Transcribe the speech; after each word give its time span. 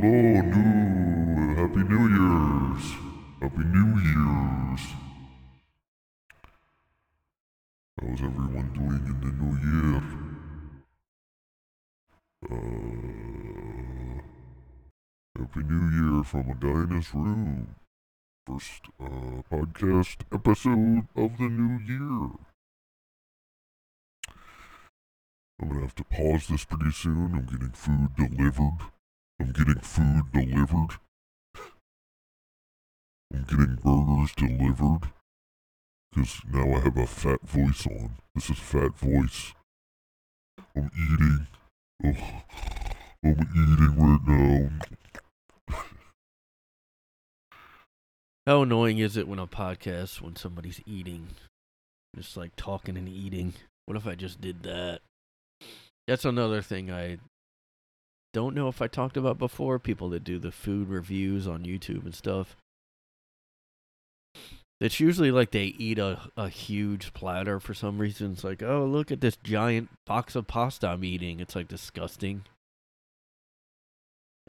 hello, 0.00 0.42
new 0.42 1.54
Happy 1.54 1.82
New 1.88 2.06
Year's. 2.08 2.86
Happy 3.40 3.64
New 3.64 3.90
Year's. 4.00 4.84
How's 8.00 8.22
everyone 8.22 8.70
doing 8.74 9.04
in 9.06 9.18
the 9.20 9.32
new 9.40 9.54
year? 9.68 10.02
Uh, 12.50 12.56
Happy 15.38 15.62
New 15.62 15.86
Year 15.96 16.24
from 16.24 16.44
a 16.50 16.54
guy 16.54 16.80
in 16.84 16.90
his 16.96 17.14
room. 17.14 17.74
First 18.46 18.82
uh, 19.00 19.42
podcast 19.50 20.18
episode 20.32 21.06
of 21.16 21.38
the 21.38 21.48
new 21.48 21.78
year. 21.84 22.30
I'm 25.60 25.68
gonna 25.68 25.80
have 25.82 25.94
to 25.94 26.04
pause 26.04 26.48
this 26.48 26.64
pretty 26.64 26.90
soon. 26.90 27.34
I'm 27.34 27.46
getting 27.46 27.72
food 27.72 28.10
delivered. 28.16 28.93
I'm 29.40 29.52
getting 29.52 29.80
food 29.80 30.24
delivered. 30.32 30.98
I'm 33.32 33.44
getting 33.48 33.78
burgers 33.82 34.32
delivered. 34.36 35.10
Because 36.12 36.40
now 36.52 36.76
I 36.76 36.80
have 36.80 36.96
a 36.96 37.06
fat 37.06 37.40
voice 37.42 37.86
on. 37.86 38.12
This 38.34 38.50
is 38.50 38.58
fat 38.58 38.96
voice. 38.96 39.52
I'm 40.76 40.90
eating. 40.94 41.46
Oh, 42.04 42.42
I'm 43.24 43.40
eating 43.40 43.94
right 43.98 44.20
now. 44.26 44.70
How 48.46 48.62
annoying 48.62 48.98
is 48.98 49.16
it 49.16 49.26
when 49.26 49.38
a 49.38 49.46
podcast 49.46 50.20
when 50.20 50.36
somebody's 50.36 50.80
eating? 50.86 51.28
Just 52.14 52.36
like 52.36 52.54
talking 52.56 52.96
and 52.96 53.08
eating. 53.08 53.54
What 53.86 53.96
if 53.96 54.06
I 54.06 54.14
just 54.14 54.40
did 54.40 54.62
that? 54.62 55.00
That's 56.06 56.24
another 56.24 56.62
thing 56.62 56.92
I 56.92 57.18
don't 58.34 58.54
know 58.54 58.68
if 58.68 58.82
I 58.82 58.88
talked 58.88 59.16
about 59.16 59.38
before. 59.38 59.78
People 59.78 60.10
that 60.10 60.24
do 60.24 60.38
the 60.38 60.50
food 60.50 60.88
reviews 60.88 61.46
on 61.46 61.64
YouTube 61.64 62.04
and 62.04 62.14
stuff. 62.14 62.56
It's 64.80 64.98
usually 64.98 65.30
like 65.30 65.52
they 65.52 65.66
eat 65.66 66.00
a, 66.00 66.20
a 66.36 66.48
huge 66.48 67.14
platter 67.14 67.60
for 67.60 67.72
some 67.72 67.98
reason. 67.98 68.32
It's 68.32 68.44
like, 68.44 68.62
oh, 68.62 68.84
look 68.84 69.12
at 69.12 69.20
this 69.20 69.36
giant 69.36 69.88
box 70.04 70.34
of 70.34 70.48
pasta 70.48 70.88
I'm 70.88 71.04
eating. 71.04 71.38
It's 71.38 71.54
like 71.54 71.68
disgusting. 71.68 72.42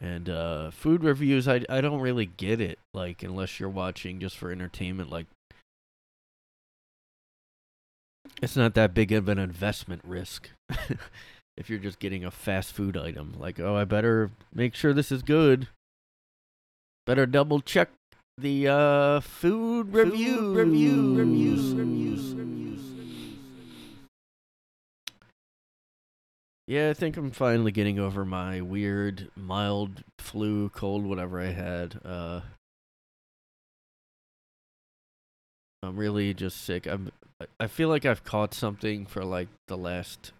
And 0.01 0.29
uh, 0.29 0.71
food 0.71 1.03
reviews, 1.03 1.47
I, 1.47 1.63
I 1.69 1.79
don't 1.79 2.01
really 2.01 2.25
get 2.25 2.59
it. 2.59 2.79
Like, 2.93 3.23
unless 3.23 3.59
you're 3.59 3.69
watching 3.69 4.19
just 4.19 4.35
for 4.35 4.51
entertainment, 4.51 5.09
like, 5.11 5.27
it's 8.41 8.57
not 8.57 8.73
that 8.73 8.95
big 8.95 9.11
of 9.11 9.29
an 9.29 9.37
investment 9.37 10.01
risk. 10.03 10.49
if 11.57 11.69
you're 11.69 11.79
just 11.79 11.99
getting 11.99 12.25
a 12.25 12.31
fast 12.31 12.73
food 12.73 12.97
item, 12.97 13.33
like, 13.39 13.59
oh, 13.59 13.75
I 13.75 13.85
better 13.85 14.31
make 14.53 14.75
sure 14.75 14.93
this 14.93 15.11
is 15.11 15.21
good. 15.21 15.67
Better 17.05 17.25
double 17.25 17.61
check 17.61 17.89
the 18.37 18.67
uh, 18.67 19.19
food 19.21 19.93
review, 19.93 20.53
review, 20.53 21.15
reviews, 21.15 21.73
reviews, 21.73 22.33
reviews. 22.33 22.81
Yeah, 26.67 26.89
I 26.89 26.93
think 26.93 27.15
I'm 27.15 27.31
finally 27.31 27.71
getting 27.71 27.99
over 27.99 28.25
my 28.25 28.59
weird, 28.59 29.29
mild 29.35 30.03
flu, 30.17 30.69
cold, 30.69 31.05
whatever 31.05 31.39
I 31.39 31.51
had. 31.51 32.01
Uh, 32.03 32.41
I'm 35.83 35.95
really 35.95 36.33
just 36.33 36.61
sick. 36.61 36.87
I'm. 36.87 37.11
I 37.59 37.67
feel 37.67 37.89
like 37.89 38.05
I've 38.05 38.23
caught 38.23 38.53
something 38.53 39.05
for 39.05 39.23
like 39.23 39.49
the 39.67 39.77
last 39.77 40.31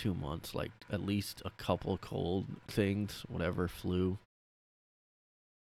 two 0.00 0.14
months, 0.14 0.54
like 0.54 0.70
at 0.90 1.04
least 1.04 1.42
a 1.44 1.50
couple 1.50 1.98
cold 1.98 2.46
things, 2.66 3.26
whatever 3.28 3.68
flu. 3.68 4.16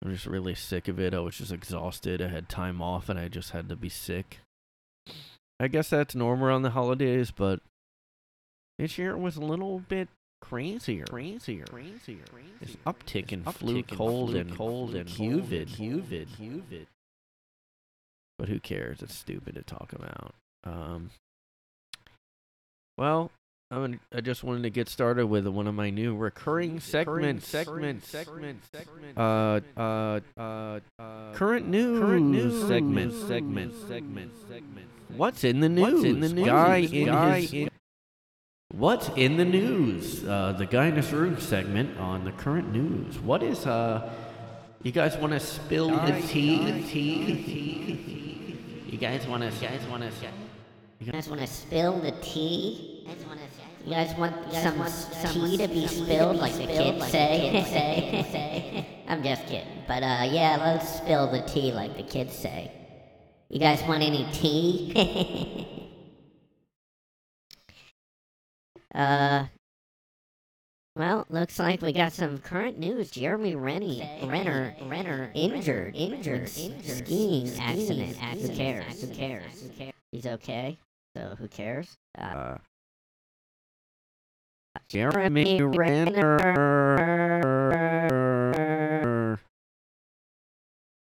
I'm 0.03 0.11
just 0.11 0.27
really 0.27 0.55
sick 0.55 0.89
of 0.89 0.99
it. 0.99 1.13
I 1.13 1.21
was 1.21 1.37
just 1.37 1.53
exhausted. 1.53 2.23
I 2.23 2.29
had 2.29 2.49
time 2.49 2.81
off 2.81 3.11
and 3.11 3.19
I 3.19 3.29
just 3.29 3.51
had 3.51 3.69
to 3.69 3.77
be 3.77 3.91
sick. 3.91 4.39
I 5.61 5.69
guess 5.69 5.91
that's 5.91 6.15
normal 6.15 6.47
around 6.47 6.63
the 6.63 6.71
holidays, 6.71 7.31
but 7.31 7.61
this 8.79 8.97
year 8.97 9.17
was 9.17 9.37
a 9.37 9.45
little 9.45 9.81
bit 9.81 10.09
crazier. 10.41 11.05
Crazier. 11.05 11.67
Crazier. 11.67 12.25
This 12.59 12.77
uptick 12.87 13.33
in 13.33 13.45
flu, 13.45 13.83
cold, 13.83 14.35
and 14.35 14.57
cold 14.57 14.95
and 14.95 15.09
humid, 15.09 15.69
humid, 15.69 16.29
humid. 16.39 16.87
But 18.39 18.49
who 18.49 18.59
cares? 18.59 19.03
It's 19.03 19.15
stupid 19.15 19.57
to 19.57 19.63
talk 19.63 19.93
about. 19.93 20.35
Um. 20.65 21.11
Well, 22.97 23.31
I 23.73 23.79
mean, 23.79 24.01
I 24.15 24.21
just 24.21 24.45
wanted 24.45 24.65
to 24.65 24.71
get 24.71 24.91
started 24.91 25.27
with 25.29 25.47
one 25.47 25.67
of 25.67 25.75
my 25.75 25.89
new 25.89 26.15
recurring 26.15 26.79
segments. 26.79 27.49
Segment. 27.49 28.05
Segment. 28.05 28.63
Segment. 28.71 29.17
Uh. 29.17 29.61
Uh. 29.75 30.21
Uh. 30.37 30.81
uh 30.99 31.33
current 31.33 31.69
news. 31.69 31.99
Current 31.99 32.27
news. 32.27 32.69
Segment. 32.69 33.15
Segment. 33.15 33.75
Segment. 33.89 34.33
Segment. 34.47 34.89
What's 35.17 35.43
in 35.43 35.61
the 35.61 35.71
news? 35.71 35.95
What's 35.95 36.05
in 36.05 36.21
the 36.21 36.29
news? 36.29 36.47
Guy 36.47 36.77
in 36.77 37.07
Guy 37.07 37.41
his. 37.41 37.53
In 37.55 37.71
What's 38.75 39.09
in 39.17 39.39
the 39.39 39.45
news? 39.47 40.23
Uh, 40.23 40.53
the 40.53 40.67
guy 40.67 40.89
in 40.89 40.97
his 40.97 41.11
room 41.11 41.41
segment 41.41 41.99
on 41.99 42.27
the 42.27 42.33
current 42.33 42.73
news. 42.73 43.19
What 43.21 43.43
is 43.43 43.67
uh? 43.67 44.13
You 44.83 44.93
guys 44.93 45.17
want 45.17 45.33
to 45.33 45.41
spill 45.41 45.89
the 45.89 46.21
tea? 46.29 46.85
Tea. 46.89 48.59
You 48.87 48.99
guys 48.99 49.27
want 49.27 49.43
to? 49.43 49.49
You 49.49 49.69
guys 49.69 49.87
want 49.87 50.03
to? 50.03 50.11
You 51.01 51.11
guys 51.11 51.29
want 51.29 51.41
to 51.41 51.47
spill 51.47 52.01
the 52.01 52.13
tea? 52.23 53.03
You 53.03 53.15
guys 53.15 53.27
want 53.27 53.41
some, 54.53 54.89
some 54.89 55.33
tea 55.33 55.57
to 55.57 55.69
be 55.69 55.87
spilled, 55.87 56.37
like 56.37 56.55
the 56.55 56.67
kids 56.67 57.07
say? 57.09 57.65
Say, 57.67 58.27
say. 58.33 58.87
I'm 59.09 59.23
just 59.23 59.47
kidding. 59.47 59.67
But 59.87 60.03
uh, 60.03 60.29
yeah, 60.31 60.57
let's 60.61 60.97
spill 60.97 61.31
the 61.31 61.43
tea, 61.43 61.73
like 61.73 61.97
the 61.97 62.03
kids 62.03 62.35
say. 62.35 62.71
You 63.49 63.59
guys 63.59 63.83
want 63.83 64.03
any 64.03 64.27
tea? 64.33 65.67
uh, 68.95 69.47
well, 70.95 71.27
looks 71.29 71.59
like 71.59 71.83
we 71.83 71.93
got 71.93 72.13
some 72.13 72.39
current 72.39 72.79
news. 72.79 73.11
Jeremy 73.11 73.55
Rennie, 73.55 74.09
Renner, 74.25 74.75
Renner, 74.83 75.31
injured, 75.35 75.97
injured, 75.97 76.49
skiing 76.49 77.51
accident. 77.59 78.17
Who 78.17 78.49
cares? 78.49 79.01
Who 79.03 79.09
cares? 79.09 79.65
He's 80.11 80.27
okay. 80.27 80.79
So 81.17 81.35
who 81.39 81.49
cares? 81.49 81.97
Uh, 82.19 82.57
Jeremy 84.93 85.63
Renner. 85.63 86.37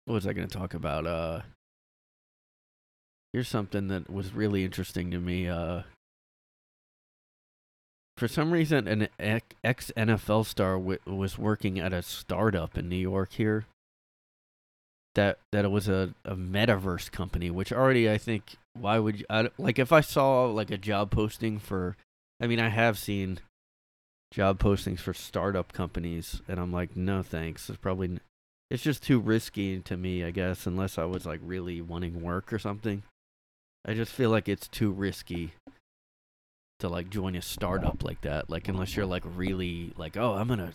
What 0.04 0.14
was 0.14 0.26
I 0.26 0.34
going 0.34 0.46
to 0.46 0.58
talk 0.58 0.74
about? 0.74 1.06
Uh, 1.06 1.40
here's 3.32 3.48
something 3.48 3.88
that 3.88 4.10
was 4.10 4.34
really 4.34 4.66
interesting 4.66 5.10
to 5.12 5.18
me. 5.18 5.48
Uh, 5.48 5.84
for 8.18 8.28
some 8.28 8.50
reason, 8.50 8.86
an 8.86 9.08
ex 9.18 9.90
NFL 9.96 10.44
star 10.44 10.74
w- 10.74 10.98
was 11.06 11.38
working 11.38 11.78
at 11.78 11.94
a 11.94 12.02
startup 12.02 12.76
in 12.76 12.90
New 12.90 12.96
York 12.96 13.32
here. 13.32 13.64
That 15.14 15.38
that 15.52 15.64
it 15.64 15.70
was 15.70 15.88
a, 15.88 16.12
a 16.26 16.36
metaverse 16.36 17.10
company, 17.10 17.50
which 17.50 17.72
already 17.72 18.10
I 18.10 18.18
think 18.18 18.56
why 18.74 18.98
would 18.98 19.20
you 19.20 19.26
I, 19.30 19.48
like 19.56 19.78
if 19.78 19.90
I 19.90 20.02
saw 20.02 20.44
like 20.44 20.70
a 20.70 20.76
job 20.76 21.10
posting 21.10 21.58
for, 21.58 21.96
I 22.42 22.46
mean 22.46 22.60
I 22.60 22.68
have 22.68 22.98
seen 22.98 23.40
job 24.32 24.58
postings 24.58 25.00
for 25.00 25.14
startup 25.14 25.72
companies, 25.72 26.40
and 26.48 26.58
I'm 26.58 26.72
like 26.72 26.96
no 26.96 27.22
thanks. 27.22 27.68
It's 27.68 27.78
probably 27.78 28.18
it's 28.70 28.82
just 28.82 29.02
too 29.02 29.18
risky 29.18 29.80
to 29.80 29.96
me, 29.96 30.24
I 30.24 30.30
guess, 30.30 30.66
unless 30.66 30.96
I 30.96 31.04
was 31.04 31.26
like 31.26 31.40
really 31.42 31.80
wanting 31.80 32.22
work 32.22 32.52
or 32.52 32.58
something. 32.58 33.02
I 33.84 33.94
just 33.94 34.12
feel 34.12 34.30
like 34.30 34.48
it's 34.48 34.68
too 34.68 34.90
risky 34.92 35.52
to 36.78 36.88
like 36.88 37.10
join 37.10 37.34
a 37.34 37.42
startup 37.42 38.04
like 38.04 38.20
that. 38.22 38.48
Like 38.48 38.68
unless 38.68 38.96
you're 38.96 39.06
like 39.06 39.24
really 39.24 39.92
like, 39.96 40.16
oh, 40.16 40.34
I'm 40.34 40.48
gonna 40.48 40.74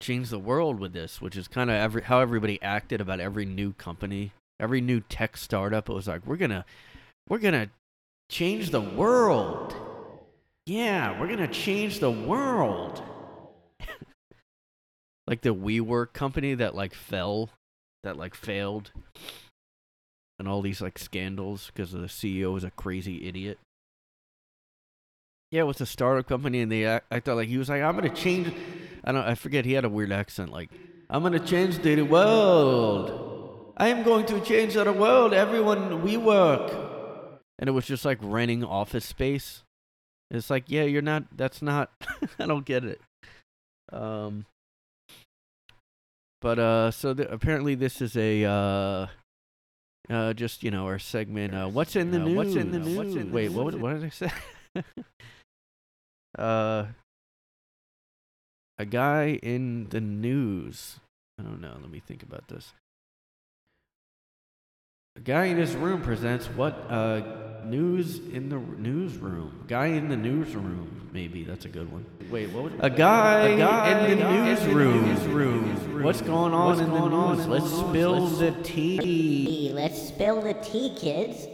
change 0.00 0.30
the 0.30 0.38
world 0.38 0.80
with 0.80 0.92
this, 0.92 1.20
which 1.20 1.36
is 1.36 1.48
kind 1.48 1.70
of 1.70 1.76
every 1.76 2.02
how 2.02 2.20
everybody 2.20 2.60
acted 2.62 3.00
about 3.00 3.20
every 3.20 3.44
new 3.44 3.72
company, 3.74 4.32
every 4.58 4.80
new 4.80 5.00
tech 5.00 5.36
startup. 5.36 5.88
It 5.88 5.92
was 5.92 6.08
like 6.08 6.26
we're 6.26 6.36
gonna 6.36 6.64
we're 7.28 7.38
gonna 7.38 7.70
change 8.30 8.70
the 8.70 8.80
world. 8.80 9.74
Yeah, 10.68 11.18
we're 11.18 11.28
gonna 11.28 11.48
change 11.48 11.98
the 11.98 12.10
world. 12.10 13.02
like 15.26 15.40
the 15.40 15.54
WeWork 15.54 16.12
company 16.12 16.52
that 16.52 16.74
like 16.74 16.92
fell, 16.92 17.48
that 18.02 18.18
like 18.18 18.34
failed, 18.34 18.92
and 20.38 20.46
all 20.46 20.60
these 20.60 20.82
like 20.82 20.98
scandals 20.98 21.68
because 21.68 21.92
the 21.92 22.00
CEO 22.00 22.52
was 22.52 22.64
a 22.64 22.70
crazy 22.70 23.26
idiot. 23.26 23.58
Yeah, 25.50 25.62
it 25.62 25.66
was 25.66 25.80
a 25.80 25.86
startup 25.86 26.28
company, 26.28 26.60
and 26.60 26.70
they 26.70 26.86
I 26.86 27.20
thought 27.20 27.36
like 27.36 27.48
he 27.48 27.56
was 27.56 27.70
like, 27.70 27.80
"I'm 27.80 27.94
gonna 27.94 28.14
change." 28.14 28.52
I 29.04 29.12
don't. 29.12 29.24
I 29.24 29.36
forget. 29.36 29.64
He 29.64 29.72
had 29.72 29.86
a 29.86 29.88
weird 29.88 30.12
accent, 30.12 30.52
like, 30.52 30.68
"I'm 31.08 31.22
gonna 31.22 31.40
change 31.40 31.78
the 31.78 32.02
world. 32.02 33.72
I 33.78 33.88
am 33.88 34.02
going 34.02 34.26
to 34.26 34.40
change 34.42 34.74
the 34.74 34.92
world. 34.92 35.32
Everyone, 35.32 36.02
we 36.02 36.18
work." 36.18 36.70
And 37.58 37.70
it 37.70 37.72
was 37.72 37.86
just 37.86 38.04
like 38.04 38.18
renting 38.20 38.62
office 38.62 39.06
space. 39.06 39.62
It's 40.30 40.50
like, 40.50 40.64
yeah, 40.68 40.82
you're 40.84 41.02
not. 41.02 41.24
That's 41.36 41.62
not. 41.62 41.90
I 42.38 42.46
don't 42.46 42.64
get 42.64 42.84
it. 42.84 43.00
Um. 43.92 44.44
But 46.40 46.58
uh, 46.58 46.90
so 46.92 47.14
th- 47.14 47.28
apparently 47.30 47.74
this 47.74 48.00
is 48.00 48.16
a 48.16 48.44
uh, 48.44 49.06
uh, 50.08 50.32
just 50.34 50.62
you 50.62 50.70
know 50.70 50.86
our 50.86 50.98
segment. 50.98 51.54
Uh, 51.54 51.68
what's 51.68 51.96
in 51.96 52.10
the 52.12 52.20
Uh, 52.20 52.24
news? 52.26 52.36
what's 52.36 52.54
in 52.54 52.70
the 52.70 52.78
news? 52.78 53.32
Wait, 53.32 53.48
what? 53.50 53.74
What 53.74 53.94
did 53.94 54.04
I 54.04 54.08
say? 54.10 54.30
uh, 56.38 56.86
a 58.78 58.84
guy 58.84 59.38
in 59.42 59.88
the 59.88 60.00
news. 60.00 61.00
I 61.40 61.42
don't 61.42 61.60
know. 61.60 61.76
Let 61.80 61.90
me 61.90 62.00
think 62.06 62.22
about 62.22 62.46
this. 62.48 62.72
A 65.16 65.20
guy 65.20 65.46
in 65.46 65.56
his 65.56 65.74
room 65.74 66.02
presents 66.02 66.46
what 66.46 66.74
uh 66.88 67.47
news 67.66 68.18
in 68.18 68.48
the 68.48 68.58
newsroom. 68.58 69.64
Guy 69.68 69.86
in 69.86 70.08
the 70.08 70.16
newsroom. 70.16 71.08
Maybe 71.12 71.42
that's 71.44 71.64
a 71.64 71.68
good 71.68 71.90
one. 71.90 72.04
Wait, 72.30 72.50
what? 72.52 72.64
Would, 72.64 72.74
A 72.80 72.90
guy, 72.90 73.40
A 73.48 73.56
guy 73.58 73.90
in 74.08 74.18
the 74.18 74.26
in 74.28 74.32
the 74.44 74.44
newsroom. 74.54 75.08
newsroom. 75.08 76.02
What's 76.02 76.20
going 76.20 76.52
on 76.52 76.66
What's 76.68 76.80
in 76.80 76.92
the 76.92 76.98
going 76.98 77.12
on 77.12 77.36
news? 77.36 77.44
in 77.46 77.50
Let's 77.50 77.64
news? 77.70 77.88
spill 77.88 78.20
Let's- 78.20 78.38
the 78.38 78.62
tea. 78.62 79.70
Let's 79.74 80.08
spill 80.08 80.42
the 80.42 80.54
tea, 80.54 80.94
kids. 80.96 81.46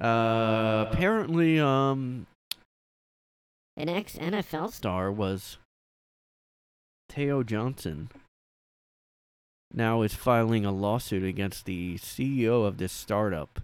Uh, 0.00 0.86
apparently, 0.90 1.58
um, 1.58 2.26
An 3.76 3.88
ex 3.88 4.14
NFL 4.16 4.68
star. 4.68 4.70
star 4.70 5.12
was 5.12 5.58
Teyo 7.10 7.44
Johnson. 7.44 8.08
Now 9.72 10.02
is 10.02 10.14
filing 10.14 10.64
a 10.64 10.72
lawsuit 10.72 11.24
against 11.24 11.66
the 11.66 11.96
CEO 11.98 12.66
of 12.66 12.78
this 12.78 12.92
startup. 12.92 13.60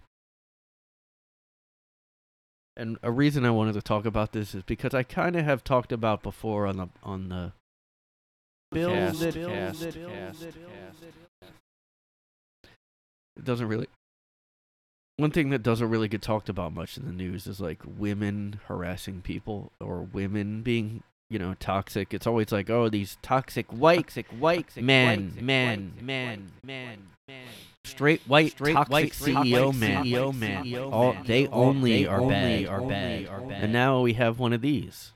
And 2.76 2.98
a 3.02 3.10
reason 3.10 3.44
I 3.44 3.50
wanted 3.50 3.74
to 3.74 3.82
talk 3.82 4.04
about 4.04 4.32
this 4.32 4.54
is 4.54 4.62
because 4.62 4.94
I 4.94 5.02
kind 5.02 5.36
of 5.36 5.44
have 5.44 5.62
talked 5.64 5.92
about 5.92 6.22
before 6.22 6.66
on 6.66 6.76
the 6.76 6.88
on 7.02 7.28
the 7.28 7.52
Build 8.74 8.92
cast, 8.92 9.22
it, 9.22 9.34
cast, 9.34 9.80
build 9.94 10.10
cast, 10.10 10.42
it, 10.42 10.54
cast. 10.54 11.02
It 13.36 13.44
doesn't 13.44 13.68
really. 13.68 13.86
One 15.16 15.30
thing 15.30 15.50
that 15.50 15.62
doesn't 15.62 15.88
really 15.88 16.08
get 16.08 16.22
talked 16.22 16.48
about 16.48 16.74
much 16.74 16.96
in 16.96 17.06
the 17.06 17.12
news 17.12 17.46
is 17.46 17.60
like 17.60 17.82
women 17.86 18.58
harassing 18.66 19.22
people 19.22 19.70
or 19.80 20.02
women 20.02 20.62
being, 20.62 21.04
you 21.34 21.40
know, 21.40 21.54
toxic. 21.58 22.14
It's 22.14 22.28
always 22.28 22.52
like, 22.52 22.70
oh, 22.70 22.88
these 22.88 23.18
toxic 23.20 23.66
white, 23.72 24.02
toxic 24.02 24.26
white 24.38 24.76
men, 24.76 25.36
men, 25.40 25.94
men, 26.00 26.52
men, 26.62 27.08
men, 27.26 27.42
straight 27.82 28.22
white, 28.28 28.52
Straight 28.52 28.74
toxic 28.74 28.92
white, 28.92 29.12
CEO 29.12 29.76
men, 29.76 30.04
CEO 30.04 30.32
men. 30.32 30.76
All 30.92 31.16
they 31.26 31.48
only 31.48 32.06
are 32.06 32.20
bad, 32.20 32.66
are 32.68 32.80
bad, 32.80 33.26
are 33.26 33.50
And 33.50 33.72
now 33.72 34.02
we 34.02 34.12
have 34.12 34.38
one 34.38 34.52
of 34.52 34.60
these. 34.60 35.12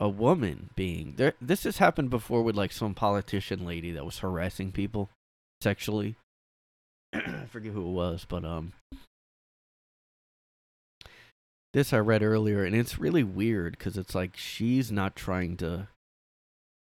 A 0.00 0.08
woman 0.08 0.70
being 0.74 1.14
there. 1.18 1.34
This 1.38 1.64
has 1.64 1.76
happened 1.76 2.08
before 2.08 2.42
with 2.42 2.56
like 2.56 2.72
some 2.72 2.94
politician 2.94 3.66
lady 3.66 3.92
that 3.92 4.06
was 4.06 4.20
harassing 4.20 4.72
people 4.72 5.10
sexually. 5.60 6.16
I 7.12 7.44
forget 7.50 7.74
who 7.74 7.82
it 7.82 7.92
was, 7.92 8.24
but 8.26 8.42
um, 8.42 8.72
this 11.72 11.92
I 11.92 11.98
read 11.98 12.22
earlier, 12.22 12.64
and 12.64 12.74
it's 12.74 12.98
really 12.98 13.24
weird 13.24 13.78
because 13.78 13.96
it's 13.96 14.14
like 14.14 14.36
she's 14.36 14.90
not 14.90 15.16
trying 15.16 15.56
to. 15.58 15.88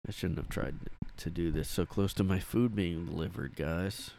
I 0.06 0.10
shouldn't 0.12 0.38
have 0.38 0.48
tried 0.48 0.76
to 1.18 1.30
do 1.30 1.52
this 1.52 1.68
so 1.68 1.86
close 1.86 2.12
to 2.14 2.24
my 2.24 2.40
food 2.40 2.74
being 2.74 3.06
delivered, 3.06 3.54
guys. 3.54 4.10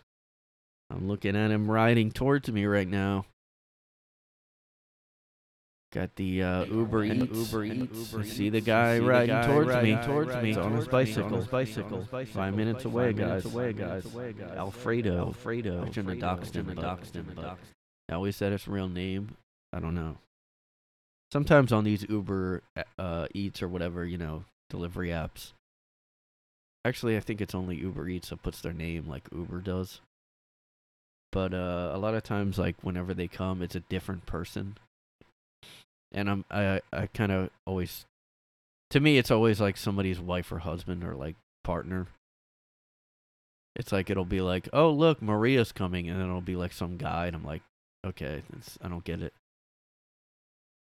I'm 0.90 1.08
looking 1.08 1.36
at 1.36 1.52
him 1.52 1.70
riding 1.70 2.12
towards 2.12 2.52
me 2.52 2.66
right 2.66 2.88
now. 2.88 3.26
Got 5.92 6.16
the 6.16 6.42
uh, 6.42 6.66
Uber 6.66 7.04
And 7.04 7.24
Eats. 7.24 7.52
Uber 7.52 7.66
Eats. 7.66 8.12
Uber 8.14 8.24
see 8.26 8.50
the 8.50 8.62
guy 8.62 8.96
See 8.98 9.04
the 9.04 9.10
riding 9.10 9.36
guy 9.36 9.48
towards 9.48 9.70
riding 9.70 9.96
me. 10.00 10.06
towards 10.06 10.36
me. 10.38 10.48
He's 10.48 10.58
on 10.58 10.74
his 10.76 10.88
bicycle. 10.88 11.26
On 11.26 11.34
his 11.34 11.48
bicycle. 11.48 12.08
Five 12.34 12.56
minutes 12.56 12.86
away, 12.86 13.14
guys. 13.14 13.46
away, 13.46 13.74
guys. 13.74 14.04
guys. 14.06 14.58
Alfredo. 14.58 15.20
Alfredo. 15.20 15.84
I 15.84 15.92
shouldn't 15.92 16.22
have 16.22 16.40
doxed 16.40 16.56
him. 16.56 16.68
Alfredo. 16.70 16.82
Doxed 16.82 17.16
him. 17.16 17.32
but 17.36 17.58
I 18.10 18.14
always 18.14 18.36
said 18.36 18.54
his 18.54 18.68
real 18.68 18.90
name. 18.90 19.36
I 19.72 19.80
don't 19.80 19.94
know. 19.94 20.18
Sometimes 21.34 21.72
on 21.72 21.84
these 21.84 22.06
Uber 22.08 22.62
uh, 23.00 23.26
Eats 23.34 23.64
or 23.64 23.68
whatever, 23.68 24.06
you 24.06 24.20
know, 24.20 24.44
delivery 24.70 25.10
apps. 25.10 25.54
Actually, 26.86 27.18
I 27.18 27.22
think 27.22 27.42
it's 27.42 27.56
only 27.56 27.76
Uber 27.78 28.08
Eats 28.08 28.30
that 28.30 28.44
puts 28.44 28.62
their 28.62 28.72
name 28.72 29.08
like 29.08 29.24
Uber 29.36 29.62
does. 29.62 30.00
But 31.32 31.56
uh, 31.56 31.90
a 31.92 31.98
lot 31.98 32.14
of 32.14 32.22
times, 32.22 32.60
like 32.60 32.76
whenever 32.84 33.16
they 33.16 33.28
come, 33.28 33.64
it's 33.64 33.74
a 33.74 33.80
different 33.80 34.28
person. 34.28 34.78
And 36.12 36.30
I'm 36.30 36.46
I 36.52 36.82
I 36.94 37.08
kind 37.08 37.32
of 37.32 37.50
always, 37.66 38.06
to 38.92 39.00
me, 39.00 39.18
it's 39.18 39.32
always 39.32 39.60
like 39.60 39.76
somebody's 39.76 40.20
wife 40.20 40.52
or 40.52 40.60
husband 40.60 41.04
or 41.04 41.16
like 41.16 41.36
partner. 41.64 42.10
It's 43.76 43.92
like 43.92 44.12
it'll 44.12 44.24
be 44.24 44.42
like, 44.42 44.70
oh 44.72 44.92
look, 44.92 45.20
Maria's 45.20 45.72
coming, 45.72 46.08
and 46.08 46.20
then 46.20 46.28
it'll 46.28 46.42
be 46.42 46.56
like 46.56 46.74
some 46.74 46.98
guy, 46.98 47.26
and 47.26 47.36
I'm 47.36 47.44
like, 47.44 47.64
okay, 48.06 48.44
I 48.84 48.88
don't 48.88 49.04
get 49.04 49.24
it. 49.24 49.34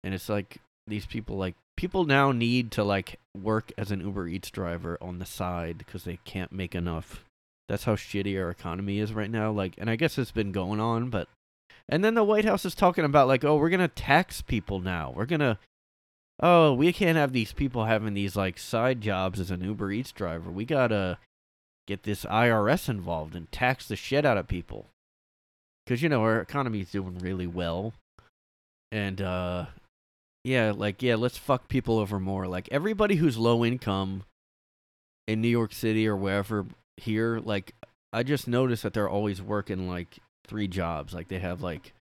And 0.08 0.14
it's 0.14 0.30
like 0.30 0.56
these 0.86 1.04
people 1.04 1.36
like 1.36 1.54
people 1.76 2.06
now 2.06 2.32
need 2.32 2.70
to 2.70 2.82
like 2.82 3.18
work 3.36 3.72
as 3.76 3.90
an 3.90 4.00
Uber 4.00 4.26
Eats 4.26 4.50
driver 4.50 4.96
on 5.02 5.18
the 5.18 5.26
side 5.26 5.76
because 5.76 6.04
they 6.04 6.18
can't 6.24 6.50
make 6.50 6.74
enough. 6.74 7.26
That's 7.68 7.84
how 7.84 7.94
shitty 7.94 8.40
our 8.40 8.48
economy 8.48 9.00
is 9.00 9.12
right 9.12 9.30
now. 9.30 9.50
Like, 9.50 9.74
and 9.76 9.90
I 9.90 9.96
guess 9.96 10.16
it's 10.16 10.30
been 10.30 10.50
going 10.50 10.80
on, 10.80 11.10
but 11.10 11.28
and 11.90 12.02
then 12.02 12.14
the 12.14 12.24
White 12.24 12.46
House 12.46 12.64
is 12.64 12.74
talking 12.74 13.04
about 13.04 13.28
like, 13.28 13.44
oh, 13.44 13.56
we're 13.56 13.68
gonna 13.68 13.86
tax 13.86 14.40
people 14.40 14.80
now. 14.80 15.12
We're 15.14 15.26
gonna, 15.26 15.58
oh, 16.40 16.72
we 16.72 16.90
can't 16.94 17.18
have 17.18 17.34
these 17.34 17.52
people 17.52 17.84
having 17.84 18.14
these 18.14 18.34
like 18.34 18.56
side 18.56 19.02
jobs 19.02 19.38
as 19.38 19.50
an 19.50 19.60
Uber 19.60 19.92
Eats 19.92 20.12
driver. 20.12 20.50
We 20.50 20.64
gotta 20.64 21.18
get 21.86 22.04
this 22.04 22.24
IRS 22.24 22.88
involved 22.88 23.36
and 23.36 23.52
tax 23.52 23.86
the 23.86 23.94
shit 23.94 24.24
out 24.24 24.38
of 24.38 24.48
people. 24.48 24.86
Cause 25.86 26.00
you 26.00 26.08
know 26.08 26.22
our 26.22 26.40
economy 26.40 26.80
is 26.80 26.92
doing 26.92 27.18
really 27.18 27.46
well, 27.46 27.92
and 28.90 29.20
uh, 29.20 29.66
yeah, 30.48 30.72
like 30.74 31.02
yeah, 31.02 31.16
let's 31.16 31.36
fuck 31.36 31.68
people 31.68 31.98
over 31.98 32.18
more. 32.18 32.48
Like 32.48 32.70
everybody 32.72 33.16
who's 33.16 33.36
low 33.36 33.66
income 33.66 34.24
in 35.26 35.42
New 35.42 35.48
York 35.48 35.74
City 35.74 36.08
or 36.08 36.16
wherever 36.16 36.64
here, 36.96 37.38
like 37.44 37.74
I 38.14 38.22
just 38.22 38.48
noticed 38.48 38.82
that 38.82 38.94
they're 38.94 39.10
always 39.10 39.42
working 39.42 39.88
like 39.90 40.16
three 40.46 40.66
jobs. 40.66 41.12
Like 41.12 41.28
they 41.28 41.38
have 41.38 41.60
like 41.60 41.92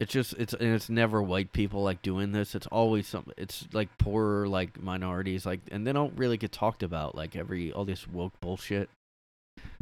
it's 0.00 0.12
just 0.12 0.32
it's 0.32 0.52
and 0.52 0.74
it's 0.74 0.90
never 0.90 1.22
white 1.22 1.52
people 1.52 1.84
like 1.84 2.02
doing 2.02 2.32
this. 2.32 2.56
It's 2.56 2.66
always 2.66 3.06
some 3.06 3.30
it's 3.36 3.68
like 3.72 3.96
poorer 3.96 4.48
like 4.48 4.82
minorities 4.82 5.46
like 5.46 5.60
and 5.70 5.86
they 5.86 5.92
don't 5.92 6.18
really 6.18 6.38
get 6.38 6.50
talked 6.50 6.82
about 6.82 7.14
like 7.14 7.36
every 7.36 7.72
all 7.72 7.84
this 7.84 8.08
woke 8.08 8.38
bullshit. 8.40 8.90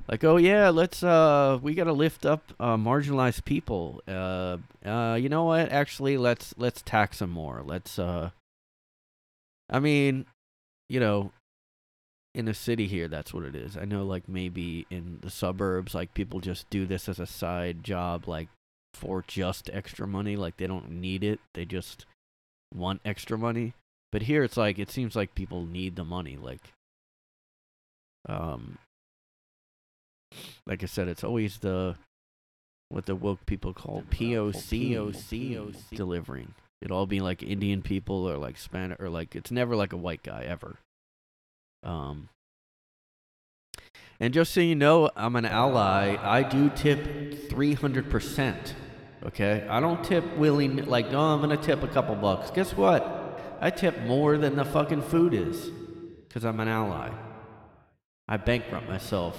Like 0.09 0.23
oh 0.23 0.37
yeah, 0.37 0.69
let's 0.71 1.03
uh 1.03 1.59
we 1.61 1.75
got 1.75 1.85
to 1.85 1.93
lift 1.93 2.25
up 2.25 2.53
uh 2.61 2.77
marginalized 2.77 3.45
people. 3.45 4.03
Uh 4.07 4.59
uh 4.85 5.19
you 5.21 5.29
know 5.29 5.45
what? 5.45 5.71
Actually, 5.71 6.17
let's 6.17 6.55
let's 6.57 6.83
tax 6.83 7.19
them 7.19 7.31
more. 7.31 7.63
Let's 7.65 7.99
uh 7.99 8.31
I 9.69 9.81
mean, 9.81 10.27
you 10.89 11.01
know, 11.01 11.33
in 12.35 12.47
a 12.47 12.55
city 12.55 12.87
here 12.87 13.09
that's 13.09 13.35
what 13.35 13.45
it 13.45 13.57
is. 13.57 13.77
I 13.77 13.85
know 13.85 14.05
like 14.05 14.29
maybe 14.29 14.87
in 14.91 15.19
the 15.23 15.31
suburbs 15.31 15.95
like 15.95 16.15
people 16.15 16.41
just 16.41 16.71
do 16.71 16.87
this 16.87 17.09
as 17.09 17.19
a 17.19 17.27
side 17.27 17.83
job 17.83 18.29
like 18.29 18.49
for 18.95 19.25
just 19.27 19.71
extra 19.73 20.07
money 20.07 20.37
like 20.37 20.57
they 20.57 20.69
don't 20.69 20.91
need 20.91 21.25
it. 21.25 21.41
They 21.55 21.65
just 21.65 22.07
want 22.73 23.01
extra 23.05 23.37
money. 23.37 23.75
But 24.13 24.23
here 24.23 24.45
it's 24.45 24.57
like 24.57 24.79
it 24.79 24.91
seems 24.91 25.17
like 25.17 25.35
people 25.35 25.67
need 25.67 25.97
the 25.97 26.05
money 26.05 26.39
like 26.41 26.73
um 28.29 28.79
like 30.67 30.83
I 30.83 30.87
said 30.87 31.09
it's 31.09 31.25
always 31.25 31.59
the 31.59 31.97
what 32.89 33.07
the 33.07 33.17
woke 33.17 33.45
people 33.47 33.73
call 33.73 34.05
POC, 34.11 34.93
POC. 34.95 35.75
delivering. 35.91 36.55
It'd 36.81 36.93
all 36.93 37.07
be 37.07 37.21
like 37.21 37.43
Indian 37.43 37.83
people 37.83 38.29
or 38.29 38.37
like 38.37 38.59
Spanish 38.59 38.99
or 39.01 39.09
like 39.09 39.35
it's 39.35 39.51
never 39.51 39.75
like 39.75 39.93
a 39.93 39.97
white 39.97 40.23
guy 40.23 40.45
ever. 40.47 40.77
Um, 41.83 42.29
and 44.19 44.33
just 44.33 44.53
so 44.53 44.61
you 44.61 44.75
know, 44.75 45.11
I'm 45.17 45.37
an 45.37 45.45
ally. 45.45 46.17
I 46.21 46.43
do 46.43 46.71
tip 46.71 47.05
300%. 47.51 48.73
Okay? 49.25 49.67
I 49.69 49.81
don't 49.81 50.03
tip 50.03 50.37
willing, 50.37 50.85
like, 50.87 51.07
oh, 51.13 51.19
I'm 51.19 51.43
going 51.43 51.57
to 51.57 51.63
tip 51.63 51.83
a 51.83 51.89
couple 51.89 52.15
bucks. 52.15 52.51
Guess 52.51 52.77
what? 52.77 53.59
I 53.61 53.71
tip 53.71 54.01
more 54.03 54.39
than 54.39 54.57
the 54.57 54.65
fucking 54.65 55.03
food 55.03 55.35
is 55.35 55.71
because 56.29 56.45
I'm 56.45 56.61
an 56.61 56.69
ally. 56.69 57.11
I 58.29 58.37
bankrupt 58.37 58.89
myself. 58.89 59.37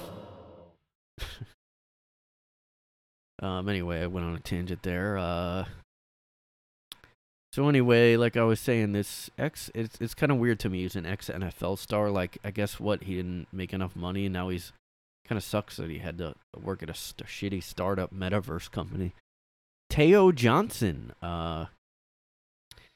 um, 3.42 3.70
anyway, 3.70 4.02
I 4.02 4.08
went 4.08 4.26
on 4.26 4.36
a 4.36 4.40
tangent 4.40 4.84
there. 4.84 5.18
Uh, 5.18 5.66
so 7.54 7.70
anyway, 7.70 8.18
like 8.18 8.38
I 8.38 8.44
was 8.44 8.60
saying, 8.60 8.92
this 8.92 9.30
ex 9.38 9.72
it's 9.74 9.98
it's 10.00 10.14
kind 10.14 10.32
of 10.32 10.38
weird 10.38 10.60
to 10.60 10.70
me. 10.70 10.84
He's 10.84 10.96
an 10.96 11.06
ex 11.06 11.30
NFL 11.30 11.80
star. 11.80 12.12
Like 12.12 12.38
I 12.44 12.52
guess 12.52 12.80
what 12.80 13.04
he 13.04 13.16
didn't 13.16 13.48
make 13.52 13.74
enough 13.74 13.96
money, 13.96 14.26
and 14.26 14.34
now 14.34 14.50
he's 14.50 14.74
kind 15.28 15.38
of 15.38 15.44
sucks 15.44 15.78
that 15.78 15.90
he 15.90 15.98
had 15.98 16.18
to 16.20 16.36
work 16.56 16.84
at 16.84 16.90
a 16.90 16.94
shitty 16.94 17.64
startup 17.64 18.14
metaverse 18.14 18.70
company. 18.70 19.14
Teyo 19.92 20.34
Johnson. 20.34 21.14
Uh, 21.22 21.66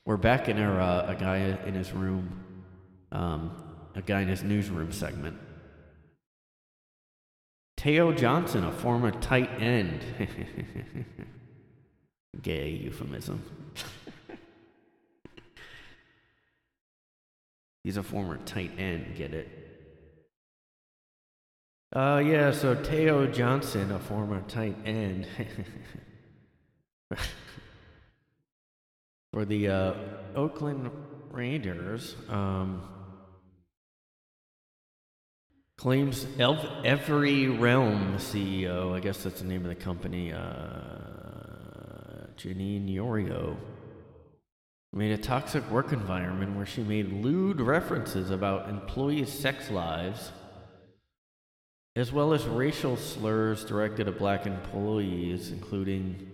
we're 0.06 0.18
back 0.18 0.50
in 0.50 0.60
our 0.60 0.80
uh, 0.80 1.12
a 1.12 1.16
guy 1.16 1.38
in 1.66 1.74
his 1.74 1.92
room. 1.92 2.44
Um, 3.12 3.51
a 3.96 4.01
guy 4.01 4.22
in 4.22 4.28
his 4.28 4.44
newsroom 4.44 4.92
segment. 4.92 5.38
Teyo 7.82 8.16
Johnson, 8.16 8.64
a 8.64 8.72
former 8.72 9.10
tight 9.10 9.50
end. 9.60 10.02
Gay 12.44 12.70
euphemism. 12.70 13.42
He's 17.84 17.98
a 17.98 18.04
former 18.04 18.38
tight 18.46 18.74
end, 18.78 19.16
get 19.16 19.34
it? 19.34 19.50
Uh, 21.92 22.22
yeah, 22.24 22.52
so 22.52 22.76
Teyo 22.76 23.34
Johnson, 23.34 23.92
a 23.92 23.98
former 24.00 24.42
tight 24.42 24.78
end. 24.86 25.26
For 29.34 29.44
the 29.44 29.70
uh, 29.70 29.94
Oakland 30.36 30.92
Raiders, 31.32 32.16
um, 32.30 32.84
claims 35.82 36.28
Elf- 36.38 36.86
Everyrealm 36.86 38.14
CEO, 38.18 38.96
I 38.96 39.00
guess 39.00 39.24
that's 39.24 39.42
the 39.42 39.48
name 39.48 39.64
of 39.64 39.70
the 39.70 39.84
company, 39.84 40.32
uh, 40.32 40.38
Janine 42.38 42.88
Yorio, 42.88 43.58
made 44.94 45.12
a 45.12 45.18
toxic 45.18 45.68
work 45.72 45.92
environment 45.92 46.56
where 46.56 46.68
she 46.68 46.84
made 46.84 47.12
lewd 47.12 47.60
references 47.60 48.30
about 48.30 48.70
employees' 48.70 49.34
sex 49.34 49.72
lives, 49.72 50.32
as 51.96 52.12
well 52.12 52.32
as 52.32 52.46
racial 52.46 52.96
slurs 52.96 53.66
directed 53.66 54.08
at 54.08 54.20
black 54.20 54.46
employees, 54.46 55.50
including 55.50 56.28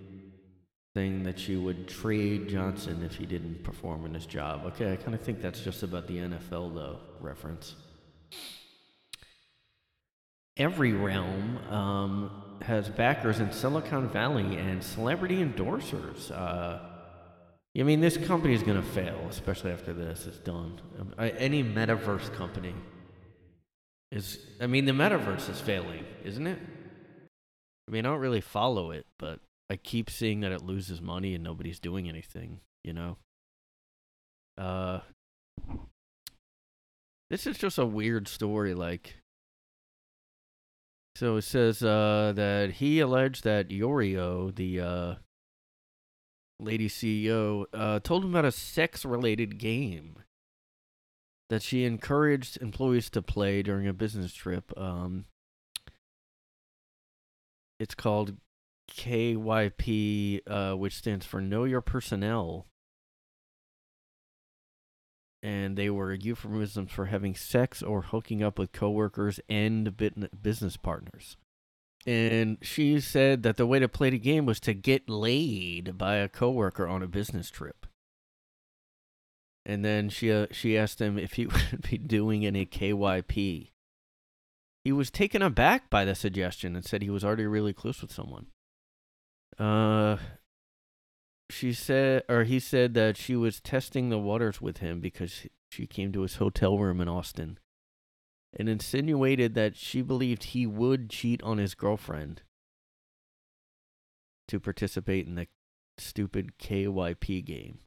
saying 0.94 1.24
that 1.24 1.40
she 1.40 1.56
would 1.56 1.88
trade 1.88 2.50
Johnson 2.50 3.02
if 3.02 3.16
he 3.16 3.26
didn't 3.26 3.64
perform 3.64 4.06
in 4.06 4.14
his 4.14 4.26
job. 4.26 4.66
Okay, 4.66 4.92
I 4.92 4.98
kind 4.98 5.16
of 5.16 5.22
think 5.22 5.42
that's 5.42 5.62
just 5.62 5.84
about 5.84 6.06
the 6.08 6.18
NFL, 6.18 6.76
though, 6.76 7.00
reference. 7.22 7.76
Everyrealm 10.58 11.58
um, 11.70 12.44
has 12.62 12.90
backers 12.90 13.40
in 13.40 13.52
Silicon 13.52 14.10
Valley 14.10 14.58
and 14.58 14.84
celebrity 14.84 15.44
endorsers. 15.44 16.32
Uh, 16.32 16.80
I 17.80 17.84
mean, 17.84 18.02
this 18.02 18.18
company 18.18 18.56
is 18.56 18.64
going 18.64 18.82
to 18.82 18.88
fail, 18.88 19.28
especially 19.30 19.72
after 19.72 19.94
this 19.94 20.26
is 20.26 20.40
done. 20.40 20.82
I, 21.18 21.30
any 21.30 21.64
metaverse 21.64 22.34
company 22.34 22.74
is. 24.12 24.40
I 24.60 24.66
mean, 24.66 24.86
the 24.86 24.94
metaverse 24.94 25.48
is 25.48 25.62
failing, 25.62 26.04
isn't 26.24 26.48
it? 26.48 26.58
I 27.88 27.92
mean, 27.92 28.06
I 28.06 28.10
don't 28.10 28.20
really 28.20 28.42
follow 28.42 28.90
it, 28.90 29.06
but 29.20 29.40
I 29.70 29.76
keep 29.76 30.10
seeing 30.10 30.40
that 30.40 30.52
it 30.52 30.64
loses 30.64 31.02
money 31.02 31.36
and 31.36 31.44
nobody's 31.44 31.80
doing 31.80 32.10
anything. 32.10 32.62
You 32.84 32.94
know. 32.94 33.18
Uh, 34.58 35.02
this 37.30 37.46
is 37.46 37.60
just 37.60 37.78
a 37.78 37.86
weird 37.86 38.28
story. 38.28 38.74
Like, 38.74 39.18
so 41.18 41.38
it 41.38 41.42
says 41.42 41.82
uh, 41.82 42.32
that 42.36 42.74
he 42.74 43.00
alleged 43.00 43.44
that 43.44 43.70
Yorio, 43.70 44.54
the 44.56 44.80
uh, 44.80 45.16
lady 46.60 46.88
CEO, 46.88 47.66
uh, 47.74 48.00
told 48.02 48.24
him 48.24 48.30
about 48.30 48.46
a 48.46 48.52
sex 48.52 49.04
related 49.04 49.58
game 49.58 50.18
that 51.50 51.64
she 51.64 51.86
encouraged 51.86 52.62
employees 52.62 53.10
to 53.10 53.24
play 53.24 53.64
during 53.64 53.88
a 53.88 53.94
business 53.94 54.32
trip. 54.32 54.72
Um, 54.78 55.26
it's 57.80 57.96
called 57.96 58.36
KYP, 58.92 60.42
uh, 60.46 60.76
which 60.76 60.94
stands 60.94 61.26
for 61.26 61.42
Know 61.42 61.64
Your 61.64 61.82
Personnel. 61.82 62.68
And 65.44 65.78
they 65.78 65.90
were 65.90 66.14
euphemisms 66.14 66.92
for 66.92 67.06
having 67.06 67.36
sex 67.36 67.84
or 67.84 68.02
hooking 68.02 68.42
up 68.42 68.58
with 68.58 68.72
coworkers 68.72 69.40
and 69.48 69.96
business 70.42 70.78
partners. 70.78 71.38
And 72.08 72.58
she 72.62 73.02
said 73.02 73.44
that 73.44 73.58
the 73.58 73.68
way 73.68 73.80
to 73.80 73.90
play 73.90 74.10
the 74.10 74.18
game 74.18 74.46
was 74.46 74.62
to 74.62 74.74
get 74.74 75.10
laid 75.10 75.98
by 75.98 76.16
a 76.16 76.30
coworker 76.30 76.88
on 76.88 77.04
a 77.04 77.08
business 77.08 77.50
trip. 77.50 77.86
And 79.66 79.84
then 79.84 80.08
she 80.08 80.32
uh, 80.32 80.48
she 80.50 80.78
asked 80.78 81.02
him 81.02 81.20
if 81.20 81.34
he 81.34 81.46
would 81.72 81.82
be 81.90 81.98
doing 81.98 82.46
any 82.46 82.66
KYP. 82.66 83.72
He 84.86 84.92
was 84.94 85.12
taken 85.12 85.42
aback 85.42 85.90
by 85.90 86.06
the 86.06 86.16
suggestion 86.16 86.78
and 86.78 86.86
said 86.86 87.02
he 87.02 87.10
was 87.10 87.26
already 87.26 87.46
really 87.46 87.74
close 87.74 88.02
with 88.02 88.14
someone. 88.14 88.48
Uh 89.60 90.18
she 91.50 91.74
said 91.74 92.24
or 92.28 92.44
he 92.44 92.60
said 92.60 92.94
that 92.94 93.18
she 93.18 93.36
was 93.36 93.62
testing 93.62 94.10
the 94.10 94.18
waters 94.18 94.62
with 94.62 94.78
him 94.78 95.00
because 95.00 95.48
she 95.70 95.88
came 95.88 96.12
to 96.12 96.22
his 96.22 96.36
hotel 96.36 96.78
room 96.78 97.00
in 97.02 97.08
Austin 97.08 97.58
and 98.58 98.68
insinuated 98.68 99.54
that 99.54 99.76
she 99.76 100.02
believed 100.02 100.46
he 100.46 100.66
would 100.66 101.10
cheat 101.10 101.42
on 101.44 101.58
his 101.58 101.76
girlfriend 101.76 102.42
to 104.48 104.60
participate 104.60 105.28
in 105.28 105.36
the 105.36 105.48
stupid 105.98 106.58
KYP 106.58 107.44
game. 107.44 107.80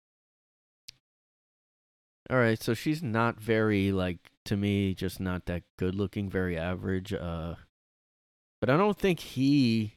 All 2.28 2.36
right, 2.36 2.62
so 2.62 2.74
she's 2.74 3.02
not 3.02 3.40
very 3.40 3.90
like 3.92 4.30
to 4.44 4.56
me 4.56 4.94
just 4.94 5.20
not 5.20 5.46
that 5.46 5.64
good 5.78 5.94
looking, 5.94 6.30
very 6.30 6.56
average 6.56 7.12
uh 7.12 7.54
but 8.60 8.68
I 8.70 8.76
don't 8.76 8.98
think 8.98 9.20
he 9.20 9.96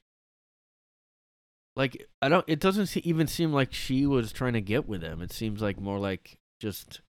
like 1.76 2.06
I 2.22 2.30
don't 2.30 2.46
it 2.48 2.60
doesn't 2.60 2.88
se- 2.88 3.02
even 3.04 3.28
seem 3.28 3.52
like 3.52 3.74
she 3.74 4.06
was 4.06 4.32
trying 4.32 4.54
to 4.54 4.62
get 4.62 4.88
with 4.88 5.02
him. 5.02 5.22
It 5.22 5.32
seems 5.32 5.62
like 5.62 5.80
more 5.80 6.00
like 6.00 6.38
just 6.60 7.02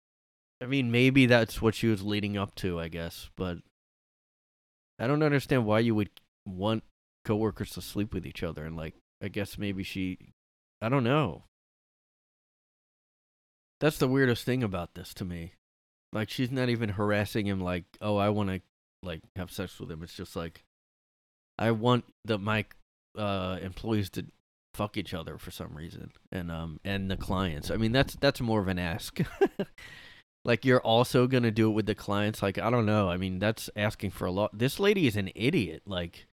I 0.61 0.67
mean, 0.67 0.91
maybe 0.93 1.27
that's 1.27 1.61
what 1.61 1.75
she 1.75 1.89
was 1.89 2.03
leading 2.03 2.37
up 2.37 2.55
to, 2.57 2.79
I 2.79 2.89
guess, 2.89 3.29
but 3.37 3.59
I 4.99 5.09
don't 5.09 5.23
understand 5.23 5.67
why 5.67 5.81
you 5.81 5.95
would 5.97 6.11
want 6.47 6.85
coworkers 7.25 7.71
to 7.71 7.81
sleep 7.83 8.15
with 8.15 8.27
each 8.27 8.43
other 8.43 8.65
and 8.65 8.77
like 8.77 8.95
I 9.23 9.29
guess 9.29 9.59
maybe 9.59 9.83
she 9.83 10.19
I 10.81 10.89
don't 10.89 11.05
know. 11.05 11.45
That's 13.81 13.99
the 13.99 14.09
weirdest 14.09 14.45
thing 14.45 14.63
about 14.63 14.95
this 14.95 15.13
to 15.15 15.25
me. 15.25 15.55
Like 16.13 16.31
she's 16.31 16.51
not 16.51 16.69
even 16.69 16.91
harassing 16.91 17.47
him 17.47 17.61
like, 17.61 17.85
"Oh, 18.01 18.17
I 18.17 18.29
want 18.29 18.51
to 18.51 18.61
like 19.03 19.23
have 19.35 19.51
sex 19.51 19.81
with 19.81 19.91
him." 19.91 20.03
It's 20.03 20.15
just 20.15 20.37
like 20.37 20.63
I 21.59 21.71
want 21.73 22.05
the 22.25 22.39
my 22.39 22.65
uh 23.17 23.59
employees 23.63 24.11
to 24.11 24.27
fuck 24.75 24.97
each 24.97 25.13
other 25.13 25.37
for 25.37 25.51
some 25.51 25.77
reason 25.77 26.13
and 26.31 26.51
um 26.51 26.81
and 26.85 27.11
the 27.11 27.17
clients. 27.17 27.71
I 27.71 27.77
mean, 27.77 27.93
that's 27.93 28.17
that's 28.17 28.41
more 28.41 28.61
of 28.61 28.69
an 28.69 28.79
ask. 28.79 29.21
like 30.45 30.65
you're 30.65 30.81
also 30.81 31.27
to 31.27 31.51
do 31.51 31.71
it 31.71 31.75
with 31.75 31.87
the 31.87 31.95
clients 31.95 32.43
like 32.43 32.59
I 32.59 32.71
don't 32.71 32.87
know. 32.87 33.11
I 33.11 33.17
mean, 33.17 33.39
that's 33.39 33.69
asking 33.77 34.11
for 34.11 34.27
a 34.27 34.33
lot. 34.33 34.57
This 34.57 34.81
lady 34.81 35.07
is 35.07 35.17
an 35.17 35.31
idiot. 35.35 35.83
Like 35.87 36.27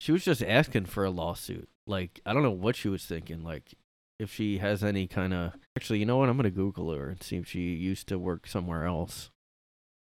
she 0.00 0.12
was 0.12 0.24
just 0.24 0.42
asking 0.42 0.86
for 0.86 1.04
a 1.04 1.10
lawsuit. 1.10 1.68
Like 1.86 2.20
I 2.24 2.32
don't 2.32 2.42
know 2.42 2.50
what 2.50 2.76
she 2.76 2.88
was 2.88 3.04
thinking 3.04 3.42
like 3.44 3.74
if 4.18 4.32
she 4.32 4.58
has 4.58 4.84
any 4.84 5.06
kind 5.06 5.34
of 5.34 5.54
Actually, 5.76 5.98
you 5.98 6.06
know 6.06 6.18
what? 6.18 6.28
I'm 6.28 6.40
to 6.40 6.50
google 6.50 6.92
her 6.92 7.10
and 7.10 7.22
see 7.22 7.36
if 7.36 7.48
she 7.48 7.74
used 7.74 8.06
to 8.08 8.18
work 8.18 8.46
somewhere 8.46 8.86
else. 8.86 9.30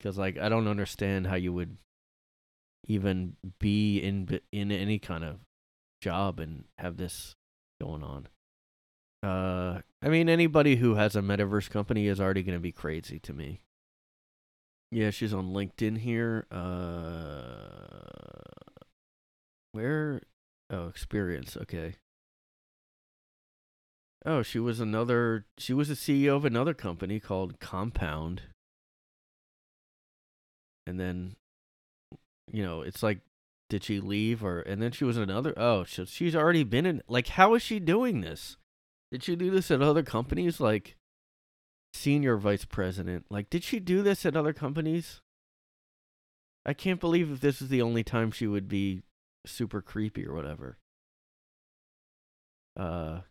Cuz 0.01 0.17
like 0.17 0.37
I 0.37 0.49
don't 0.49 0.67
understand 0.67 1.27
how 1.27 1.35
you 1.35 1.53
would 1.53 1.77
even 2.87 3.35
be 3.59 3.99
in 3.99 4.39
in 4.51 4.71
any 4.71 4.99
kind 4.99 5.23
of 5.23 5.39
job 6.01 6.39
and 6.39 6.65
have 6.77 6.97
this 6.97 7.35
going 7.81 8.03
on. 8.03 8.27
Uh, 9.21 9.81
I 10.01 10.09
mean, 10.09 10.29
anybody 10.29 10.77
who 10.77 10.95
has 10.95 11.15
a 11.15 11.21
metaverse 11.21 11.69
company 11.69 12.07
is 12.07 12.19
already 12.19 12.43
going 12.43 12.57
to 12.57 12.61
be 12.61 12.71
crazy 12.71 13.19
to 13.19 13.33
me. 13.33 13.61
Yeah, 14.91 15.11
she's 15.11 15.33
on 15.33 15.53
LinkedIn 15.53 15.99
here. 15.99 16.47
Uh, 16.51 17.99
where? 19.71 20.21
Oh, 20.69 20.87
experience. 20.87 21.57
Okay. 21.57 21.95
Oh, 24.25 24.41
she 24.41 24.59
was 24.59 24.79
another. 24.79 25.45
She 25.57 25.73
was 25.73 25.89
the 25.89 25.93
CEO 25.93 26.35
of 26.35 26.45
another 26.45 26.73
company 26.73 27.19
called 27.19 27.59
Compound. 27.59 28.43
And 30.87 30.99
then, 30.99 31.35
you 32.51 32.63
know, 32.63 32.81
it's 32.81 33.03
like 33.03 33.19
did 33.69 33.83
she 33.83 33.99
leave 33.99 34.43
or 34.43 34.61
and 34.61 34.81
then 34.81 34.91
she 34.91 35.03
was 35.03 35.17
another 35.17 35.53
oh 35.55 35.83
so 35.83 36.03
she's 36.03 36.35
already 36.35 36.63
been 36.63 36.85
in 36.85 37.01
like 37.07 37.27
how 37.29 37.53
is 37.53 37.61
she 37.61 37.79
doing 37.79 38.21
this? 38.21 38.57
Did 39.11 39.23
she 39.23 39.35
do 39.35 39.51
this 39.51 39.71
at 39.71 39.81
other 39.81 40.03
companies? 40.03 40.59
Like 40.59 40.97
senior 41.93 42.37
vice 42.37 42.65
president 42.65 43.25
like 43.29 43.49
did 43.49 43.63
she 43.63 43.79
do 43.79 44.01
this 44.01 44.25
at 44.25 44.35
other 44.35 44.53
companies? 44.53 45.21
I 46.65 46.73
can't 46.73 46.99
believe 46.99 47.31
if 47.31 47.41
this 47.41 47.61
is 47.61 47.69
the 47.69 47.81
only 47.81 48.03
time 48.03 48.31
she 48.31 48.47
would 48.47 48.67
be 48.67 49.03
super 49.45 49.81
creepy 49.81 50.25
or 50.25 50.33
whatever. 50.33 50.77
Uh 52.77 53.21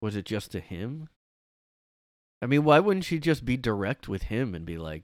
was 0.00 0.14
it 0.14 0.24
just 0.24 0.52
to 0.52 0.60
him? 0.60 1.08
I 2.40 2.46
mean 2.46 2.62
why 2.62 2.78
wouldn't 2.78 3.04
she 3.04 3.18
just 3.18 3.44
be 3.44 3.56
direct 3.56 4.06
with 4.08 4.24
him 4.24 4.54
and 4.54 4.64
be 4.64 4.78
like 4.78 5.02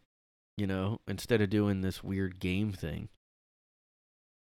you 0.57 0.69
know 0.69 1.01
instead 1.09 1.41
of 1.41 1.51
doing 1.51 1.81
this 1.81 2.05
weird 2.05 2.39
game 2.39 2.71
thing 2.71 3.09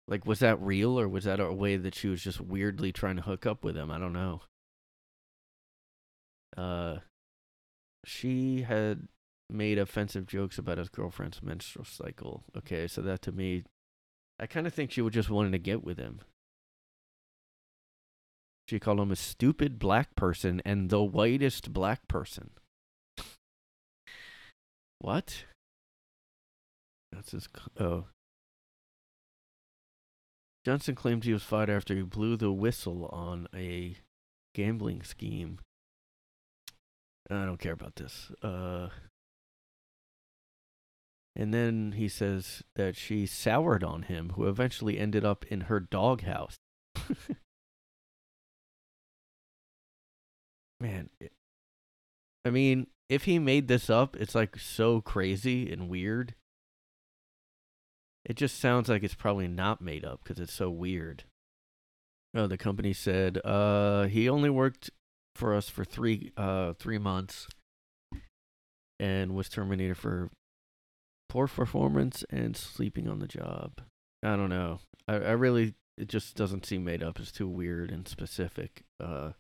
like, 0.08 0.26
was 0.26 0.40
that 0.40 0.62
real 0.62 1.00
or 1.00 1.08
was 1.08 1.26
that 1.26 1.40
a 1.40 1.52
way 1.52 1.76
that 1.76 1.96
she 1.96 2.08
was 2.08 2.22
just 2.22 2.40
weirdly 2.40 2.92
trying 2.92 3.18
to 3.18 3.22
hook 3.24 3.46
up 3.46 3.64
with 3.64 3.76
him? 3.76 3.92
I 3.92 4.00
don't 4.00 4.14
know. 4.14 4.42
Uh, 6.56 6.98
she 8.06 8.62
had 8.62 9.08
made 9.50 9.78
offensive 9.78 10.28
jokes 10.28 10.58
about 10.58 10.78
his 10.78 10.90
girlfriend's 10.90 11.44
menstrual 11.44 11.86
cycle. 11.86 12.44
Okay, 12.58 12.88
so 12.88 13.02
that 13.02 13.22
to 13.24 13.32
me, 13.32 13.64
I 14.40 14.48
kind 14.48 14.66
of 14.66 14.74
think 14.74 14.92
she 14.92 15.02
was 15.02 15.14
just 15.14 15.30
wanting 15.30 15.52
to 15.52 15.58
get 15.60 15.84
with 15.84 15.98
him. 15.98 16.22
She 18.68 18.80
called 18.80 19.00
him 19.00 19.12
a 19.12 19.16
stupid 19.16 19.80
black 19.80 20.16
person 20.16 20.62
and 20.66 20.90
the 20.90 21.04
whitest 21.04 21.74
black 21.74 22.08
person. 22.08 22.52
What? 25.00 25.46
That's 27.12 27.32
his. 27.32 27.48
Oh. 27.80 28.06
Johnson 30.68 30.96
claims 30.96 31.26
he 31.26 31.32
was 31.32 31.44
fired 31.44 31.70
after 31.70 31.96
he 31.96 32.02
blew 32.02 32.36
the 32.36 32.52
whistle 32.52 33.06
on 33.14 33.48
a 33.56 33.96
gambling 34.54 35.02
scheme. 35.02 35.60
I 37.32 37.46
don't 37.46 37.56
care 37.58 37.72
about 37.72 37.96
this. 37.96 38.34
Uh. 38.44 38.90
And 41.38 41.54
then 41.54 41.94
he 41.94 42.10
says 42.10 42.64
that 42.76 42.98
she 42.98 43.26
soured 43.26 43.82
on 43.82 44.02
him, 44.02 44.32
who 44.36 44.46
eventually 44.46 45.00
ended 45.00 45.24
up 45.24 45.46
in 45.46 45.62
her 45.62 45.80
doghouse. 45.80 46.58
Man, 50.82 51.10
it- 51.22 51.32
I 52.44 52.50
mean, 52.50 52.88
if 53.08 53.24
he 53.24 53.40
made 53.40 53.70
this 53.70 53.90
up, 53.90 54.18
it's 54.18 54.36
like 54.36 54.60
so 54.60 55.00
crazy 55.00 55.72
and 55.72 55.88
weird. 55.88 56.36
It 58.28 58.36
just 58.36 58.60
sounds 58.60 58.90
like 58.90 59.04
it's 59.04 59.16
probably 59.16 59.48
not 59.48 59.82
made 59.82 60.04
up 60.04 60.20
because 60.22 60.38
it's 60.38 60.54
so 60.54 60.70
weird. 60.70 61.24
Oh, 62.36 62.46
the 62.46 62.58
company 62.58 62.92
said 62.92 63.40
uh, 63.46 64.04
he 64.04 64.28
only 64.28 64.50
worked 64.50 64.92
for 65.34 65.56
us 65.56 65.70
for 65.70 65.86
three 65.86 66.34
uh, 66.36 66.74
three 66.74 66.98
months 66.98 67.48
and 69.00 69.34
was 69.34 69.48
terminated 69.48 69.98
for 69.98 70.30
poor 71.30 71.48
performance 71.48 72.26
and 72.30 72.58
sleeping 72.58 73.08
on 73.08 73.20
the 73.20 73.28
job. 73.28 73.82
I 74.22 74.36
don't 74.36 74.50
know. 74.50 74.80
I, 75.08 75.14
I 75.16 75.32
really 75.32 75.76
it 75.98 76.10
just 76.10 76.36
doesn't 76.36 76.66
seem 76.66 76.84
made 76.84 77.02
up. 77.02 77.20
It's 77.20 77.32
too 77.32 77.48
weird 77.48 77.92
and 77.92 78.10
specific. 78.10 78.84
Uh, 79.02 79.32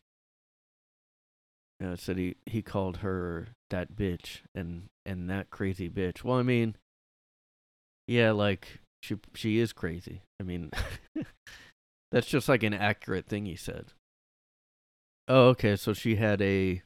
it 1.82 2.00
said 2.00 2.17
he, 2.17 2.36
he 2.46 2.62
called 2.62 2.98
her 2.98 3.50
that 3.70 3.96
bitch 3.96 4.39
and 4.56 4.84
and 5.06 5.29
that 5.29 5.50
crazy 5.50 5.89
bitch. 5.89 6.24
Well, 6.24 6.38
I 6.38 6.44
mean, 6.44 6.75
yeah, 8.08 8.32
like 8.32 8.80
she 9.02 9.18
she 9.34 9.60
is 9.60 9.74
crazy. 9.74 10.22
I 10.40 10.44
mean, 10.44 10.72
that's 12.12 12.28
just 12.28 12.50
like 12.50 12.64
an 12.64 12.74
accurate 12.74 13.28
thing 13.28 13.46
he 13.46 13.56
said. 13.56 13.94
Oh, 15.28 15.50
okay. 15.50 15.76
So 15.76 15.94
she 15.94 16.16
had 16.16 16.42
a 16.42 16.82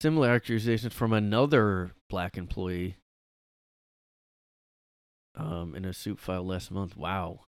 similar 0.00 0.30
accusation 0.30 0.90
from 0.90 1.12
another 1.12 1.92
black 2.10 2.36
employee 2.36 2.96
um, 5.34 5.74
in 5.74 5.84
a 5.84 5.92
suit 5.92 6.18
filed 6.18 6.46
last 6.46 6.70
month. 6.70 6.96
Wow. 6.96 7.40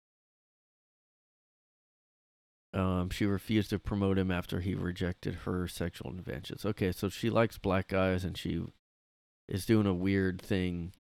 Um, 2.72 3.10
she 3.10 3.25
refused 3.25 3.72
to 3.72 3.79
promote 3.79 4.20
him 4.20 4.29
after 4.29 4.60
he 4.60 4.75
rejected 4.75 5.39
her 5.46 5.68
sexual 5.68 6.12
advances. 6.12 6.65
Okay, 6.65 6.91
so 6.91 7.10
she 7.10 7.29
likes 7.29 7.58
black 7.58 7.88
guys 7.88 8.24
and 8.24 8.38
she 8.38 8.63
is 9.48 9.65
doing 9.65 9.88
a 9.88 9.94
weird 9.94 10.39
thing. 10.39 10.94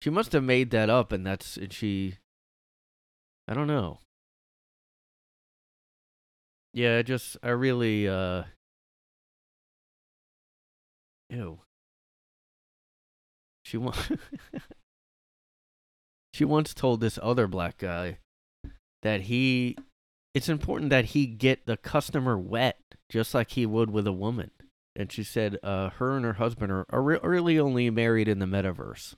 She 0.00 0.10
must 0.10 0.32
have 0.32 0.44
made 0.44 0.70
that 0.70 0.90
up, 0.90 1.12
and 1.12 1.26
that's 1.26 1.56
and 1.56 1.72
she. 1.72 2.18
I 3.48 3.54
don't 3.54 3.66
know. 3.66 4.00
Yeah, 6.72 6.98
I 6.98 7.02
just 7.02 7.36
I 7.42 7.50
really 7.50 8.08
uh. 8.08 8.44
Ew. 11.30 11.60
She 13.64 13.76
wa- 13.78 13.94
She 16.32 16.44
once 16.44 16.74
told 16.74 17.00
this 17.00 17.18
other 17.22 17.46
black 17.46 17.78
guy 17.78 18.18
that 19.02 19.22
he 19.22 19.74
it's 20.34 20.50
important 20.50 20.90
that 20.90 21.06
he 21.06 21.26
get 21.26 21.64
the 21.64 21.78
customer 21.78 22.36
wet 22.38 22.78
just 23.08 23.32
like 23.32 23.52
he 23.52 23.64
would 23.64 23.88
with 23.90 24.06
a 24.06 24.12
woman. 24.12 24.50
And 24.94 25.10
she 25.10 25.22
said 25.22 25.58
uh, 25.62 25.88
her 25.90 26.14
and 26.14 26.26
her 26.26 26.34
husband 26.34 26.70
are, 26.72 26.84
are 26.90 27.02
re- 27.02 27.18
really 27.22 27.58
only 27.58 27.88
married 27.88 28.28
in 28.28 28.38
the 28.38 28.44
metaverse. 28.44 29.14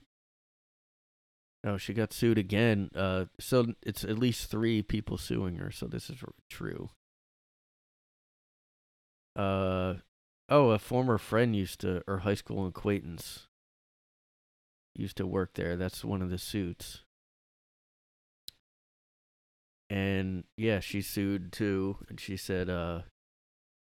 Oh, 1.64 1.76
she 1.76 1.92
got 1.92 2.12
sued 2.12 2.38
again. 2.38 2.90
Uh, 2.94 3.26
so 3.40 3.66
it's 3.82 4.04
at 4.04 4.18
least 4.18 4.50
three 4.50 4.82
people 4.82 5.18
suing 5.18 5.56
her. 5.56 5.70
So 5.70 5.86
this 5.86 6.08
is 6.08 6.22
true. 6.48 6.90
Uh, 9.34 9.94
oh, 10.48 10.70
a 10.70 10.78
former 10.78 11.18
friend 11.18 11.54
used 11.54 11.80
to, 11.80 12.02
or 12.06 12.18
high 12.18 12.34
school 12.34 12.66
acquaintance 12.66 13.46
used 14.94 15.16
to 15.16 15.26
work 15.26 15.54
there. 15.54 15.76
That's 15.76 16.04
one 16.04 16.22
of 16.22 16.30
the 16.30 16.38
suits. 16.38 17.04
And 19.90 20.44
yeah, 20.56 20.80
she 20.80 21.00
sued 21.00 21.52
too, 21.52 21.96
and 22.08 22.20
she 22.20 22.36
said 22.36 22.68
uh, 22.68 23.02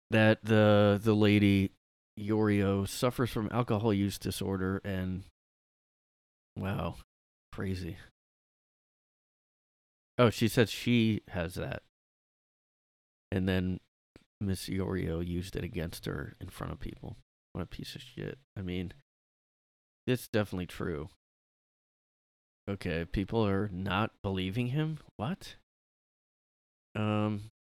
that 0.10 0.43
the 0.43 1.00
the 1.04 1.13
lady 1.13 1.71
Yorio 2.17 2.88
suffers 2.88 3.30
from 3.30 3.50
alcohol 3.52 3.93
use 3.93 4.17
disorder, 4.17 4.80
and 4.86 5.24
wow, 6.56 6.95
crazy. 7.52 7.98
Oh, 10.18 10.30
she 10.30 10.48
said 10.48 10.70
she 10.70 11.22
has 11.30 11.56
that, 11.56 11.84
and 13.32 13.48
then 13.48 13.80
Miss 14.40 14.68
Yorio 14.68 15.26
used 15.26 15.56
it 15.56 15.64
against 15.64 16.06
her 16.06 16.36
in 16.40 16.50
front 16.50 16.74
of 16.74 16.80
people. 16.80 17.18
What 17.54 17.62
a 17.62 17.68
piece 17.68 17.96
of 17.96 18.02
shit. 18.02 18.38
I 18.58 18.62
mean, 18.62 18.94
it's 20.08 20.28
definitely 20.28 20.68
true. 20.68 21.10
Okay, 22.70 23.06
people 23.06 23.46
are 23.46 23.70
not 23.74 24.12
believing 24.22 24.68
him. 24.68 25.00
What? 25.18 25.56
Um. 26.96 27.52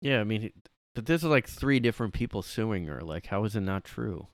Yeah, 0.00 0.20
I 0.20 0.24
mean, 0.24 0.52
but 0.94 1.06
this 1.06 1.22
is 1.22 1.28
like 1.28 1.48
three 1.48 1.80
different 1.80 2.12
people 2.12 2.42
suing 2.42 2.86
her. 2.86 3.00
Like, 3.00 3.26
how 3.26 3.44
is 3.44 3.56
it 3.56 3.60
not 3.60 3.84
true? 3.84 4.28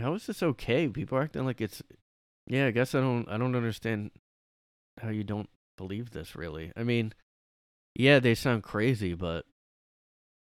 How 0.00 0.14
is 0.14 0.26
this 0.26 0.42
okay? 0.42 0.88
People 0.88 1.18
are 1.18 1.22
acting 1.22 1.44
like 1.44 1.60
it's. 1.60 1.82
Yeah, 2.48 2.66
I 2.66 2.70
guess 2.70 2.94
I 2.94 3.00
don't. 3.00 3.28
I 3.28 3.36
don't 3.36 3.54
understand 3.54 4.10
how 5.00 5.10
you 5.10 5.22
don't 5.22 5.50
believe 5.76 6.10
this. 6.10 6.34
Really, 6.34 6.72
I 6.76 6.82
mean, 6.82 7.12
yeah, 7.94 8.18
they 8.18 8.34
sound 8.34 8.62
crazy, 8.62 9.12
but 9.14 9.44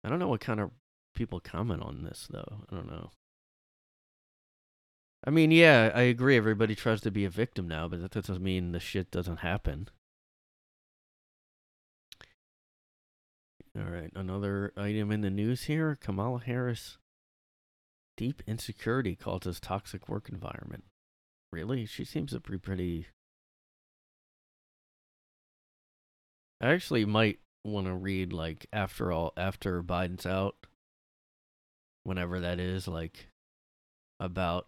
I 0.03 0.09
don't 0.09 0.19
know 0.19 0.29
what 0.29 0.41
kind 0.41 0.61
of 0.61 0.71
people 1.15 1.41
comment 1.41 1.83
on 1.83 2.03
this 2.03 2.27
though. 2.31 2.63
I 2.71 2.75
don't 2.75 2.89
know. 2.89 3.11
I 5.25 5.29
mean, 5.29 5.51
yeah, 5.51 5.91
I 5.93 6.01
agree. 6.03 6.37
Everybody 6.37 6.75
tries 6.75 7.01
to 7.01 7.11
be 7.11 7.25
a 7.25 7.29
victim 7.29 7.67
now, 7.67 7.87
but 7.87 8.01
that 8.01 8.11
doesn't 8.11 8.41
mean 8.41 8.71
the 8.71 8.79
shit 8.79 9.11
doesn't 9.11 9.37
happen. 9.37 9.89
All 13.77 13.83
right, 13.83 14.11
another 14.15 14.73
item 14.75 15.11
in 15.11 15.21
the 15.21 15.29
news 15.29 15.63
here 15.63 15.97
Kamala 15.99 16.39
Harris. 16.39 16.97
Deep 18.17 18.41
insecurity 18.47 19.15
causes 19.15 19.59
toxic 19.59 20.07
work 20.09 20.29
environment. 20.29 20.85
Really? 21.51 21.85
She 21.85 22.05
seems 22.05 22.31
to 22.31 22.39
be 22.39 22.57
pretty. 22.57 23.07
I 26.61 26.69
actually 26.69 27.05
might 27.05 27.39
want 27.65 27.87
to 27.87 27.93
read, 27.93 28.33
like, 28.33 28.67
after 28.71 29.11
all, 29.11 29.33
after 29.35 29.83
Biden's 29.83 30.25
out, 30.25 30.55
whenever 32.03 32.39
that 32.39 32.59
is, 32.59 32.87
like, 32.87 33.27
about 34.19 34.67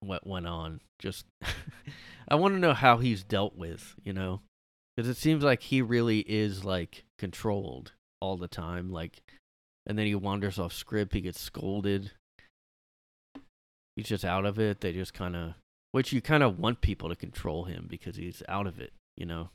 what 0.00 0.26
went 0.26 0.46
on. 0.46 0.80
Just, 0.98 1.26
I 2.28 2.36
want 2.36 2.54
to 2.54 2.60
know 2.60 2.74
how 2.74 2.98
he's 2.98 3.22
dealt 3.22 3.56
with, 3.56 3.94
you 4.04 4.12
know? 4.12 4.40
Because 4.96 5.08
it 5.08 5.16
seems 5.16 5.44
like 5.44 5.62
he 5.62 5.82
really 5.82 6.20
is, 6.20 6.64
like, 6.64 7.04
controlled 7.18 7.92
all 8.20 8.36
the 8.36 8.48
time. 8.48 8.90
Like, 8.90 9.22
and 9.86 9.98
then 9.98 10.06
he 10.06 10.14
wanders 10.14 10.58
off 10.58 10.72
script, 10.72 11.14
he 11.14 11.20
gets 11.20 11.40
scolded. 11.40 12.12
He's 13.96 14.06
just 14.06 14.24
out 14.24 14.46
of 14.46 14.58
it. 14.58 14.80
They 14.80 14.92
just 14.92 15.14
kind 15.14 15.36
of, 15.36 15.54
which 15.92 16.12
you 16.12 16.20
kind 16.20 16.42
of 16.42 16.58
want 16.58 16.80
people 16.80 17.08
to 17.08 17.16
control 17.16 17.64
him 17.64 17.86
because 17.88 18.16
he's 18.16 18.42
out 18.48 18.66
of 18.66 18.78
it, 18.78 18.92
you 19.16 19.26
know? 19.26 19.50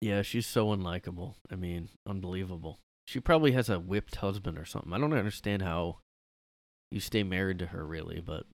Yeah, 0.00 0.22
she's 0.22 0.46
so 0.46 0.68
unlikable. 0.68 1.34
I 1.50 1.56
mean, 1.56 1.90
unbelievable. 2.06 2.78
She 3.06 3.20
probably 3.20 3.52
has 3.52 3.68
a 3.68 3.78
whipped 3.78 4.16
husband 4.16 4.56
or 4.56 4.64
something. 4.64 4.92
I 4.92 4.98
don't 4.98 5.12
understand 5.12 5.62
how 5.62 5.98
you 6.90 7.00
stay 7.00 7.22
married 7.22 7.58
to 7.58 7.66
her 7.66 7.84
really, 7.84 8.20
but 8.20 8.46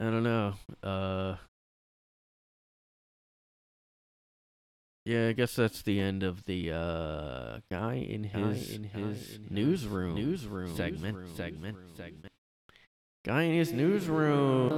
I 0.00 0.04
don't 0.04 0.24
know. 0.24 0.54
Uh 0.82 1.36
Yeah, 5.04 5.28
I 5.28 5.32
guess 5.32 5.56
that's 5.56 5.82
the 5.82 5.98
end 5.98 6.22
of 6.22 6.44
the 6.44 6.70
uh 6.70 7.58
guy 7.68 7.94
in 7.94 8.22
his 8.24 8.70
in 8.70 8.84
his 8.84 9.18
his 9.18 9.40
newsroom 9.50 10.14
newsroom 10.14 10.76
segment 10.76 11.16
newsroom, 11.16 11.36
segment 11.36 11.76
newsroom. 11.76 11.96
segment. 11.96 12.32
Guy 13.24 13.42
in 13.42 13.54
his 13.54 13.72
newsroom. 13.72 14.72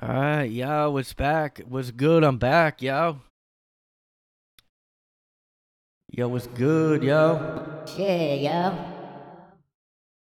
All 0.00 0.08
right, 0.08 0.44
yo, 0.44 0.90
what's 0.90 1.12
back. 1.12 1.60
What's 1.68 1.90
good? 1.90 2.22
I'm 2.22 2.38
back, 2.38 2.82
yo. 2.82 3.20
Yo, 6.10 6.28
what's 6.28 6.46
good, 6.46 7.02
yo? 7.02 7.84
Shit, 7.86 8.42
yo. 8.42 8.78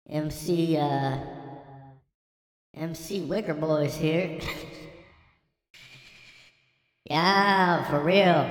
MC, 0.08 0.76
uh, 0.76 1.18
MC 2.74 3.20
Wicker 3.22 3.54
Boys 3.54 3.96
here. 3.96 4.40
yeah, 7.10 7.82
for 7.90 8.00
real. 8.00 8.48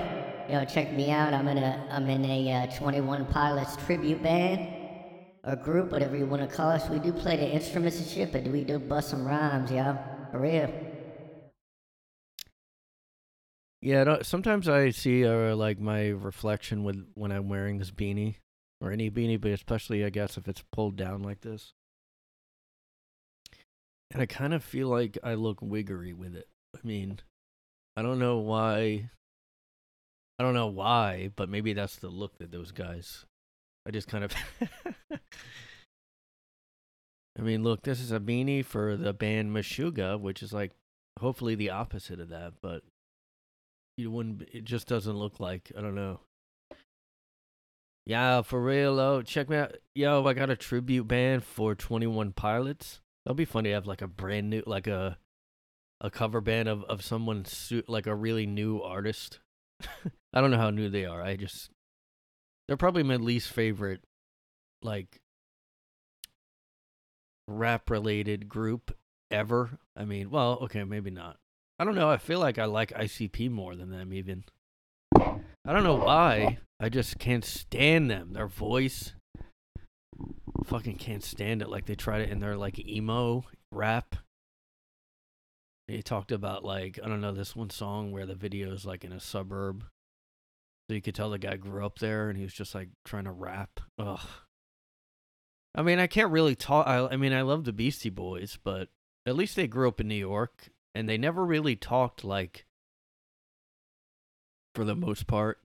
Yo, 0.50 0.66
check 0.66 0.92
me 0.92 1.12
out. 1.12 1.34
I'm 1.34 1.48
in 1.48 1.58
a, 1.58 1.88
I'm 1.90 2.10
in 2.10 2.26
a 2.26 2.52
uh, 2.52 2.78
21 2.78 3.26
Pilots 3.28 3.78
tribute 3.86 4.22
band 4.22 4.68
or 5.46 5.56
group, 5.56 5.92
whatever 5.92 6.18
you 6.18 6.26
want 6.26 6.48
to 6.48 6.56
call 6.56 6.70
us. 6.70 6.90
We 6.90 7.00
do 7.00 7.14
play 7.14 7.38
the 7.38 7.50
instruments 7.50 8.00
and 8.00 8.08
shit, 8.08 8.34
but 8.34 8.44
we 8.44 8.66
do 8.66 8.78
bust 8.78 9.12
some 9.12 9.26
rhymes, 9.26 9.72
yo. 9.72 9.98
For 10.32 10.40
real. 10.40 10.70
Yeah, 13.82 14.22
sometimes 14.24 14.68
I 14.68 14.90
see 14.90 15.26
uh, 15.26 15.56
like 15.56 15.80
my 15.80 16.10
reflection 16.10 16.84
with 16.84 17.08
when 17.14 17.32
I'm 17.32 17.48
wearing 17.48 17.78
this 17.78 17.92
beanie 17.92 18.36
or 18.82 18.92
any 18.92 19.10
beanie, 19.10 19.40
but 19.40 19.52
especially 19.52 20.04
I 20.04 20.10
guess 20.10 20.38
if 20.38 20.50
it's 20.50 20.64
pulled 20.74 20.98
down 20.98 21.24
like 21.24 21.42
this. 21.42 21.72
And 24.12 24.22
I 24.22 24.26
kind 24.26 24.54
of 24.54 24.66
feel 24.66 24.90
like 24.90 25.18
I 25.24 25.36
look 25.36 25.62
wiggery 25.62 26.12
with 26.12 26.36
it. 26.36 26.50
I 26.76 26.86
mean, 26.86 27.20
I 28.00 28.02
don't 28.02 28.18
know 28.18 28.38
why. 28.38 29.10
I 30.40 30.44
don't 30.44 30.54
know 30.54 30.68
why, 30.68 31.32
but 31.36 31.50
maybe 31.50 31.74
that's 31.74 31.98
the 31.98 32.08
look 32.08 32.38
that 32.38 32.50
those 32.50 32.72
guys. 32.72 33.26
I 33.86 33.92
just 33.92 34.08
kind 34.08 34.24
of. 34.24 34.34
I 37.38 37.42
mean, 37.42 37.62
look, 37.62 37.84
this 37.84 38.00
is 38.00 38.14
a 38.14 38.22
beanie 38.22 38.64
for 38.64 38.96
the 38.96 39.12
band 39.12 39.54
Meshuggah, 39.54 40.18
which 40.18 40.42
is 40.42 40.54
like 40.54 40.72
hopefully 41.20 41.56
the 41.56 41.72
opposite 41.72 42.22
of 42.22 42.30
that, 42.30 42.54
but 42.62 42.84
you 43.98 44.12
wouldn't. 44.12 44.44
It 44.54 44.64
just 44.64 44.88
doesn't 44.88 45.18
look 45.18 45.42
like. 45.42 45.70
I 45.78 45.82
don't 45.82 45.96
know. 45.96 46.22
Yeah, 48.06 48.44
for 48.44 48.64
real 48.64 48.96
though. 48.96 49.22
Check 49.24 49.50
me 49.50 49.58
out. 49.58 49.76
Yo, 49.94 50.26
I 50.26 50.34
got 50.34 50.50
a 50.50 50.56
tribute 50.56 51.10
band 51.10 51.44
for 51.44 51.76
Twenty 51.76 52.08
One 52.08 52.32
Pilots. 52.32 53.02
That'll 53.26 53.36
be 53.36 53.44
funny 53.44 53.72
to 53.72 53.76
have 53.76 53.88
like 53.88 54.02
a 54.02 54.08
brand 54.08 54.50
new, 54.50 54.64
like 54.66 54.88
a, 54.88 55.18
a 56.02 56.10
cover 56.10 56.42
band 56.42 56.70
of 56.70 56.84
of 56.86 57.04
someone 57.04 57.46
like 57.88 58.08
a 58.08 58.16
really 58.16 58.46
new 58.46 58.82
artist. 58.82 59.40
I 60.34 60.42
don't 60.42 60.52
know 60.52 60.58
how 60.58 60.70
new 60.70 60.90
they 60.90 61.06
are. 61.06 61.22
I 61.22 61.36
just, 61.36 61.70
they're 62.68 62.78
probably 62.78 63.04
my 63.04 63.16
least 63.16 63.50
favorite, 63.50 64.02
like, 64.84 65.20
rap 67.48 67.90
related 67.90 68.48
group 68.48 68.96
ever. 69.32 69.80
I 69.96 70.06
mean, 70.06 70.30
well, 70.30 70.60
okay, 70.64 70.84
maybe 70.84 71.10
not. 71.10 71.38
I 71.80 71.86
don't 71.86 71.96
know. 71.96 72.10
I 72.10 72.18
feel 72.18 72.40
like 72.40 72.58
I 72.58 72.66
like 72.66 72.92
ICP 72.92 73.50
more 73.50 73.76
than 73.76 73.90
them, 73.90 74.14
even. 74.14 74.44
I 75.16 75.74
don't 75.74 75.84
know 75.84 75.96
why. 75.96 76.60
I 76.80 76.90
just 76.90 77.20
can't 77.20 77.46
stand 77.46 78.12
them. 78.12 78.34
Their 78.34 78.48
voice. 78.48 79.14
Fucking 80.66 80.98
can't 80.98 81.24
stand 81.24 81.62
it. 81.62 81.70
Like 81.70 81.86
they 81.86 81.96
tried 81.96 82.22
it 82.22 82.30
in 82.30 82.40
their 82.40 82.58
like 82.58 82.80
emo 82.80 83.46
rap. 83.72 84.16
He 85.90 86.02
talked 86.02 86.32
about 86.32 86.64
like 86.64 87.00
I 87.04 87.08
don't 87.08 87.22
know 87.22 87.34
this 87.34 87.56
one 87.56 87.70
song 87.70 88.12
where 88.12 88.26
the 88.26 88.36
video 88.36 88.72
is 88.72 88.86
like 88.86 89.04
in 89.04 89.12
a 89.12 89.20
suburb, 89.20 89.84
so 90.88 90.94
you 90.94 91.02
could 91.02 91.16
tell 91.16 91.30
the 91.30 91.40
guy 91.40 91.58
grew 91.58 91.86
up 91.86 92.00
there 92.00 92.30
and 92.30 92.38
he 92.38 92.44
was 92.44 92.54
just 92.54 92.76
like 92.76 92.90
trying 93.06 93.26
to 93.26 93.32
rap. 93.32 93.80
Ugh. 93.98 94.20
I 95.76 95.82
mean, 95.82 96.00
I 96.00 96.08
can't 96.08 96.32
really 96.32 96.56
talk. 96.56 96.88
I, 96.88 97.08
I 97.12 97.18
mean, 97.18 97.34
I 97.34 97.42
love 97.42 97.64
the 97.64 97.74
Beastie 97.74 98.10
Boys, 98.10 98.58
but 98.64 98.90
at 99.26 99.36
least 99.36 99.56
they 99.56 99.68
grew 99.68 99.88
up 99.88 100.00
in 100.00 100.08
New 100.08 100.16
York 100.16 100.70
and 100.96 101.08
they 101.08 101.18
never 101.18 101.46
really 101.46 101.76
talked 101.76 102.24
like 102.24 102.66
for 104.76 104.84
the 104.84 104.96
most 104.96 105.28
part 105.28 105.60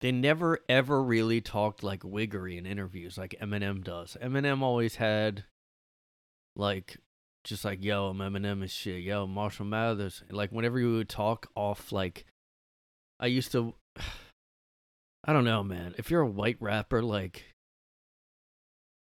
they 0.00 0.12
never 0.12 0.58
ever 0.68 1.02
really 1.02 1.40
talked 1.40 1.82
like 1.82 2.02
wiggery 2.02 2.56
in 2.56 2.66
interviews 2.66 3.18
like 3.18 3.34
eminem 3.42 3.82
does 3.82 4.16
eminem 4.22 4.62
always 4.62 4.96
had 4.96 5.44
like 6.56 6.96
just 7.44 7.64
like 7.64 7.82
yo 7.82 8.06
i'm 8.06 8.18
eminem 8.18 8.60
and 8.60 8.70
shit 8.70 9.02
yo 9.02 9.26
marshall 9.26 9.64
mathers. 9.64 10.22
Like 10.30 10.50
whenever 10.50 10.78
you 10.78 10.94
would 10.94 11.08
talk 11.08 11.48
off 11.54 11.92
like 11.92 12.26
i 13.18 13.26
used 13.26 13.52
to 13.52 13.74
i 15.24 15.32
don't 15.32 15.44
know 15.44 15.62
man. 15.62 15.94
If 15.98 16.10
you're 16.10 16.20
a 16.20 16.26
white 16.26 16.58
rapper 16.60 17.02
like 17.02 17.44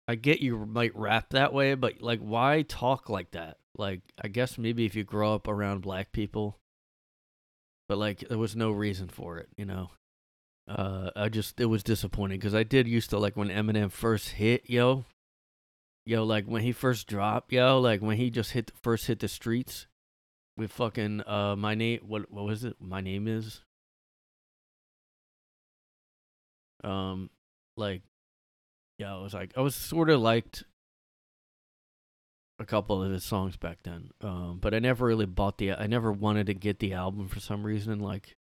i 0.08 0.14
get 0.14 0.40
you 0.40 0.66
might 0.66 0.96
rap 0.96 1.30
that 1.30 1.52
way 1.52 1.74
but 1.74 2.00
like 2.00 2.20
why 2.20 2.62
talk 2.62 3.08
like 3.08 3.32
that? 3.32 3.58
Like 3.76 4.02
i 4.22 4.28
guess 4.28 4.58
maybe 4.58 4.84
if 4.84 4.94
you 4.94 5.04
grow 5.04 5.34
up 5.34 5.48
around 5.48 5.82
black 5.82 6.12
people 6.12 6.58
but 7.88 7.98
like 7.98 8.20
there 8.28 8.38
was 8.38 8.54
no 8.54 8.70
reason 8.70 9.08
for 9.08 9.38
it 9.38 9.48
you 9.56 9.64
know? 9.64 9.90
Uh 10.68 11.10
i 11.16 11.28
just 11.28 11.60
it 11.60 11.66
was 11.66 11.82
disappointing 11.82 12.38
because 12.38 12.54
i 12.54 12.62
did 12.62 12.86
used 12.86 13.10
to 13.10 13.18
like 13.18 13.36
when 13.36 13.48
eminem 13.48 13.90
first 13.90 14.30
hit 14.30 14.70
yo 14.70 15.04
yo 16.04 16.24
like 16.24 16.46
when 16.46 16.62
he 16.62 16.72
first 16.72 17.06
dropped 17.06 17.52
yo 17.52 17.80
like 17.80 18.00
when 18.00 18.16
he 18.16 18.30
just 18.30 18.52
hit 18.52 18.72
first 18.82 19.06
hit 19.06 19.20
the 19.20 19.28
streets 19.28 19.86
with 20.56 20.70
fucking 20.72 21.22
uh 21.26 21.56
my 21.56 21.74
name 21.74 22.00
what 22.06 22.30
what 22.30 22.44
was 22.44 22.64
it? 22.64 22.76
My 22.80 23.00
name 23.00 23.26
is? 23.28 23.62
Um 26.84 27.30
like 27.76 28.02
yeah 28.98 29.14
i 29.14 29.18
was 29.18 29.32
like 29.32 29.52
i 29.56 29.60
was 29.60 29.74
sort 29.74 30.10
of 30.10 30.20
liked 30.20 30.64
a 32.58 32.66
couple 32.66 33.02
of 33.02 33.10
his 33.10 33.24
songs 33.24 33.56
back 33.56 33.78
then 33.82 34.10
um 34.20 34.58
but 34.60 34.74
i 34.74 34.78
never 34.78 35.06
really 35.06 35.26
bought 35.26 35.58
the 35.58 35.72
i 35.72 35.86
never 35.86 36.12
wanted 36.12 36.46
to 36.46 36.54
get 36.54 36.78
the 36.80 36.92
album 36.92 37.28
for 37.28 37.40
some 37.40 37.64
reason 37.64 37.98
like 37.98 38.36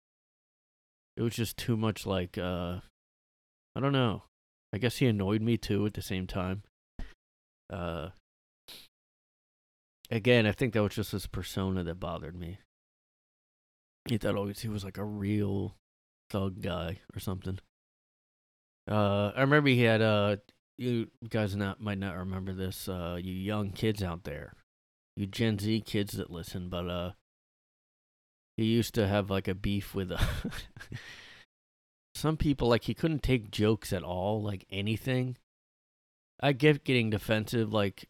it 1.18 1.22
was 1.22 1.36
just 1.36 1.58
too 1.58 1.76
much 1.76 2.06
like 2.06 2.38
uh 2.38 2.78
i 3.76 3.80
don't 3.80 3.92
know. 3.92 4.24
I 4.74 4.78
guess 4.78 4.98
he 4.98 5.08
annoyed 5.08 5.42
me 5.42 5.58
too 5.58 5.86
at 5.86 5.94
the 5.94 6.02
same 6.02 6.28
time 6.28 6.64
uh 7.70 8.10
again 10.10 10.46
i 10.46 10.52
think 10.52 10.74
that 10.74 10.84
was 10.84 10.96
just 10.96 11.12
his 11.12 11.28
persona 11.28 11.84
that 11.84 12.00
bothered 12.00 12.36
me. 12.36 12.60
He 14.08 14.18
thought 14.18 14.36
always 14.36 14.62
he 14.62 14.70
was 14.70 14.86
like 14.86 14.98
a 14.98 15.04
real 15.04 15.76
thug 16.30 16.62
guy 16.62 17.02
or 17.14 17.20
something. 17.20 17.60
Uh 18.90 19.32
i 19.36 19.42
remember 19.42 19.70
he 19.70 19.82
had 19.82 20.02
uh 20.02 20.38
you 20.78 21.10
guys 21.28 21.56
not 21.56 21.82
might 21.82 21.98
not 21.98 22.16
remember 22.16 22.54
this 22.54 22.88
uh 22.88 23.18
you 23.20 23.34
young 23.34 23.72
kids 23.72 24.02
out 24.02 24.24
there 24.24 24.54
you 25.16 25.26
gen 25.26 25.58
z 25.60 25.82
kids 25.82 26.14
that 26.14 26.30
listen 26.30 26.70
but 26.70 26.88
uh 26.88 27.12
he 28.56 28.66
used 28.66 28.94
to 28.96 29.08
have 29.08 29.30
like 29.30 29.48
a 29.48 29.56
beef 29.56 29.94
with 29.94 30.12
uh, 30.12 30.18
some 32.16 32.38
people 32.38 32.68
like 32.68 32.86
he 32.86 32.94
couldn't 32.94 33.24
take 33.24 33.52
jokes 33.52 33.92
at 33.92 34.04
all 34.04 34.42
like 34.42 34.66
anything 34.72 35.38
i 36.42 36.52
get 36.52 36.84
getting 36.84 37.10
defensive 37.10 37.74
like 37.74 38.08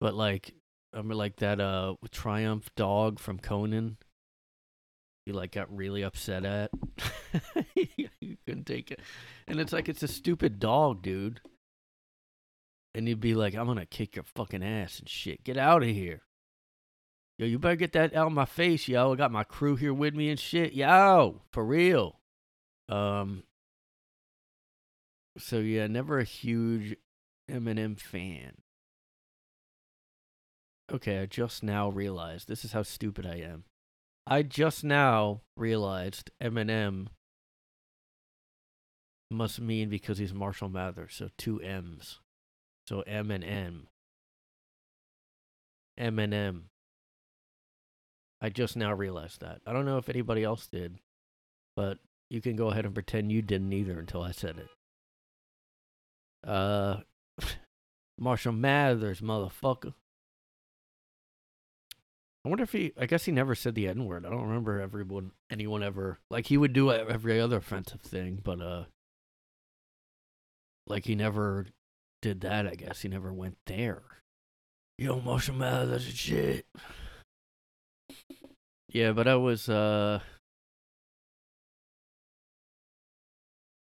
but 0.00 0.14
like 0.14 0.54
I'm 0.92 1.08
like 1.08 1.36
that 1.36 1.60
uh 1.60 1.94
triumph 2.10 2.70
dog 2.76 3.18
from 3.18 3.38
conan 3.38 3.96
he 5.26 5.32
like 5.32 5.52
got 5.52 5.74
really 5.74 6.02
upset 6.02 6.44
at 6.44 6.70
you 8.20 8.36
couldn't 8.46 8.66
take 8.66 8.90
it 8.90 9.00
and 9.48 9.58
it's 9.58 9.72
like 9.72 9.88
it's 9.88 10.02
a 10.02 10.08
stupid 10.08 10.60
dog 10.60 11.02
dude 11.02 11.40
and 12.94 13.08
he'd 13.08 13.20
be 13.20 13.34
like 13.34 13.54
i'm 13.54 13.66
gonna 13.66 13.86
kick 13.86 14.16
your 14.16 14.24
fucking 14.24 14.62
ass 14.62 14.98
and 15.00 15.08
shit 15.08 15.42
get 15.42 15.56
out 15.56 15.82
of 15.82 15.88
here 15.88 16.22
Yo, 17.38 17.46
you 17.46 17.58
better 17.58 17.74
get 17.74 17.92
that 17.92 18.14
out 18.14 18.28
of 18.28 18.32
my 18.32 18.44
face, 18.44 18.86
yo. 18.86 19.12
I 19.12 19.16
got 19.16 19.32
my 19.32 19.42
crew 19.42 19.74
here 19.74 19.92
with 19.92 20.14
me 20.14 20.30
and 20.30 20.38
shit. 20.38 20.72
Yo, 20.72 21.42
for 21.50 21.64
real. 21.64 22.20
Um 22.88 23.42
so 25.38 25.58
yeah, 25.58 25.86
never 25.86 26.18
a 26.18 26.24
huge 26.24 26.96
Eminem 27.50 27.98
fan. 27.98 28.52
Okay, 30.92 31.20
I 31.20 31.26
just 31.26 31.62
now 31.62 31.88
realized 31.88 32.46
this 32.46 32.64
is 32.64 32.72
how 32.72 32.82
stupid 32.82 33.26
I 33.26 33.36
am. 33.36 33.64
I 34.26 34.42
just 34.42 34.84
now 34.84 35.42
realized 35.56 36.30
Eminem 36.42 37.08
must 39.30 39.60
mean 39.60 39.88
because 39.88 40.18
he's 40.18 40.32
Marshall 40.32 40.68
Mathers, 40.68 41.14
so 41.14 41.28
two 41.36 41.60
M's. 41.60 42.20
So 42.86 43.00
M 43.02 43.30
and 43.30 43.42
M. 43.42 43.88
M 45.96 46.18
and 46.18 46.34
M. 46.34 46.64
I 48.40 48.50
just 48.50 48.76
now 48.76 48.92
realized 48.92 49.40
that. 49.40 49.60
I 49.66 49.72
don't 49.72 49.86
know 49.86 49.96
if 49.96 50.08
anybody 50.08 50.44
else 50.44 50.66
did, 50.66 50.98
but 51.76 51.98
you 52.28 52.42
can 52.42 52.56
go 52.56 52.68
ahead 52.68 52.84
and 52.84 52.94
pretend 52.94 53.32
you 53.32 53.40
didn't 53.40 53.72
either 53.72 53.98
until 53.98 54.22
I 54.22 54.32
said 54.32 54.58
it. 54.58 54.68
Uh, 56.46 56.98
Marshall 58.18 58.52
Mathers, 58.52 59.20
motherfucker. 59.20 59.94
I 62.44 62.48
wonder 62.48 62.64
if 62.64 62.72
he. 62.72 62.92
I 62.98 63.06
guess 63.06 63.24
he 63.24 63.32
never 63.32 63.54
said 63.54 63.74
the 63.74 63.88
N 63.88 64.04
word. 64.04 64.26
I 64.26 64.30
don't 64.30 64.46
remember 64.46 64.80
everyone, 64.80 65.30
anyone 65.50 65.82
ever 65.82 66.18
like 66.30 66.46
he 66.46 66.58
would 66.58 66.74
do 66.74 66.92
every 66.92 67.40
other 67.40 67.56
offensive 67.56 68.02
thing, 68.02 68.40
but 68.42 68.60
uh, 68.60 68.84
like 70.86 71.06
he 71.06 71.14
never 71.14 71.66
did 72.20 72.42
that. 72.42 72.66
I 72.66 72.74
guess 72.74 73.00
he 73.00 73.08
never 73.08 73.32
went 73.32 73.56
there. 73.66 74.02
Yo, 74.98 75.20
Marshall 75.20 75.56
Mathers 75.56 76.04
shit. 76.04 76.66
Yeah, 78.88 79.12
but 79.12 79.26
I 79.26 79.36
was 79.36 79.68
uh 79.68 80.20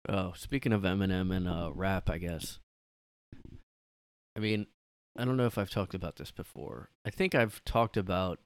Oh, 0.09 0.33
speaking 0.35 0.73
of 0.73 0.81
Eminem 0.81 1.31
and 1.35 1.47
uh, 1.47 1.69
rap, 1.71 2.09
I 2.09 2.17
guess. 2.17 2.57
I 4.35 4.39
mean, 4.39 4.65
I 5.15 5.23
don't 5.23 5.37
know 5.37 5.45
if 5.45 5.57
I've 5.59 5.69
talked 5.69 5.93
about 5.93 6.15
this 6.15 6.31
before. 6.31 6.89
I 7.05 7.11
think 7.11 7.35
I've 7.35 7.63
talked 7.63 7.95
about 7.95 8.39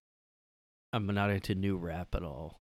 I'm 0.92 1.08
not 1.08 1.30
into 1.30 1.56
new 1.56 1.78
rap 1.78 2.16
at 2.16 2.24
all. 2.24 2.60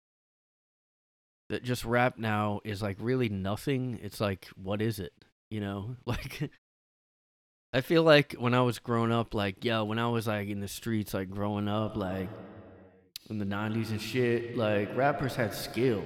That 1.50 1.64
just 1.64 1.86
rap 1.86 2.18
now 2.18 2.60
is 2.64 2.82
like 2.82 2.98
really 3.00 3.30
nothing. 3.30 4.00
It's 4.02 4.20
like, 4.20 4.48
what 4.62 4.82
is 4.82 5.00
it? 5.00 5.14
You 5.52 5.62
know, 5.62 5.96
like 6.06 6.50
I 7.74 7.82
feel 7.82 8.02
like 8.02 8.34
when 8.34 8.56
I 8.56 8.62
was 8.62 8.80
growing 8.80 9.12
up, 9.12 9.36
like 9.36 9.64
yo, 9.64 9.84
when 9.84 10.00
I 10.00 10.08
was 10.08 10.26
like 10.26 10.48
in 10.48 10.60
the 10.60 10.68
streets, 10.68 11.14
like 11.14 11.30
growing 11.30 11.68
up, 11.68 11.96
like 11.96 12.30
in 13.30 13.38
the 13.38 13.46
'90s 13.46 13.92
and 13.92 14.02
shit, 14.02 14.58
like 14.58 14.90
rappers 14.98 15.36
had 15.36 15.54
skill. 15.54 16.04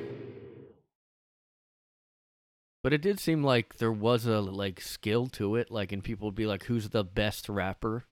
But 2.84 2.94
it 2.94 3.02
did 3.02 3.20
seem 3.20 3.44
like 3.44 3.78
there 3.78 3.92
was 3.92 4.26
a 4.26 4.42
like 4.42 4.82
skill 4.82 5.28
to 5.28 5.56
it, 5.56 5.70
like, 5.70 5.92
and 5.92 6.04
people 6.04 6.28
would 6.28 6.36
be 6.36 6.48
like, 6.48 6.66
"Who's 6.66 6.90
the 6.90 7.04
best 7.04 7.48
rapper?" 7.48 8.06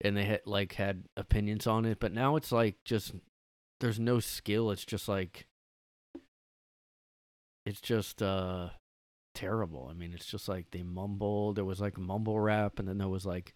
And 0.00 0.16
they 0.16 0.24
had 0.24 0.42
like 0.46 0.74
had 0.74 1.04
opinions 1.16 1.66
on 1.66 1.84
it. 1.84 1.98
But 2.00 2.12
now 2.12 2.36
it's 2.36 2.52
like 2.52 2.76
just 2.84 3.12
there's 3.80 3.98
no 3.98 4.20
skill. 4.20 4.70
It's 4.70 4.84
just 4.84 5.08
like 5.08 5.46
it's 7.66 7.80
just 7.80 8.22
uh 8.22 8.70
terrible. 9.34 9.88
I 9.90 9.94
mean, 9.94 10.12
it's 10.14 10.26
just 10.26 10.48
like 10.48 10.70
they 10.70 10.82
mumble. 10.82 11.52
There 11.52 11.64
was 11.64 11.80
like 11.80 11.98
mumble 11.98 12.38
rap, 12.38 12.78
and 12.78 12.88
then 12.88 12.98
there 12.98 13.08
was 13.08 13.26
like 13.26 13.54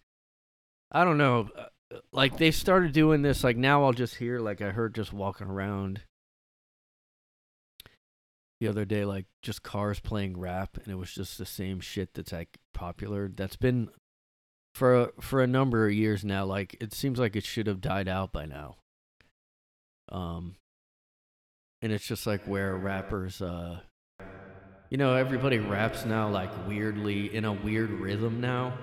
I 0.91 1.03
don't 1.03 1.17
know, 1.17 1.49
uh, 1.57 1.97
like 2.11 2.37
they 2.37 2.51
started 2.51 2.91
doing 2.91 3.21
this. 3.21 3.43
Like 3.43 3.57
now, 3.57 3.83
I'll 3.85 3.93
just 3.93 4.15
hear 4.15 4.39
like 4.39 4.61
I 4.61 4.71
heard 4.71 4.95
just 4.95 5.13
walking 5.13 5.47
around 5.47 6.01
the 8.59 8.67
other 8.67 8.85
day, 8.85 9.05
like 9.05 9.25
just 9.41 9.63
cars 9.63 9.99
playing 9.99 10.39
rap, 10.39 10.77
and 10.77 10.87
it 10.87 10.95
was 10.95 11.13
just 11.13 11.37
the 11.37 11.45
same 11.45 11.79
shit 11.79 12.13
that's 12.13 12.31
like 12.31 12.57
popular. 12.73 13.29
That's 13.33 13.55
been 13.55 13.89
for 14.73 15.11
for 15.19 15.41
a 15.41 15.47
number 15.47 15.87
of 15.87 15.93
years 15.93 16.23
now. 16.23 16.45
Like 16.45 16.75
it 16.79 16.93
seems 16.93 17.19
like 17.19 17.35
it 17.35 17.45
should 17.45 17.67
have 17.67 17.81
died 17.81 18.07
out 18.07 18.31
by 18.31 18.45
now. 18.45 18.75
Um, 20.09 20.55
and 21.81 21.91
it's 21.91 22.05
just 22.05 22.25
like 22.25 22.45
where 22.45 22.75
rappers, 22.75 23.41
uh, 23.41 23.79
you 24.89 24.97
know, 24.97 25.13
everybody 25.15 25.59
raps 25.59 26.05
now 26.05 26.29
like 26.29 26.51
weirdly 26.67 27.33
in 27.35 27.45
a 27.45 27.53
weird 27.53 27.89
rhythm 27.89 28.39
now. 28.39 28.77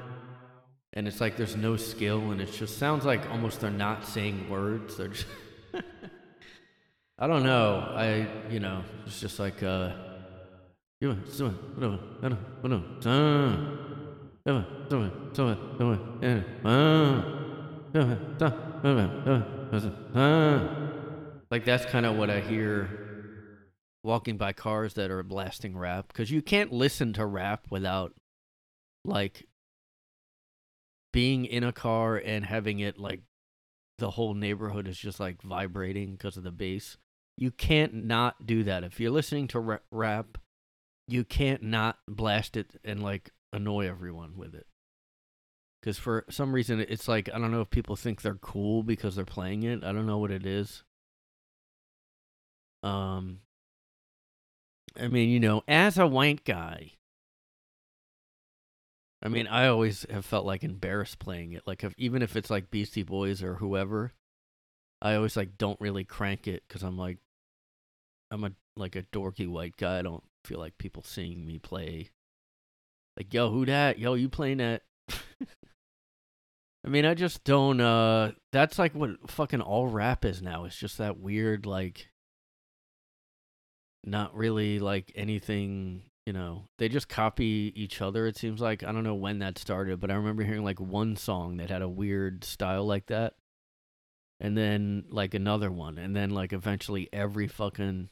And 0.95 1.09
it's 1.09 1.21
like 1.21 1.39
there's 1.39 1.57
no 1.57 1.77
skill, 1.79 2.33
and 2.33 2.41
it 2.41 2.53
just 2.53 2.77
sounds 2.79 3.07
like 3.07 3.27
almost 3.31 3.61
they're 3.61 3.71
not 3.71 4.07
saying 4.07 4.51
words. 4.51 4.99
They're 4.99 5.09
just 5.09 5.27
I 7.23 7.29
don't 7.29 7.45
know. 7.45 7.79
I 7.95 8.27
you 8.51 8.59
know, 8.59 8.83
it's 9.07 9.21
just 9.21 9.39
like 9.39 9.63
uh 9.63 9.93
like 21.53 21.65
that's 21.65 21.85
kind 21.87 22.07
of 22.07 22.17
what 22.17 22.29
I 22.29 22.41
hear 22.41 22.89
walking 24.03 24.37
by 24.37 24.53
cars 24.53 24.95
that 24.95 25.13
are 25.13 25.23
blasting 25.23 25.79
rap 25.79 26.09
because 26.09 26.33
you 26.33 26.43
can't 26.43 26.73
listen 26.73 27.13
to 27.13 27.25
rap 27.25 27.67
without 27.71 28.15
like 29.05 29.47
being 31.13 31.45
in 31.45 31.63
a 31.63 31.73
car 31.73 32.17
and 32.17 32.45
having 32.45 32.81
it 32.81 32.99
like 32.99 33.21
the 33.99 34.11
whole 34.11 34.35
neighborhood 34.35 34.89
is 34.89 34.99
just 34.99 35.21
like 35.21 35.41
vibrating 35.43 36.17
because 36.17 36.37
of 36.37 36.43
the 36.43 36.51
bass. 36.51 36.97
You 37.37 37.51
can't 37.51 38.05
not 38.05 38.47
do 38.47 38.65
that. 38.65 38.85
If 38.85 39.01
you're 39.01 39.11
listening 39.11 39.49
to 39.49 39.81
rap, 39.91 40.39
you 41.09 41.25
can't 41.25 41.63
not 41.63 41.99
blast 42.09 42.57
it 42.57 42.79
and 42.85 43.03
like 43.03 43.31
annoy 43.53 43.89
everyone 43.89 44.37
with 44.37 44.55
it. 44.55 44.67
Because 45.81 45.99
for 45.99 46.25
some 46.31 46.55
reason, 46.55 46.79
it's 46.81 47.09
like, 47.09 47.29
I 47.35 47.39
don't 47.39 47.51
know 47.51 47.63
if 47.63 47.71
people 47.71 47.97
think 47.97 48.23
they're 48.23 48.35
cool 48.35 48.85
because 48.85 49.17
they're 49.17 49.25
playing 49.25 49.65
it. 49.65 49.83
I 49.83 49.93
don't 49.93 50.07
know 50.07 50.19
what 50.19 50.31
it 50.31 50.47
is. 50.47 50.85
Um, 52.85 53.41
I 55.01 55.09
mean, 55.09 55.29
you 55.31 55.41
know, 55.41 55.65
as 55.67 55.99
a 55.99 56.07
white 56.07 56.45
guy, 56.45 56.93
I 59.25 59.29
mean, 59.29 59.47
I 59.49 59.67
always 59.67 60.07
have 60.11 60.25
felt 60.25 60.47
like 60.47 60.63
embarrassed 60.63 61.19
playing 61.19 61.53
it. 61.53 61.63
Like, 61.67 61.83
if, 61.83 61.95
even 61.97 62.23
if 62.23 62.37
it's 62.37 62.51
like 62.51 62.71
Beastie 62.71 63.03
Boys 63.03 63.43
or 63.43 63.57
whoever, 63.57 64.13
I 65.03 65.17
always 65.17 65.37
like 65.37 65.59
don't 65.59 65.81
really 65.81 66.05
crank 66.05 66.47
it 66.47 66.63
because 66.67 66.85
I'm 66.85 66.97
like, 66.97 67.19
I'm 68.31 68.45
a 68.45 68.53
like 68.77 68.95
a 68.97 69.03
dorky 69.03 69.49
white 69.49 69.77
guy. 69.77 69.99
I 69.99 70.03
don't 70.03 70.23
feel 70.45 70.61
like 70.61 70.79
people 70.79 71.03
seeing 71.03 71.45
me 71.45 71.59
play. 71.59 72.11
Like, 73.17 73.35
yo, 73.35 73.51
who 73.51 73.67
that? 73.67 73.99
Yo, 73.99 74.15
you 74.15 74.29
playing 74.29 74.59
that? 74.59 74.83
I 76.85 76.89
mean, 76.89 77.05
I 77.05 77.15
just 77.15 77.43
don't. 77.45 77.81
uh 77.81 78.31
That's 78.53 78.79
like 78.79 78.95
what 78.95 79.29
fucking 79.29 79.61
all 79.61 79.89
rap 79.89 80.25
is 80.25 80.41
now. 80.41 80.65
It's 80.65 80.77
just 80.79 80.99
that 80.99 81.19
weird, 81.19 81.67
like, 81.67 82.09
not 84.05 84.35
really 84.37 84.79
like 84.79 85.13
anything 85.15 86.03
you 86.27 86.33
know 86.33 86.69
they 86.79 86.89
just 86.89 87.09
copy 87.09 87.73
each 87.75 88.01
other 88.01 88.27
it 88.27 88.37
seems 88.37 88.61
like 88.61 88.83
i 88.83 88.93
don't 88.93 89.05
know 89.05 89.15
when 89.15 89.41
that 89.41 89.59
started 89.59 90.01
but 90.01 90.11
i 90.11 90.15
remember 90.15 90.43
hearing 90.45 90.65
like 90.65 90.81
one 90.81 91.17
song 91.17 91.57
that 91.57 91.71
had 91.71 91.83
a 91.83 91.89
weird 91.89 92.45
style 92.45 92.85
like 92.85 93.07
that 93.07 93.35
and 94.43 94.59
then 94.59 95.05
like 95.09 95.35
another 95.35 95.71
one 95.71 95.97
and 95.97 96.17
then 96.17 96.29
like 96.31 96.53
eventually 96.53 97.09
every 97.13 97.47
fucking 97.47 98.09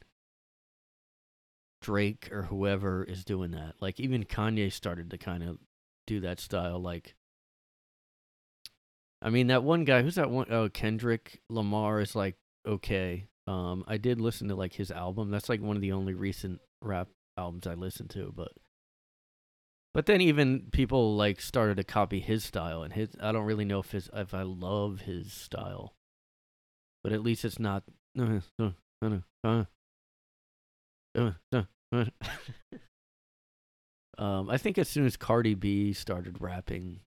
drake 1.82 2.28
or 2.30 2.44
whoever 2.44 3.02
is 3.02 3.24
doing 3.24 3.50
that. 3.50 3.74
Like 3.80 3.98
even 3.98 4.24
kanye 4.24 4.72
started 4.72 5.10
to 5.10 5.18
kind 5.18 5.42
of 5.42 5.58
do 6.06 6.20
that 6.20 6.40
style 6.40 6.80
like 6.80 7.14
i 9.22 9.30
mean 9.30 9.46
that 9.46 9.62
one 9.62 9.84
guy 9.84 10.02
who's 10.02 10.16
that 10.16 10.30
one 10.30 10.46
oh 10.50 10.68
kendrick 10.68 11.40
lamar 11.48 12.00
is 12.00 12.16
like 12.16 12.36
okay. 12.66 13.26
Um 13.46 13.84
i 13.88 13.96
did 13.96 14.20
listen 14.20 14.48
to 14.48 14.54
like 14.54 14.74
his 14.74 14.92
album. 14.92 15.30
That's 15.30 15.48
like 15.48 15.60
one 15.60 15.76
of 15.76 15.82
the 15.82 15.92
only 15.92 16.14
recent 16.14 16.60
rap 16.80 17.08
albums 17.36 17.66
I 17.66 17.74
listened 17.74 18.10
to, 18.10 18.32
but 18.36 18.52
but 19.92 20.06
then 20.06 20.20
even 20.20 20.68
people 20.70 21.16
like 21.16 21.40
started 21.40 21.76
to 21.78 21.84
copy 21.84 22.20
his 22.20 22.44
style 22.44 22.84
and 22.84 22.92
his 22.92 23.08
I 23.20 23.32
don't 23.32 23.46
really 23.46 23.64
know 23.64 23.80
if 23.80 23.90
his 23.90 24.08
if 24.14 24.32
I 24.32 24.42
love 24.42 25.00
his 25.00 25.32
style. 25.32 25.94
But 27.02 27.12
at 27.12 27.22
least 27.22 27.44
it's 27.44 27.58
not 27.58 27.84
um 34.18 34.50
I 34.50 34.56
think 34.58 34.78
as 34.78 34.88
soon 34.88 35.06
as 35.06 35.16
Cardi 35.16 35.54
B 35.54 35.92
started 35.92 36.40
rapping 36.40 37.00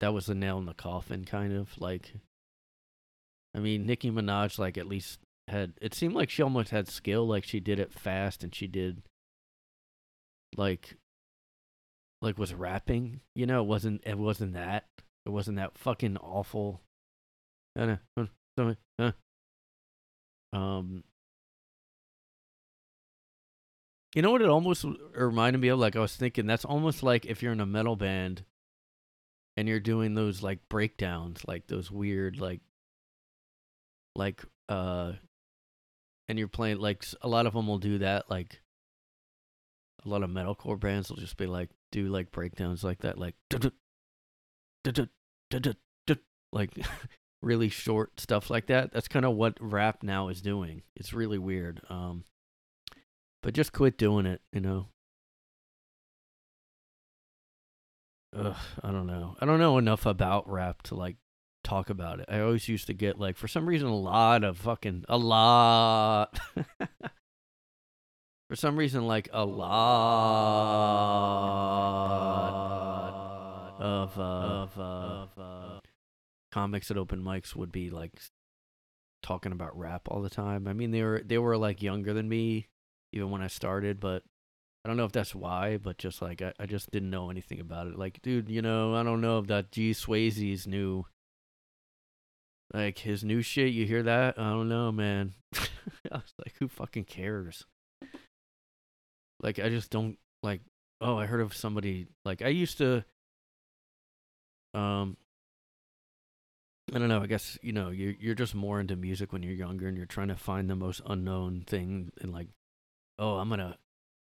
that 0.00 0.12
was 0.12 0.26
the 0.26 0.34
nail 0.34 0.58
in 0.58 0.66
the 0.66 0.74
coffin 0.74 1.24
kind 1.24 1.52
of 1.52 1.80
like 1.80 2.14
I 3.54 3.60
mean 3.60 3.86
Nicki 3.86 4.10
Minaj 4.10 4.58
like 4.58 4.76
at 4.78 4.86
least 4.86 5.20
had 5.48 5.74
it 5.80 5.94
seemed 5.94 6.14
like 6.14 6.30
she 6.30 6.42
almost 6.42 6.70
had 6.70 6.88
skill 6.88 7.26
like 7.26 7.44
she 7.44 7.60
did 7.60 7.78
it 7.78 7.92
fast 7.92 8.42
and 8.42 8.54
she 8.54 8.66
did 8.66 9.02
like 10.56 10.96
like 12.22 12.38
was 12.38 12.54
rapping 12.54 13.20
you 13.34 13.46
know? 13.46 13.60
It 13.60 13.66
wasn't 13.66 14.02
it 14.06 14.18
wasn't 14.18 14.54
that 14.54 14.86
it 15.26 15.30
wasn't 15.30 15.58
that 15.58 15.76
fucking 15.76 16.16
awful 16.16 16.80
um 20.52 21.02
you 24.14 24.22
know 24.22 24.30
what 24.30 24.42
it 24.42 24.48
almost 24.48 24.84
reminded 25.14 25.60
me 25.60 25.68
of? 25.68 25.78
Like 25.78 25.96
i 25.96 26.00
was 26.00 26.14
thinking 26.14 26.46
that's 26.46 26.64
almost 26.64 27.02
like 27.02 27.26
if 27.26 27.42
you're 27.42 27.52
in 27.52 27.60
a 27.60 27.66
metal 27.66 27.96
band 27.96 28.44
and 29.56 29.68
you're 29.68 29.80
doing 29.80 30.14
those 30.14 30.42
like 30.42 30.60
breakdowns 30.68 31.42
like 31.46 31.66
those 31.66 31.90
weird 31.90 32.40
like 32.40 32.60
like 34.14 34.42
uh 34.68 35.12
and 36.28 36.38
you're 36.38 36.48
playing 36.48 36.78
like 36.78 37.04
a 37.22 37.28
lot 37.28 37.46
of 37.46 37.52
them 37.54 37.66
will 37.66 37.78
do 37.78 37.98
that 37.98 38.30
like 38.30 38.60
a 40.04 40.08
lot 40.08 40.22
of 40.22 40.30
metalcore 40.30 40.78
bands 40.78 41.10
will 41.10 41.16
just 41.16 41.36
be 41.36 41.46
like 41.46 41.70
do 41.90 42.08
like 42.08 42.30
breakdowns 42.30 42.84
like 42.84 43.00
that 43.00 43.18
like 43.18 43.34
like 46.52 46.70
really 47.44 47.68
short 47.68 48.18
stuff 48.18 48.50
like 48.50 48.66
that 48.66 48.92
that's 48.92 49.08
kind 49.08 49.24
of 49.24 49.34
what 49.34 49.56
rap 49.60 50.02
now 50.02 50.28
is 50.28 50.40
doing 50.40 50.82
it's 50.96 51.12
really 51.12 51.38
weird 51.38 51.80
um 51.88 52.24
but 53.42 53.54
just 53.54 53.72
quit 53.72 53.98
doing 53.98 54.26
it 54.26 54.40
you 54.52 54.60
know 54.60 54.88
Ugh, 58.36 58.56
I 58.82 58.90
don't 58.90 59.06
know. 59.06 59.36
I 59.40 59.46
don't 59.46 59.60
know 59.60 59.78
enough 59.78 60.06
about 60.06 60.50
rap 60.50 60.82
to 60.84 60.96
like 60.96 61.16
talk 61.62 61.88
about 61.88 62.18
it. 62.20 62.26
I 62.28 62.40
always 62.40 62.68
used 62.68 62.88
to 62.88 62.94
get 62.94 63.18
like 63.18 63.36
for 63.36 63.46
some 63.46 63.66
reason 63.66 63.86
a 63.88 63.96
lot 63.96 64.42
of 64.42 64.58
fucking 64.58 65.04
a 65.08 65.16
lot. 65.16 66.38
for 68.48 68.56
some 68.56 68.76
reason 68.76 69.06
like 69.06 69.28
a 69.32 69.44
lot 69.44 69.74
of 73.80 74.18
uh, 74.18 74.22
of, 74.22 74.78
uh, 74.78 74.82
of 74.82 75.30
uh, 75.38 75.80
comics 76.54 76.88
at 76.88 76.96
open 76.96 77.20
mics 77.20 77.56
would 77.56 77.72
be 77.72 77.90
like 77.90 78.12
talking 79.24 79.50
about 79.50 79.76
rap 79.76 80.02
all 80.06 80.22
the 80.22 80.30
time. 80.30 80.68
I 80.68 80.72
mean 80.72 80.92
they 80.92 81.02
were 81.02 81.20
they 81.24 81.38
were 81.38 81.56
like 81.56 81.82
younger 81.82 82.14
than 82.14 82.28
me, 82.28 82.68
even 83.12 83.30
when 83.30 83.42
I 83.42 83.48
started, 83.48 83.98
but 83.98 84.22
I 84.84 84.88
don't 84.88 84.96
know 84.96 85.04
if 85.04 85.12
that's 85.12 85.34
why, 85.34 85.78
but 85.78 85.98
just 85.98 86.22
like 86.22 86.42
I, 86.42 86.52
I 86.60 86.66
just 86.66 86.92
didn't 86.92 87.10
know 87.10 87.30
anything 87.30 87.58
about 87.58 87.88
it. 87.88 87.98
Like, 87.98 88.22
dude, 88.22 88.48
you 88.48 88.62
know, 88.62 88.94
I 88.94 89.02
don't 89.02 89.20
know 89.20 89.40
if 89.40 89.48
that 89.48 89.72
G 89.72 89.90
Swayze's 89.90 90.66
new 90.66 91.06
like 92.72 92.98
his 92.98 93.24
new 93.24 93.42
shit, 93.42 93.72
you 93.72 93.84
hear 93.86 94.04
that? 94.04 94.38
I 94.38 94.50
don't 94.50 94.68
know, 94.68 94.92
man. 94.92 95.34
I 95.54 95.58
was 96.12 96.34
like, 96.38 96.54
who 96.60 96.68
fucking 96.68 97.04
cares? 97.04 97.64
Like 99.42 99.58
I 99.58 99.70
just 99.70 99.90
don't 99.90 100.18
like 100.44 100.60
oh, 101.00 101.18
I 101.18 101.26
heard 101.26 101.40
of 101.40 101.54
somebody 101.54 102.06
like 102.24 102.42
I 102.42 102.48
used 102.48 102.78
to 102.78 103.04
um 104.72 105.16
I 106.92 106.98
don't 106.98 107.08
know, 107.08 107.22
I 107.22 107.26
guess, 107.26 107.58
you 107.62 107.72
know, 107.72 107.90
you're 107.90 108.14
you're 108.18 108.34
just 108.34 108.54
more 108.54 108.80
into 108.80 108.96
music 108.96 109.32
when 109.32 109.42
you're 109.42 109.54
younger 109.54 109.88
and 109.88 109.96
you're 109.96 110.06
trying 110.06 110.28
to 110.28 110.36
find 110.36 110.68
the 110.68 110.76
most 110.76 111.00
unknown 111.06 111.64
thing 111.66 112.12
and 112.20 112.32
like 112.32 112.48
oh, 113.18 113.36
I'm 113.36 113.50
to 113.50 113.76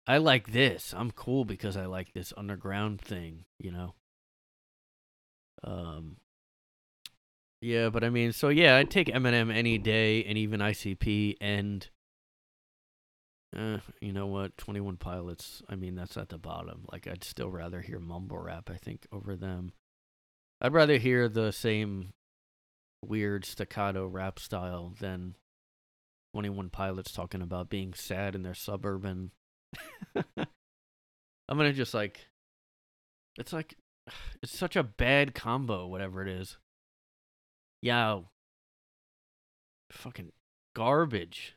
I 0.08 0.18
like 0.18 0.52
this. 0.52 0.94
I'm 0.98 1.12
cool 1.12 1.46
because 1.46 1.78
I 1.78 1.86
like 1.86 2.14
this 2.14 2.34
underground 2.36 3.00
thing, 3.02 3.46
you 3.60 3.72
know. 3.72 3.94
Um 5.64 6.18
yeah, 7.62 7.90
but 7.90 8.04
I 8.04 8.10
mean, 8.10 8.34
so 8.34 8.50
yeah, 8.50 8.78
I'd 8.78 8.90
take 8.90 9.08
Eminem 9.08 9.56
any 9.56 9.78
day, 9.78 10.24
and 10.24 10.36
even 10.36 10.60
ICP, 10.60 11.38
and 11.40 11.88
uh, 13.56 13.78
you 14.02 14.12
know 14.12 14.26
what, 14.26 14.58
Twenty 14.58 14.80
One 14.80 14.98
Pilots. 14.98 15.62
I 15.70 15.76
mean, 15.76 15.94
that's 15.94 16.18
at 16.18 16.30
the 16.30 16.40
bottom. 16.40 16.86
Like, 16.92 17.08
I'd 17.08 17.24
still 17.24 17.52
rather 17.52 17.82
hear 17.82 18.00
mumble 18.00 18.40
rap. 18.40 18.72
I 18.72 18.78
think 18.78 19.06
over 19.12 19.36
them. 19.36 19.74
I'd 20.60 20.74
rather 20.74 20.98
hear 20.98 21.30
the 21.30 21.52
same 21.52 22.14
weird 23.06 23.46
staccato 23.46 24.06
rap 24.06 24.40
style 24.40 24.94
than 25.00 25.36
Twenty 26.34 26.50
One 26.50 26.70
Pilots 26.70 27.12
talking 27.12 27.42
about 27.42 27.70
being 27.70 27.94
sad 27.94 28.36
in 28.36 28.44
their 28.44 28.54
suburban. 28.54 29.32
I'm 30.16 31.58
gonna 31.58 31.74
just 31.74 31.94
like, 31.94 32.28
it's 33.38 33.54
like, 33.54 33.76
it's 34.42 34.58
such 34.58 34.76
a 34.76 34.84
bad 34.84 35.36
combo, 35.36 35.88
whatever 35.88 36.22
it 36.22 36.30
is. 36.30 36.58
Yo. 37.82 38.30
Fucking 39.92 40.32
garbage. 40.76 41.56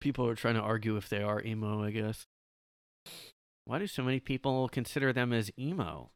People 0.00 0.26
are 0.28 0.34
trying 0.34 0.54
to 0.54 0.60
argue 0.60 0.96
if 0.96 1.08
they 1.08 1.22
are 1.22 1.42
emo, 1.42 1.82
I 1.82 1.90
guess. 1.90 2.26
Why 3.64 3.78
do 3.78 3.86
so 3.86 4.02
many 4.02 4.20
people 4.20 4.68
consider 4.68 5.12
them 5.12 5.32
as 5.32 5.50
emo? 5.58 6.10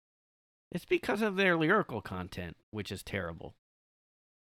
It's 0.70 0.84
because 0.84 1.20
of 1.20 1.36
their 1.36 1.56
lyrical 1.56 2.00
content, 2.00 2.56
which 2.70 2.90
is 2.90 3.02
terrible. 3.02 3.54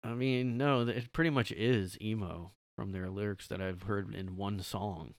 I 0.05 0.13
mean, 0.13 0.59
no, 0.59 0.83
it 0.83 1.13
pretty 1.13 1.31
much 1.31 1.51
is 1.53 1.99
emo 2.01 2.53
from 2.77 2.93
their 2.93 3.09
lyrics 3.09 3.49
that 3.49 3.61
I've 3.61 3.83
heard 3.83 4.15
in 4.15 4.37
one 4.37 4.61
song. 4.61 5.15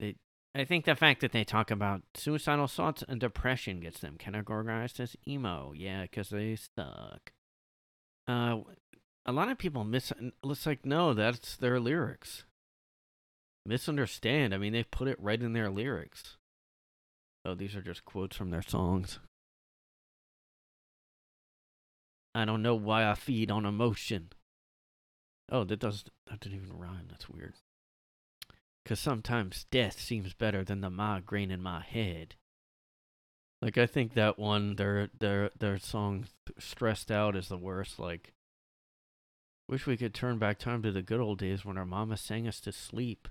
It, 0.00 0.16
I 0.54 0.64
think 0.64 0.86
the 0.86 0.96
fact 0.96 1.20
that 1.20 1.32
they 1.32 1.44
talk 1.44 1.70
about 1.70 2.02
suicidal 2.14 2.66
thoughts 2.66 3.04
and 3.06 3.20
depression 3.20 3.80
gets 3.80 4.00
them 4.00 4.16
categorized 4.18 4.98
as 4.98 5.14
emo. 5.28 5.72
Yeah, 5.76 6.02
because 6.02 6.30
they 6.30 6.56
suck. 6.56 7.32
Uh, 8.26 8.60
a 9.26 9.32
lot 9.32 9.50
of 9.50 9.58
people 9.58 9.84
miss. 9.84 10.12
It's 10.44 10.66
like 10.66 10.86
no, 10.86 11.12
that's 11.12 11.56
their 11.56 11.78
lyrics. 11.78 12.44
Misunderstand. 13.66 14.54
I 14.54 14.58
mean, 14.58 14.72
they 14.72 14.84
put 14.84 15.08
it 15.08 15.20
right 15.20 15.40
in 15.40 15.52
their 15.52 15.70
lyrics. 15.70 16.38
Oh, 17.44 17.54
these 17.54 17.76
are 17.76 17.82
just 17.82 18.04
quotes 18.04 18.36
from 18.36 18.50
their 18.50 18.62
songs. 18.62 19.18
I 22.34 22.44
don't 22.44 22.62
know 22.62 22.74
why 22.74 23.08
I 23.08 23.14
feed 23.14 23.50
on 23.50 23.66
emotion. 23.66 24.30
Oh, 25.50 25.64
that 25.64 25.80
does 25.80 26.04
that 26.28 26.40
didn't 26.40 26.62
even 26.62 26.78
rhyme. 26.78 27.08
That's 27.10 27.28
weird. 27.28 27.54
Cause 28.84 28.98
sometimes 28.98 29.66
death 29.70 30.00
seems 30.00 30.34
better 30.34 30.64
than 30.64 30.80
the 30.80 30.90
migraine 30.90 31.50
in 31.50 31.62
my 31.62 31.82
head. 31.82 32.34
Like 33.60 33.78
I 33.78 33.86
think 33.86 34.14
that 34.14 34.38
one, 34.38 34.74
their 34.74 35.10
their 35.20 35.50
their 35.58 35.78
song 35.78 36.26
"Stressed 36.58 37.12
Out" 37.12 37.36
is 37.36 37.48
the 37.48 37.56
worst. 37.56 38.00
Like, 38.00 38.32
wish 39.68 39.86
we 39.86 39.96
could 39.96 40.14
turn 40.14 40.38
back 40.38 40.58
time 40.58 40.82
to 40.82 40.90
the 40.90 41.02
good 41.02 41.20
old 41.20 41.38
days 41.38 41.64
when 41.64 41.78
our 41.78 41.86
mama 41.86 42.16
sang 42.16 42.48
us 42.48 42.60
to 42.62 42.72
sleep. 42.72 43.28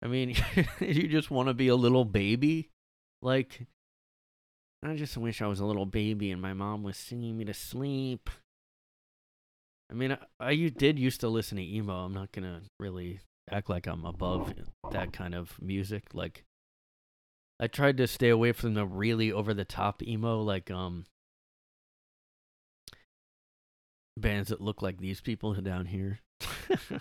I 0.00 0.06
mean, 0.06 0.36
you 0.80 1.08
just 1.08 1.30
want 1.30 1.48
to 1.48 1.54
be 1.54 1.68
a 1.68 1.76
little 1.76 2.04
baby, 2.04 2.70
like. 3.20 3.66
I 4.82 4.94
just 4.94 5.16
wish 5.16 5.42
I 5.42 5.46
was 5.46 5.60
a 5.60 5.66
little 5.66 5.86
baby 5.86 6.30
and 6.30 6.40
my 6.40 6.52
mom 6.52 6.82
was 6.82 6.96
singing 6.96 7.36
me 7.36 7.44
to 7.44 7.54
sleep. 7.54 8.30
I 9.90 9.94
mean, 9.94 10.12
I, 10.12 10.18
I 10.40 10.54
did 10.54 10.98
used 10.98 11.20
to 11.20 11.28
listen 11.28 11.56
to 11.56 11.64
emo. 11.64 12.04
I'm 12.04 12.14
not 12.14 12.32
gonna 12.32 12.62
really 12.78 13.20
act 13.50 13.68
like 13.68 13.86
I'm 13.86 14.04
above 14.04 14.54
that 14.92 15.12
kind 15.12 15.34
of 15.34 15.60
music. 15.60 16.04
Like, 16.12 16.44
I 17.58 17.66
tried 17.66 17.96
to 17.96 18.06
stay 18.06 18.28
away 18.28 18.52
from 18.52 18.74
the 18.74 18.86
really 18.86 19.32
over 19.32 19.52
the 19.52 19.64
top 19.64 20.02
emo, 20.02 20.40
like 20.42 20.70
um 20.70 21.06
bands 24.16 24.50
that 24.50 24.60
look 24.60 24.82
like 24.82 24.98
these 24.98 25.20
people 25.20 25.54
down 25.54 25.86
here. 25.86 26.20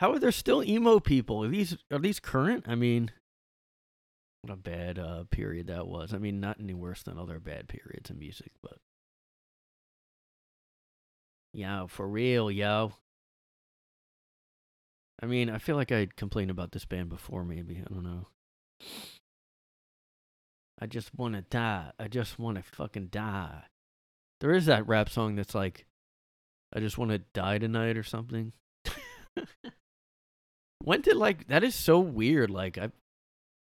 How 0.00 0.12
are 0.12 0.18
there 0.18 0.32
still 0.32 0.64
emo 0.64 0.98
people? 0.98 1.44
Are 1.44 1.48
these 1.48 1.76
are 1.92 1.98
these 1.98 2.18
current? 2.18 2.64
I 2.66 2.74
mean, 2.74 3.12
what 4.42 4.52
a 4.52 4.56
bad 4.56 4.98
uh, 4.98 5.24
period 5.30 5.68
that 5.68 5.86
was. 5.86 6.12
I 6.12 6.18
mean, 6.18 6.40
not 6.40 6.58
any 6.60 6.74
worse 6.74 7.02
than 7.02 7.18
other 7.18 7.38
bad 7.38 7.68
periods 7.68 8.10
in 8.10 8.18
music, 8.18 8.52
but 8.62 8.78
yo, 11.52 11.86
for 11.88 12.08
real, 12.08 12.50
yo. 12.50 12.92
I 15.22 15.26
mean, 15.26 15.48
I 15.48 15.58
feel 15.58 15.76
like 15.76 15.92
I 15.92 16.08
complained 16.16 16.50
about 16.50 16.72
this 16.72 16.84
band 16.84 17.08
before, 17.08 17.44
maybe. 17.44 17.80
I 17.80 17.92
don't 17.92 18.02
know. 18.02 18.26
I 20.80 20.86
just 20.86 21.14
want 21.14 21.34
to 21.34 21.42
die. 21.42 21.92
I 22.00 22.08
just 22.08 22.40
want 22.40 22.56
to 22.56 22.64
fucking 22.64 23.06
die. 23.06 23.62
There 24.40 24.52
is 24.52 24.66
that 24.66 24.88
rap 24.88 25.08
song 25.08 25.36
that's 25.36 25.54
like, 25.54 25.86
I 26.74 26.80
just 26.80 26.98
want 26.98 27.12
to 27.12 27.18
die 27.18 27.58
tonight 27.58 27.96
or 27.96 28.02
something. 28.02 28.52
when 30.82 31.00
did 31.02 31.16
like 31.16 31.46
that 31.46 31.62
is 31.62 31.76
so 31.76 32.00
weird. 32.00 32.50
Like 32.50 32.78
I, 32.78 32.90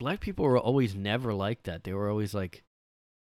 black 0.04 0.20
people 0.20 0.44
were 0.44 0.60
always 0.60 0.94
never 0.94 1.34
like 1.34 1.64
that. 1.64 1.86
They 1.86 1.94
were 1.94 2.10
always 2.10 2.34
like, 2.34 2.66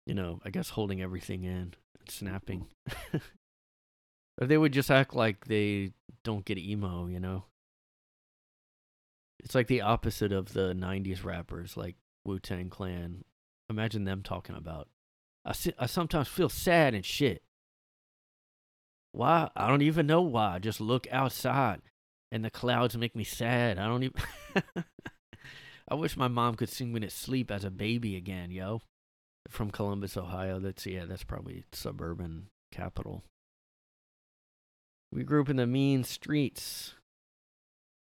you 0.06 0.14
know, 0.14 0.40
I 0.44 0.50
guess 0.50 0.70
holding 0.70 1.02
everything 1.02 1.42
in, 1.42 1.74
and 1.98 2.08
snapping. 2.08 2.66
or 4.40 4.46
they 4.46 4.56
would 4.56 4.72
just 4.72 4.88
act 4.88 5.12
like 5.12 5.46
they 5.46 5.90
don't 6.22 6.44
get 6.44 6.56
emo. 6.56 7.08
You 7.08 7.18
know. 7.18 7.44
It's 9.40 9.56
like 9.56 9.66
the 9.66 9.80
opposite 9.80 10.30
of 10.30 10.52
the 10.52 10.72
'90s 10.72 11.24
rappers, 11.24 11.76
like 11.76 11.96
Wu 12.24 12.38
Tang 12.38 12.70
Clan. 12.70 13.24
Imagine 13.68 14.04
them 14.04 14.22
talking 14.22 14.54
about. 14.54 14.88
I 15.44 15.54
si- 15.54 15.74
I 15.80 15.86
sometimes 15.86 16.28
feel 16.28 16.48
sad 16.48 16.94
and 16.94 17.04
shit. 17.04 17.42
Why? 19.10 19.50
I 19.56 19.66
don't 19.66 19.82
even 19.82 20.06
know 20.06 20.22
why. 20.22 20.60
Just 20.60 20.80
look 20.80 21.08
outside, 21.10 21.80
and 22.30 22.44
the 22.44 22.50
clouds 22.50 22.96
make 22.96 23.16
me 23.16 23.24
sad. 23.24 23.80
I 23.80 23.86
don't 23.86 24.04
even. 24.04 24.22
I 25.90 25.94
wish 25.94 26.16
my 26.16 26.28
mom 26.28 26.54
could 26.54 26.68
sing 26.68 26.92
me 26.92 27.00
to 27.00 27.10
sleep 27.10 27.50
as 27.50 27.64
a 27.64 27.70
baby 27.70 28.16
again, 28.16 28.50
yo. 28.50 28.82
From 29.48 29.70
Columbus, 29.70 30.16
Ohio. 30.16 30.58
That's 30.60 30.84
yeah. 30.84 31.06
That's 31.06 31.24
probably 31.24 31.64
suburban 31.72 32.48
capital. 32.70 33.24
We 35.10 35.24
grew 35.24 35.40
up 35.40 35.48
in 35.48 35.56
the 35.56 35.66
mean 35.66 36.04
streets. 36.04 36.94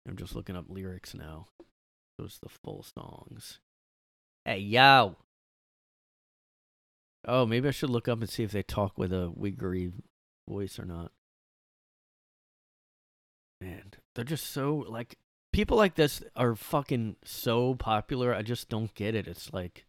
I'm 0.08 0.18
just 0.18 0.36
looking 0.36 0.58
up 0.58 0.65
lyrics 0.68 1.13
now. 1.13 1.48
Those 2.18 2.39
the 2.42 2.50
full 2.50 2.84
songs. 2.84 3.60
Hey 4.44 4.58
yo. 4.60 5.15
Oh, 7.25 7.46
maybe 7.46 7.67
I 7.67 7.71
should 7.71 7.90
look 7.90 8.08
up 8.08 8.19
and 8.19 8.30
see 8.30 8.44
if 8.44 8.52
they 8.52 8.63
talk 8.63 8.98
with 8.98 9.13
a 9.13 9.32
wiggery 9.34 9.92
voice 10.50 10.80
or 10.80 10.86
not. 10.86 11.12
Man, 13.62 13.92
they're 14.15 14.25
just 14.25 14.50
so 14.50 14.86
like 14.88 15.17
people 15.60 15.76
like 15.76 15.96
this 15.96 16.24
are 16.38 16.56
fucking 16.56 17.18
so 17.26 17.76
popular. 17.76 18.34
I 18.34 18.44
just 18.44 18.70
don't 18.70 18.96
get 18.96 19.14
it. 19.14 19.28
It's 19.28 19.52
like 19.52 19.86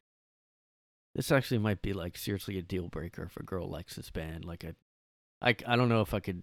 this 1.14 1.30
actually 1.30 1.58
might 1.58 1.80
be 1.80 1.92
like 1.92 2.18
seriously 2.18 2.58
a 2.58 2.62
deal 2.62 2.88
breaker 2.88 3.22
if 3.22 3.36
a 3.36 3.44
girl 3.44 3.68
likes 3.68 3.94
this 3.94 4.10
band. 4.10 4.44
Like 4.44 4.64
I, 4.64 5.50
I, 5.50 5.54
I 5.72 5.76
don't 5.76 5.88
know 5.88 6.00
if 6.00 6.12
I 6.12 6.18
could. 6.18 6.42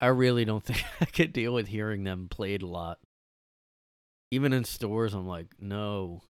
I 0.00 0.08
really 0.08 0.44
don't 0.44 0.64
think 0.64 0.84
I 1.00 1.04
could 1.04 1.32
deal 1.32 1.54
with 1.54 1.68
hearing 1.68 2.02
them 2.02 2.26
played 2.28 2.62
a 2.62 2.66
lot. 2.66 2.98
Even 4.32 4.52
in 4.52 4.64
stores, 4.64 5.14
I'm 5.14 5.28
like, 5.28 5.54
no. 5.60 6.22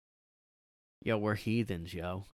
Yo, 1.01 1.17
we're 1.17 1.35
heathens, 1.35 1.93
yo. 1.93 2.25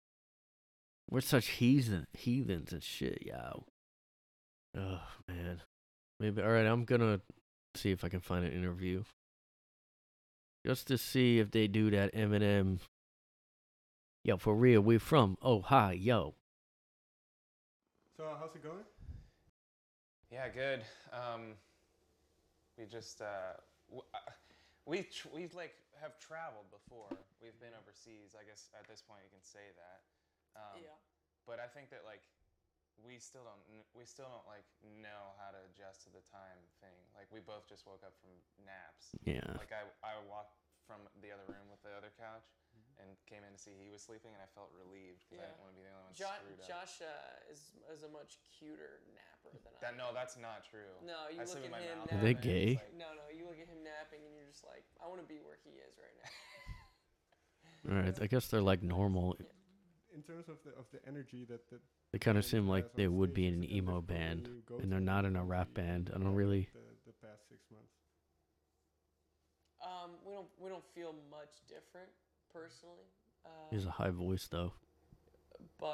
We're 1.08 1.22
such 1.22 1.50
heathen 1.50 2.08
heathens 2.14 2.74
and 2.74 2.82
shit, 2.84 3.22
yo. 3.28 3.66
Oh 4.76 5.02
man. 5.28 5.62
Maybe 6.20 6.42
all 6.42 6.50
right, 6.50 6.66
I'm 6.66 6.86
gonna 6.86 7.22
see 7.76 7.92
if 7.92 8.04
I 8.04 8.10
can 8.10 8.22
find 8.22 8.44
an 8.44 8.54
interview. 8.54 9.04
Just 10.70 10.86
to 10.89 10.99
see 10.99 11.39
if 11.39 11.49
they 11.49 11.65
do 11.65 11.89
that 11.89 12.13
Eminem. 12.13 12.78
Yo, 14.24 14.38
for 14.38 14.53
real, 14.53 14.82
we're 14.82 14.99
from 14.99 15.36
Ohio. 15.41 16.36
So 18.15 18.38
how's 18.39 18.53
it 18.53 18.61
going? 18.61 18.86
Yeah, 20.30 20.45
good. 20.53 20.86
Um, 21.09 21.57
we 22.78 22.86
just 22.86 23.20
uh, 23.20 23.57
w- 23.89 24.05
I- 24.13 24.30
we 24.86 25.09
tr- 25.09 25.34
we 25.34 25.49
like 25.57 25.74
have 26.05 26.20
traveled 26.20 26.70
before. 26.70 27.09
We've 27.41 27.57
been 27.59 27.74
overseas. 27.74 28.38
I 28.39 28.45
guess 28.45 28.70
at 28.78 28.88
this 28.88 29.01
point 29.01 29.22
you 29.26 29.32
can 29.34 29.41
say 29.41 29.74
that. 29.74 30.05
Um, 30.53 30.86
yeah. 30.86 30.93
But 31.47 31.57
I 31.57 31.65
think 31.65 31.89
that 31.89 32.05
like 32.05 32.22
we 33.06 33.18
still 33.20 33.43
don't 33.47 33.62
we 33.95 34.04
still 34.06 34.28
don't 34.32 34.47
like 34.47 34.66
know 34.84 35.36
how 35.39 35.52
to 35.56 35.60
adjust 35.72 36.04
to 36.06 36.10
the 36.12 36.24
time 36.28 36.60
thing. 36.84 36.95
Like 37.16 37.28
we 37.32 37.39
both 37.43 37.68
just 37.68 37.88
woke 37.88 38.04
up 38.06 38.16
from 38.20 38.32
naps. 38.64 39.16
Yeah. 39.24 39.45
Like 39.60 39.72
I 39.76 39.84
I 40.04 40.20
walked 40.28 40.60
from 40.88 41.06
the 41.22 41.30
other 41.30 41.45
room 41.45 41.70
with 41.70 41.80
the 41.86 41.93
other 41.93 42.10
couch 42.18 42.50
and 42.97 43.14
came 43.30 43.45
in 43.45 43.54
to 43.54 43.62
see 43.62 43.78
he 43.78 43.88
was 43.93 44.02
sleeping 44.02 44.34
and 44.34 44.41
I 44.41 44.50
felt 44.58 44.74
relieved 44.74 45.24
because 45.30 45.39
I 45.39 45.47
Yeah. 45.47 45.54
didn't 45.54 45.62
want 45.64 45.72
to 45.72 45.78
be 45.80 45.86
the 45.86 45.93
only 45.93 46.06
one 46.10 46.16
Jo- 46.18 46.34
screwed 46.41 46.60
up. 46.60 46.68
Josh 46.68 46.95
uh, 47.06 47.52
is 47.54 47.62
is 47.93 48.02
a 48.04 48.12
much 48.12 48.41
cuter 48.52 49.06
napper 49.14 49.54
than 49.64 49.72
I. 49.76 49.80
That 49.86 49.93
am. 49.95 50.02
no, 50.02 50.08
that's 50.12 50.36
not 50.36 50.66
true. 50.66 50.89
No, 51.06 51.30
you 51.32 51.39
I 51.39 51.45
look 51.45 51.56
sleep 51.62 51.70
at 51.72 51.80
him 51.86 52.04
mouth 52.04 52.12
Are 52.12 52.22
they 52.26 52.34
gay? 52.36 52.82
like- 52.82 52.97
No, 52.97 53.14
no, 53.16 53.30
you 53.32 53.45
look 53.45 53.62
at 53.62 53.70
him 53.70 53.80
napping 53.86 54.26
and 54.26 54.34
you're 54.34 54.50
just 54.50 54.66
like, 54.66 54.84
I 55.00 55.06
want 55.08 55.22
to 55.22 55.30
be 55.30 55.39
where 55.39 55.56
he 55.62 55.78
is 55.80 55.93
right 56.02 56.18
now. 56.20 56.32
All 57.88 57.95
right. 58.04 58.18
I 58.22 58.28
guess 58.28 58.47
they're 58.50 58.66
like 58.66 58.84
normal. 58.84 59.38
In 60.20 60.24
terms 60.36 60.49
of 60.49 60.57
the 60.65 60.72
of 60.72 60.86
the 60.91 60.99
energy 61.07 61.45
that 61.49 61.70
that 61.70 61.80
They 62.11 62.20
kind 62.20 62.38
of 62.38 62.43
band 62.43 62.43
seem 62.43 62.67
like 62.67 62.93
they 62.93 63.07
would 63.07 63.34
be 63.34 63.47
in 63.47 63.53
an 63.53 63.72
emo 63.72 64.01
different 64.01 64.01
band, 64.01 64.49
and 64.82 64.91
they're 64.91 64.99
not 64.99 65.24
in 65.24 65.38
a 65.38 65.43
rap 65.45 65.74
band. 65.74 66.11
I 66.13 66.17
don't 66.17 66.36
really. 66.36 66.67
The, 66.74 67.11
the 67.11 67.13
past 67.26 67.47
six 67.47 67.61
months. 67.72 67.93
Um, 69.82 70.11
we 70.26 70.34
don't 70.34 70.47
we 70.59 70.70
don't 70.70 70.84
feel 70.93 71.15
much 71.32 71.53
different 71.70 72.09
personally. 72.51 73.05
Uh, 73.45 73.49
He 73.70 73.78
has 73.78 73.86
a 73.86 73.91
high 73.91 74.09
voice 74.09 74.47
though. 74.51 74.74
but 75.80 75.88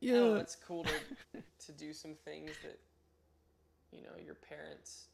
I 0.00 0.06
don't 0.06 0.14
know, 0.14 0.34
Yeah. 0.36 0.40
it's 0.40 0.54
cool 0.54 0.84
to 0.84 1.42
to 1.66 1.72
do 1.72 1.92
some 1.92 2.14
things 2.24 2.52
that 2.62 2.78
you 3.90 4.02
know 4.04 4.14
your 4.24 4.36
parents. 4.36 5.08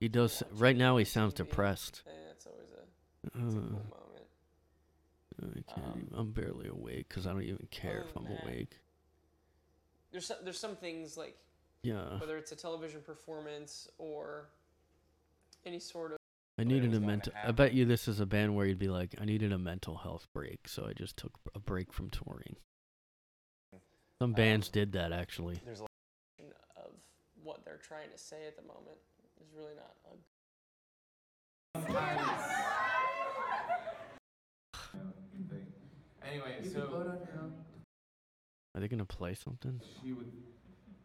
He 0.00 0.08
does. 0.08 0.42
Right 0.54 0.76
now, 0.76 0.96
he 0.96 1.04
sounds 1.04 1.34
depressed. 1.34 2.02
And 2.04 2.16
that's 2.30 2.46
always 2.46 2.70
a, 2.72 2.82
Uh, 3.38 3.46
it's 3.46 3.54
a 3.54 3.58
cool 3.58 3.68
moment. 3.70 4.27
I 5.40 5.60
can't 5.72 5.86
Um, 5.86 6.00
even- 6.06 6.18
I'm 6.18 6.32
barely 6.32 6.68
awake 6.68 7.08
because 7.08 7.26
I 7.26 7.32
don't 7.32 7.42
even 7.42 7.66
care 7.70 8.02
if 8.02 8.16
I'm 8.16 8.24
than 8.24 8.34
that- 8.34 8.44
awake. 8.44 8.80
There's 10.10 10.26
some, 10.26 10.38
there's 10.42 10.58
some 10.58 10.74
things 10.76 11.16
like 11.16 11.36
Yeah. 11.82 12.18
whether 12.18 12.36
it's 12.38 12.50
a 12.52 12.56
television 12.56 13.02
performance 13.02 13.88
or 13.98 14.48
any 15.64 15.78
sort 15.78 16.12
of 16.12 16.18
I 16.56 16.64
needed 16.64 16.92
a 16.94 17.00
mental. 17.00 17.32
I 17.36 17.52
bet 17.52 17.72
you 17.72 17.84
this 17.84 18.08
is 18.08 18.18
a 18.18 18.26
band 18.26 18.56
where 18.56 18.66
you'd 18.66 18.78
be 18.80 18.88
like, 18.88 19.14
I 19.20 19.24
needed 19.24 19.52
a 19.52 19.58
mental 19.58 19.98
health 19.98 20.26
break, 20.32 20.66
so 20.66 20.86
I 20.86 20.92
just 20.92 21.16
took 21.16 21.38
a 21.54 21.60
break 21.60 21.92
from 21.92 22.10
touring. 22.10 22.56
Some 24.20 24.32
bands 24.32 24.66
Um, 24.68 24.72
did 24.72 24.92
that 24.92 25.12
actually. 25.12 25.56
There's 25.64 25.78
a 25.78 25.82
lot 25.82 25.90
of 26.76 26.92
what 27.44 27.64
they're 27.64 27.78
trying 27.78 28.10
to 28.10 28.18
say 28.18 28.46
at 28.48 28.56
the 28.56 28.62
moment. 28.62 28.98
There's 29.36 29.52
really 29.52 29.74
not 29.76 29.96
a 30.04 30.16
Anyway, 36.26 36.56
You 36.62 36.70
could 36.70 36.82
vote 36.84 36.90
so 36.90 37.10
on 37.10 37.18
your 37.18 37.42
own. 37.42 37.52
Are 38.74 38.80
they 38.80 38.88
gonna 38.88 39.04
play 39.04 39.34
something? 39.34 39.80
she 40.02 40.12
would. 40.12 40.30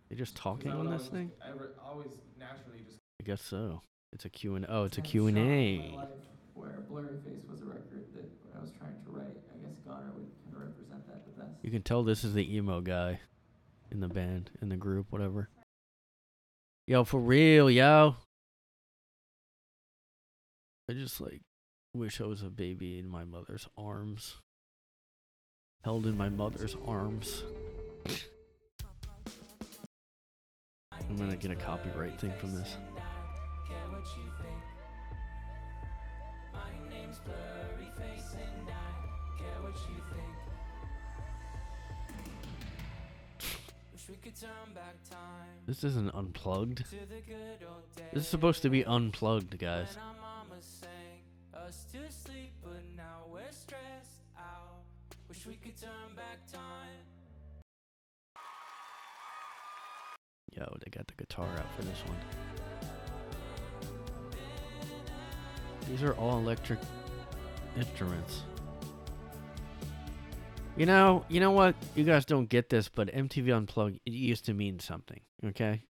They 0.09 0.15
just 0.15 0.35
'cause 0.35 0.41
talking 0.43 0.71
on 0.71 0.85
this 0.89 1.03
always 1.03 1.07
thing? 1.09 1.29
just- 1.29 1.41
Ever, 1.49 1.71
always 1.81 2.11
naturally 2.37 2.79
just. 2.83 2.97
I 3.19 3.23
guess 3.23 3.41
so. 3.41 3.81
It's 4.11 4.25
a 4.25 4.29
Q 4.29 4.55
and 4.55 4.65
oh, 4.69 4.83
it's 4.83 4.97
a 4.97 5.01
Kind 5.01 5.07
of 5.07 5.11
q&a 5.11 5.91
Where 6.53 6.83
Blurryface 6.89 7.49
was 7.49 7.61
a 7.61 7.65
record 7.65 8.13
that 8.13 8.29
I 8.55 8.61
was 8.61 8.71
trying 8.71 9.03
to 9.05 9.09
write. 9.11 9.37
I 9.53 9.57
guess 9.65 9.77
Goner 9.79 10.11
would 10.13 10.29
kind 10.43 10.55
of 10.55 10.61
represent 10.69 11.07
that 11.07 11.25
the 11.25 11.41
best. 11.41 11.63
You 11.63 11.71
can 11.71 11.81
tell 11.81 12.03
this 12.03 12.23
is 12.23 12.33
the 12.33 12.55
emo 12.55 12.81
guy 12.81 13.21
in 13.91 14.01
the 14.01 14.07
band, 14.07 14.51
in 14.61 14.69
the 14.69 14.77
group, 14.77 15.11
whatever. 15.11 15.49
Yo, 16.85 17.03
for 17.05 17.19
real, 17.19 17.71
yo. 17.71 18.17
I 20.89 20.93
just 20.93 21.19
like 21.21 21.41
wish 21.95 22.19
I 22.21 22.25
was 22.25 22.43
a 22.43 22.49
baby 22.49 22.99
in 22.99 23.07
my 23.07 23.23
mother's 23.23 23.67
arms. 23.77 24.35
Held 25.83 26.07
in 26.07 26.15
my 26.17 26.29
mother's 26.29 26.77
arms. 26.87 27.43
I'm 30.91 31.17
gonna 31.17 31.35
get 31.35 31.51
a 31.51 31.55
copyright 31.55 32.19
thing 32.19 32.31
from 32.39 32.55
this. 32.55 32.77
This 45.65 45.83
isn't 45.83 46.13
unplugged. 46.13 46.83
This 48.13 48.23
is 48.23 48.27
supposed 48.27 48.61
to 48.61 48.69
be 48.69 48.85
unplugged, 48.85 49.57
guys. 49.57 49.97
Yo, 60.55 60.77
they 60.83 60.89
got 60.91 61.07
the 61.07 61.13
guitar 61.17 61.47
out 61.57 61.75
for 61.75 61.81
this 61.83 61.99
one. 62.05 62.17
These 65.89 66.03
are 66.03 66.13
all 66.13 66.37
electric 66.37 66.79
instruments. 67.75 68.43
You 70.77 70.85
know, 70.85 71.25
you 71.27 71.39
know 71.39 71.51
what? 71.51 71.75
You 71.95 72.03
guys 72.03 72.25
don't 72.25 72.49
get 72.49 72.69
this, 72.69 72.89
but 72.89 73.07
MTV 73.13 73.55
Unplugged 73.55 73.99
it 74.05 74.11
used 74.11 74.45
to 74.45 74.53
mean 74.53 74.79
something, 74.79 75.19
okay? 75.45 75.83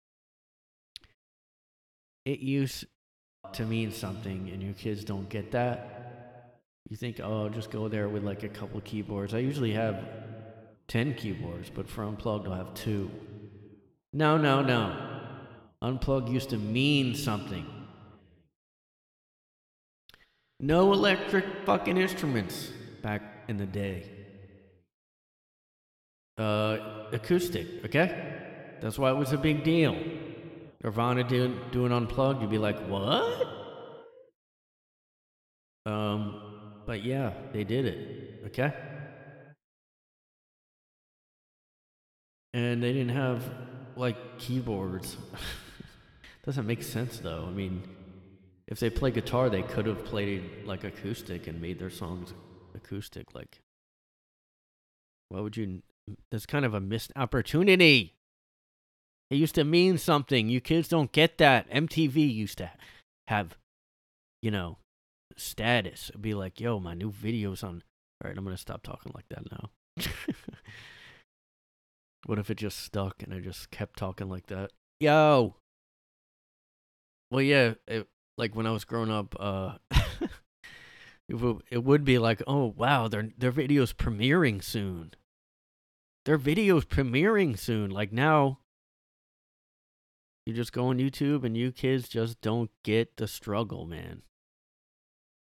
It 2.24 2.40
used 2.40 2.86
to 3.52 3.64
mean 3.64 3.92
something 3.92 4.50
and 4.50 4.62
you 4.62 4.72
kids 4.72 5.04
don't 5.04 5.28
get 5.28 5.52
that. 5.52 6.60
You 6.88 6.96
think, 6.96 7.20
"Oh, 7.20 7.48
just 7.48 7.70
go 7.70 7.88
there 7.88 8.08
with 8.08 8.24
like 8.24 8.42
a 8.42 8.48
couple 8.48 8.80
keyboards." 8.80 9.34
I 9.34 9.38
usually 9.38 9.72
have 9.72 10.06
10 10.88 11.14
keyboards, 11.14 11.70
but 11.70 11.88
for 11.88 12.04
Unplugged 12.04 12.46
I'll 12.48 12.54
have 12.54 12.74
2. 12.74 13.10
No, 14.12 14.36
no, 14.36 14.62
no. 14.62 14.96
Unplug 15.82 16.30
used 16.30 16.50
to 16.50 16.58
mean 16.58 17.14
something. 17.14 17.66
No 20.58 20.92
electric 20.92 21.44
fucking 21.64 21.96
instruments 21.96 22.70
back 23.02 23.22
in 23.48 23.56
the 23.56 23.66
day. 23.66 24.08
Uh, 26.36 27.06
acoustic, 27.12 27.84
okay? 27.84 28.78
That's 28.80 28.98
why 28.98 29.10
it 29.10 29.16
was 29.16 29.32
a 29.32 29.38
big 29.38 29.64
deal. 29.64 29.96
Nirvana 30.82 31.24
doing, 31.24 31.58
doing 31.72 31.92
Unplugged, 31.92 32.40
you'd 32.40 32.50
be 32.50 32.58
like, 32.58 32.78
what? 32.88 33.46
Um, 35.86 36.42
but 36.86 37.04
yeah, 37.04 37.32
they 37.52 37.64
did 37.64 37.84
it, 37.86 38.42
okay? 38.46 38.72
And 42.52 42.82
they 42.82 42.92
didn't 42.92 43.14
have, 43.14 43.44
like, 43.96 44.38
keyboards. 44.38 45.16
Doesn't 46.44 46.66
make 46.66 46.82
sense, 46.82 47.18
though. 47.18 47.44
I 47.46 47.50
mean, 47.50 47.82
if 48.66 48.80
they 48.80 48.90
play 48.90 49.10
guitar, 49.10 49.50
they 49.50 49.62
could 49.62 49.86
have 49.86 50.04
played, 50.04 50.64
like, 50.64 50.84
acoustic 50.84 51.46
and 51.46 51.60
made 51.60 51.78
their 51.78 51.90
songs 51.90 52.32
acoustic. 52.74 53.34
Like, 53.34 53.60
why 55.28 55.40
would 55.40 55.56
you? 55.56 55.82
That's 56.30 56.46
kind 56.46 56.64
of 56.64 56.74
a 56.74 56.80
missed 56.80 57.12
opportunity. 57.14 58.14
It 59.30 59.36
used 59.36 59.54
to 59.54 59.64
mean 59.64 59.96
something. 59.96 60.48
You 60.48 60.60
kids 60.60 60.88
don't 60.88 61.12
get 61.12 61.38
that. 61.38 61.70
MTV 61.70 62.34
used 62.34 62.58
to 62.58 62.70
have, 63.28 63.56
you 64.42 64.50
know, 64.50 64.78
status. 65.36 66.10
It'd 66.10 66.22
be 66.22 66.34
like, 66.34 66.60
yo, 66.60 66.80
my 66.80 66.94
new 66.94 67.10
video's 67.12 67.62
on. 67.62 67.82
All 68.22 68.28
right, 68.28 68.36
I'm 68.36 68.44
going 68.44 68.56
to 68.56 68.60
stop 68.60 68.82
talking 68.82 69.12
like 69.14 69.28
that 69.30 69.50
now. 69.50 69.70
what 72.30 72.38
if 72.38 72.48
it 72.48 72.58
just 72.58 72.78
stuck 72.78 73.24
and 73.24 73.34
I 73.34 73.40
just 73.40 73.72
kept 73.72 73.98
talking 73.98 74.28
like 74.28 74.46
that? 74.46 74.70
Yo! 75.00 75.56
Well, 77.28 77.42
yeah, 77.42 77.74
it, 77.88 78.06
like 78.38 78.54
when 78.54 78.68
I 78.68 78.70
was 78.70 78.84
growing 78.84 79.10
up, 79.10 79.34
uh, 79.40 79.78
it, 81.28 81.34
would, 81.34 81.64
it 81.72 81.82
would 81.82 82.04
be 82.04 82.18
like, 82.18 82.40
oh, 82.46 82.72
wow, 82.76 83.08
their, 83.08 83.30
their 83.36 83.50
video's 83.50 83.92
premiering 83.92 84.62
soon. 84.62 85.10
Their 86.24 86.36
video's 86.36 86.84
premiering 86.84 87.58
soon. 87.58 87.90
Like 87.90 88.12
now, 88.12 88.60
you 90.46 90.54
just 90.54 90.72
go 90.72 90.86
on 90.86 90.98
YouTube 90.98 91.42
and 91.42 91.56
you 91.56 91.72
kids 91.72 92.08
just 92.08 92.40
don't 92.40 92.70
get 92.84 93.16
the 93.16 93.26
struggle, 93.26 93.86
man. 93.86 94.22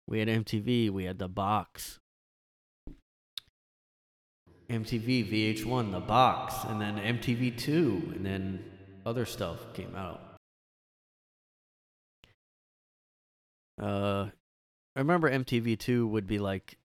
We 0.06 0.18
had 0.18 0.28
MTV, 0.28 0.90
we 0.90 1.04
had 1.04 1.18
the 1.18 1.28
box. 1.28 2.00
MTV, 4.68 5.30
VH1, 5.30 5.92
the 5.92 6.00
box, 6.00 6.64
and 6.64 6.80
then 6.80 6.96
MTV2, 6.96 8.16
and 8.16 8.26
then 8.26 8.64
other 9.04 9.24
stuff 9.24 9.72
came 9.74 9.94
out. 9.94 10.20
Uh, 13.80 14.30
I 14.96 14.98
remember 14.98 15.30
MTV2 15.30 16.08
would 16.08 16.26
be 16.26 16.38
like, 16.38 16.78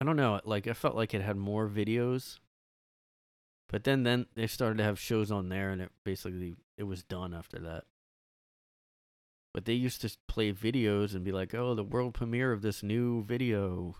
I 0.00 0.04
don't 0.04 0.16
know, 0.16 0.40
like 0.44 0.66
I 0.66 0.72
felt 0.72 0.94
like 0.94 1.14
it 1.14 1.22
had 1.22 1.36
more 1.36 1.68
videos. 1.68 2.38
But 3.68 3.84
then, 3.84 4.04
then 4.04 4.26
they 4.34 4.46
started 4.46 4.78
to 4.78 4.84
have 4.84 4.98
shows 4.98 5.30
on 5.30 5.48
there, 5.48 5.70
and 5.70 5.82
it 5.82 5.90
basically 6.04 6.56
it 6.78 6.84
was 6.84 7.02
done 7.02 7.34
after 7.34 7.58
that. 7.60 7.84
But 9.52 9.64
they 9.64 9.72
used 9.72 10.02
to 10.02 10.16
play 10.28 10.52
videos 10.52 11.14
and 11.14 11.24
be 11.24 11.32
like, 11.32 11.54
"Oh, 11.54 11.74
the 11.74 11.82
world 11.82 12.14
premiere 12.14 12.52
of 12.52 12.62
this 12.62 12.82
new 12.82 13.24
video." 13.24 13.96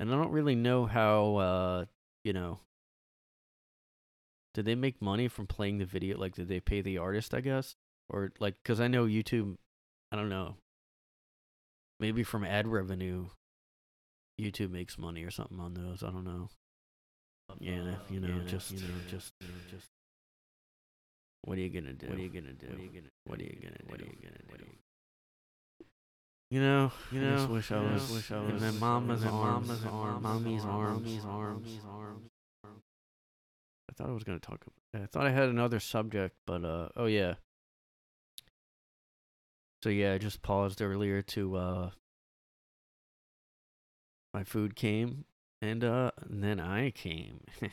And 0.00 0.12
I 0.12 0.16
don't 0.16 0.32
really 0.32 0.56
know 0.56 0.86
how 0.86 1.36
uh, 1.36 1.84
you 2.24 2.32
know, 2.32 2.60
did 4.54 4.64
they 4.64 4.74
make 4.74 5.00
money 5.00 5.28
from 5.28 5.46
playing 5.46 5.78
the 5.78 5.84
video? 5.84 6.18
Like, 6.18 6.34
did 6.34 6.48
they 6.48 6.60
pay 6.60 6.80
the 6.80 6.98
artist, 6.98 7.34
I 7.34 7.40
guess? 7.40 7.76
Or, 8.08 8.32
like, 8.40 8.56
because 8.62 8.80
I 8.80 8.88
know 8.88 9.04
YouTube, 9.06 9.56
I 10.10 10.16
don't 10.16 10.28
know. 10.28 10.56
Maybe 12.00 12.24
from 12.24 12.44
ad 12.44 12.66
revenue, 12.66 13.26
YouTube 14.40 14.70
makes 14.70 14.98
money 14.98 15.22
or 15.22 15.30
something 15.30 15.60
on 15.60 15.74
those. 15.74 16.02
I 16.02 16.10
don't 16.10 16.24
know. 16.24 16.48
Yeah, 17.58 17.94
you 18.08 18.20
know, 18.20 18.40
just, 18.46 18.72
you 18.72 18.80
know, 18.80 18.94
just, 19.08 19.32
you 19.40 19.48
know, 19.48 19.54
just. 19.70 19.86
What 21.42 21.58
are 21.58 21.60
you 21.60 21.68
gonna 21.70 21.92
do? 21.92 22.06
What 22.06 22.18
are 22.18 22.22
you 22.22 22.28
gonna 22.28 22.52
do? 22.52 22.66
What 22.68 22.78
are 22.78 22.82
you 22.82 22.88
gonna? 22.88 23.08
What 23.24 23.40
are 23.40 23.44
you 23.44 23.58
gonna 23.60 23.78
do? 23.78 23.86
What 23.88 24.00
are 24.00 24.04
you 24.04 24.16
gonna 24.22 24.58
do? 24.58 24.89
You 26.50 26.60
know, 26.60 26.90
you 27.12 27.20
know, 27.20 27.32
I 27.32 27.36
just 27.36 27.48
wish 27.50 27.70
I 27.70 27.80
was, 27.80 28.10
wish 28.10 28.32
I 28.32 28.40
was 28.40 28.48
in 28.50 28.60
my 28.60 28.70
mama's 28.72 29.24
arms, 29.24 29.68
mama's 29.68 29.84
arms, 29.84 30.22
mommy's 30.24 30.64
arms, 30.64 31.04
mommy's 31.04 31.24
arms, 31.24 31.78
arms. 31.84 32.80
I 33.88 33.92
thought 33.94 34.08
I 34.08 34.12
was 34.12 34.24
gonna 34.24 34.40
talk. 34.40 34.64
About 34.66 35.04
I 35.04 35.06
thought 35.06 35.26
I 35.26 35.30
had 35.30 35.48
another 35.48 35.78
subject, 35.78 36.34
but 36.48 36.64
uh, 36.64 36.88
oh 36.96 37.06
yeah. 37.06 37.34
So 39.84 39.90
yeah, 39.90 40.14
I 40.14 40.18
just 40.18 40.42
paused 40.42 40.82
earlier 40.82 41.22
to 41.22 41.56
uh. 41.56 41.90
My 44.34 44.42
food 44.42 44.74
came, 44.74 45.26
and 45.62 45.84
uh, 45.84 46.10
and 46.28 46.42
then 46.42 46.58
I 46.58 46.90
came. 46.90 47.42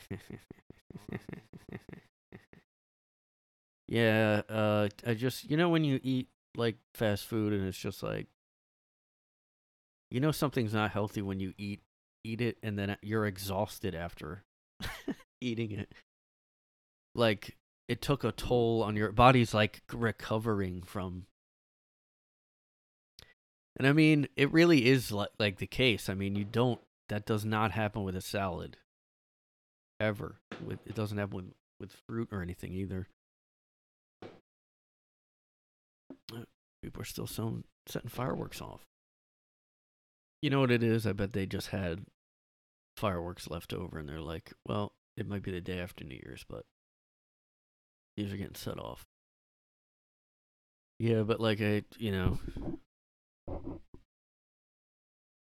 yeah, 3.88 4.42
uh, 4.48 4.88
I 5.04 5.14
just 5.14 5.50
you 5.50 5.56
know 5.56 5.68
when 5.68 5.82
you 5.82 5.98
eat 6.02 6.28
like 6.56 6.76
fast 6.94 7.26
food 7.26 7.52
and 7.52 7.66
it's 7.66 7.78
just 7.78 8.02
like 8.02 8.26
you 10.10 10.20
know 10.20 10.32
something's 10.32 10.72
not 10.72 10.90
healthy 10.90 11.22
when 11.22 11.40
you 11.40 11.52
eat 11.58 11.82
eat 12.24 12.40
it 12.40 12.58
and 12.62 12.78
then 12.78 12.96
you're 13.02 13.26
exhausted 13.26 13.94
after 13.94 14.44
eating 15.40 15.72
it. 15.72 15.92
Like 17.14 17.56
it 17.88 18.02
took 18.02 18.24
a 18.24 18.32
toll 18.32 18.82
on 18.82 18.96
your 18.96 19.12
body's 19.12 19.54
like 19.54 19.82
recovering 19.92 20.82
from 20.82 21.24
and 23.78 23.86
i 23.86 23.92
mean 23.92 24.28
it 24.36 24.52
really 24.52 24.86
is 24.86 25.10
like, 25.12 25.30
like 25.38 25.58
the 25.58 25.66
case. 25.66 26.08
I 26.08 26.14
mean 26.14 26.34
you 26.34 26.44
don't 26.44 26.80
that 27.08 27.26
does 27.26 27.44
not 27.44 27.72
happen 27.72 28.04
with 28.04 28.16
a 28.16 28.20
salad 28.20 28.76
ever 30.00 30.40
with 30.64 30.78
it 30.86 30.94
doesn't 30.94 31.18
happen 31.18 31.36
with 31.36 31.52
with 31.80 31.92
fruit 32.08 32.28
or 32.32 32.42
anything 32.42 32.72
either. 32.72 33.08
Uh, 36.34 36.42
people 36.82 37.00
are 37.00 37.06
still 37.06 37.26
selling, 37.26 37.64
setting 37.86 38.10
fireworks 38.10 38.60
off 38.60 38.84
you 40.42 40.50
know 40.50 40.60
what 40.60 40.70
it 40.70 40.82
is? 40.82 41.06
I 41.06 41.12
bet 41.12 41.32
they 41.32 41.46
just 41.46 41.68
had 41.68 42.04
fireworks 42.96 43.48
left 43.48 43.72
over 43.72 43.98
and 43.98 44.08
they're 44.08 44.20
like, 44.20 44.52
well, 44.66 44.92
it 45.16 45.26
might 45.26 45.42
be 45.42 45.50
the 45.50 45.60
day 45.60 45.78
after 45.80 46.04
New 46.04 46.20
Year's, 46.24 46.44
but 46.48 46.64
these 48.16 48.32
are 48.32 48.36
getting 48.36 48.54
set 48.54 48.78
off. 48.78 49.06
Yeah, 50.98 51.22
but 51.22 51.40
like 51.40 51.60
I, 51.60 51.84
you 51.96 52.10
know, 52.10 52.38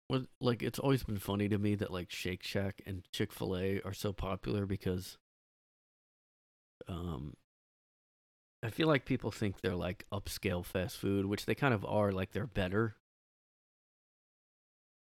what 0.07 0.23
like 0.41 0.63
it's 0.63 0.79
always 0.79 1.03
been 1.03 1.19
funny 1.19 1.49
to 1.49 1.57
me 1.57 1.75
that 1.75 1.91
like 1.91 2.11
Shake 2.11 2.43
Shack 2.43 2.81
and 2.85 3.03
Chick-fil-A 3.11 3.81
are 3.83 3.93
so 3.93 4.13
popular 4.13 4.65
because 4.65 5.17
um 6.87 7.33
I 8.63 8.69
feel 8.69 8.87
like 8.87 9.05
people 9.05 9.31
think 9.31 9.61
they're 9.61 9.75
like 9.75 10.05
upscale 10.11 10.65
fast 10.65 10.97
food, 10.97 11.25
which 11.25 11.45
they 11.45 11.55
kind 11.55 11.73
of 11.73 11.85
are, 11.85 12.11
like 12.11 12.31
they're 12.31 12.47
better 12.47 12.95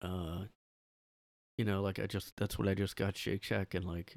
uh 0.02 0.43
you 1.58 1.66
know 1.66 1.82
like 1.82 2.00
i 2.00 2.06
just 2.06 2.34
that's 2.38 2.58
what 2.58 2.68
i 2.68 2.74
just 2.74 2.95
got 2.95 3.18
shake 3.18 3.43
shack 3.43 3.74
and 3.74 3.86
like 3.86 4.16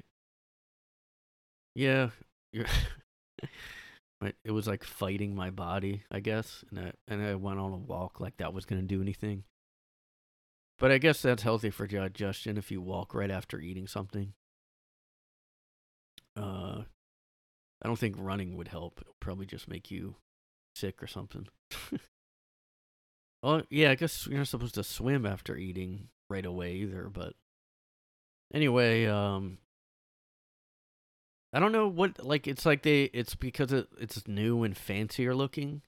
yeah 1.75 2.09
you're 2.51 2.65
it 4.45 4.51
was 4.51 4.67
like 4.67 4.83
fighting 4.83 5.35
my 5.35 5.49
body 5.49 6.03
i 6.11 6.19
guess 6.19 6.63
and 6.69 6.79
i 6.79 6.91
and 7.07 7.21
i 7.21 7.35
went 7.35 7.59
on 7.59 7.73
a 7.73 7.77
walk 7.77 8.19
like 8.19 8.37
that 8.37 8.53
was 8.53 8.65
to 8.65 8.81
do 8.81 9.01
anything. 9.01 9.43
But 10.79 10.91
i 10.91 10.97
guess 10.97 11.21
that's 11.21 11.43
healthy 11.43 11.69
for 11.69 11.87
digestion 11.87 12.57
if 12.57 12.71
you 12.71 12.81
walk 12.81 13.13
right 13.13 13.31
after 13.31 13.59
eating 13.59 13.87
something. 13.87 14.33
Uh 16.35 16.83
i 17.81 17.87
don't 17.87 17.99
think 17.99 18.15
running 18.17 18.55
would 18.55 18.69
help. 18.69 18.99
It'll 19.01 19.15
probably 19.19 19.45
just 19.45 19.67
make 19.67 19.91
you 19.91 20.15
sick 20.75 21.03
or 21.03 21.07
something 21.07 21.47
Well, 23.43 23.63
yeah, 23.69 23.91
I 23.91 23.95
guess 23.95 24.25
you're 24.25 24.37
not 24.37 24.47
supposed 24.47 24.75
to 24.75 24.83
swim 24.85 25.25
after 25.25 25.57
eating 25.57 26.07
right 26.29 26.45
away 26.45 26.75
either, 26.75 27.09
but 27.09 27.33
anyway, 28.53 29.05
um 29.05 29.57
I 31.51 31.59
don't 31.59 31.73
know 31.73 31.87
what 31.87 32.23
like 32.23 32.47
it's 32.47 32.65
like 32.65 32.83
they 32.83 33.03
it's 33.03 33.35
because 33.35 33.73
it, 33.73 33.87
it's 33.99 34.27
new 34.27 34.63
and 34.63 34.75
fancier 34.75 35.35
looking. 35.35 35.81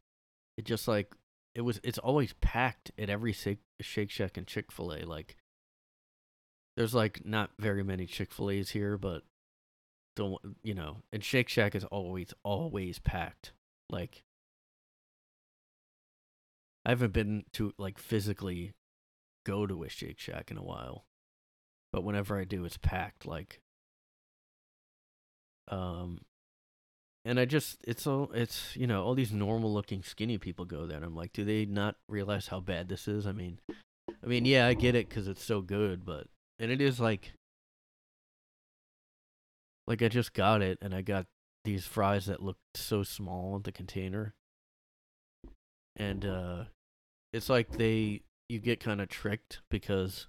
It 0.58 0.66
just 0.66 0.86
like 0.86 1.16
it 1.56 1.62
was 1.62 1.80
it's 1.82 1.98
always 1.98 2.34
packed 2.42 2.92
at 3.00 3.10
every 3.10 3.32
Shake, 3.32 4.12
Shack 4.12 4.38
and 4.38 4.46
Chick-fil-A 4.46 5.06
like 5.06 5.38
there's 6.76 6.94
like 6.94 7.26
not 7.26 7.52
very 7.58 7.84
many 7.84 8.06
Chick-fil-A's 8.06 8.72
here, 8.72 8.98
but 8.98 9.24
don't 10.18 10.58
you 10.62 10.74
know, 10.74 10.98
and 11.14 11.24
Shake 11.24 11.48
Shack 11.48 11.74
is 11.74 11.86
always 11.86 12.34
always 12.44 13.00
packed. 13.00 13.54
Like 13.90 14.25
I 16.86 16.90
haven't 16.90 17.14
been 17.14 17.46
to 17.54 17.74
like 17.78 17.98
physically 17.98 18.74
go 19.46 19.66
to 19.66 19.84
a 19.84 19.90
Shake 19.90 20.20
Shack 20.20 20.52
in 20.52 20.58
a 20.58 20.64
while. 20.64 21.06
But 21.92 22.04
whenever 22.04 22.38
I 22.38 22.44
do 22.44 22.66
it's 22.66 22.78
packed 22.78 23.26
like 23.26 23.60
um 25.70 26.22
and 27.24 27.40
I 27.40 27.46
just 27.46 27.78
it's 27.88 28.06
all 28.06 28.30
it's 28.34 28.76
you 28.76 28.86
know 28.86 29.04
all 29.04 29.16
these 29.16 29.32
normal 29.32 29.74
looking 29.74 30.04
skinny 30.04 30.38
people 30.38 30.66
go 30.66 30.86
there 30.86 30.98
and 30.98 31.06
I'm 31.06 31.16
like 31.16 31.34
do 31.34 31.44
they 31.44 31.66
not 31.66 31.96
realize 32.10 32.48
how 32.48 32.60
bad 32.60 32.90
this 32.90 33.08
is? 33.08 33.26
I 33.26 33.32
mean 33.32 33.60
I 34.24 34.28
mean 34.28 34.46
yeah, 34.46 34.68
I 34.68 34.74
get 34.74 34.96
it 34.96 35.10
cuz 35.10 35.28
it's 35.28 35.44
so 35.44 35.62
good, 35.62 36.06
but 36.06 36.28
and 36.60 36.70
it 36.70 36.82
is 36.82 37.00
like 37.00 37.34
like 39.88 40.02
I 40.02 40.10
just 40.10 40.34
got 40.34 40.62
it 40.62 40.78
and 40.82 40.94
I 40.94 41.02
got 41.02 41.26
these 41.64 41.86
fries 41.86 42.26
that 42.26 42.44
looked 42.44 42.60
so 42.76 43.02
small 43.04 43.56
in 43.56 43.64
the 43.64 43.72
container. 43.72 44.36
And 45.96 46.26
uh 46.26 46.66
it's 47.36 47.50
like 47.50 47.72
they 47.72 48.22
you 48.48 48.60
get 48.60 48.80
kind 48.80 49.02
of 49.02 49.10
tricked 49.10 49.60
because 49.70 50.28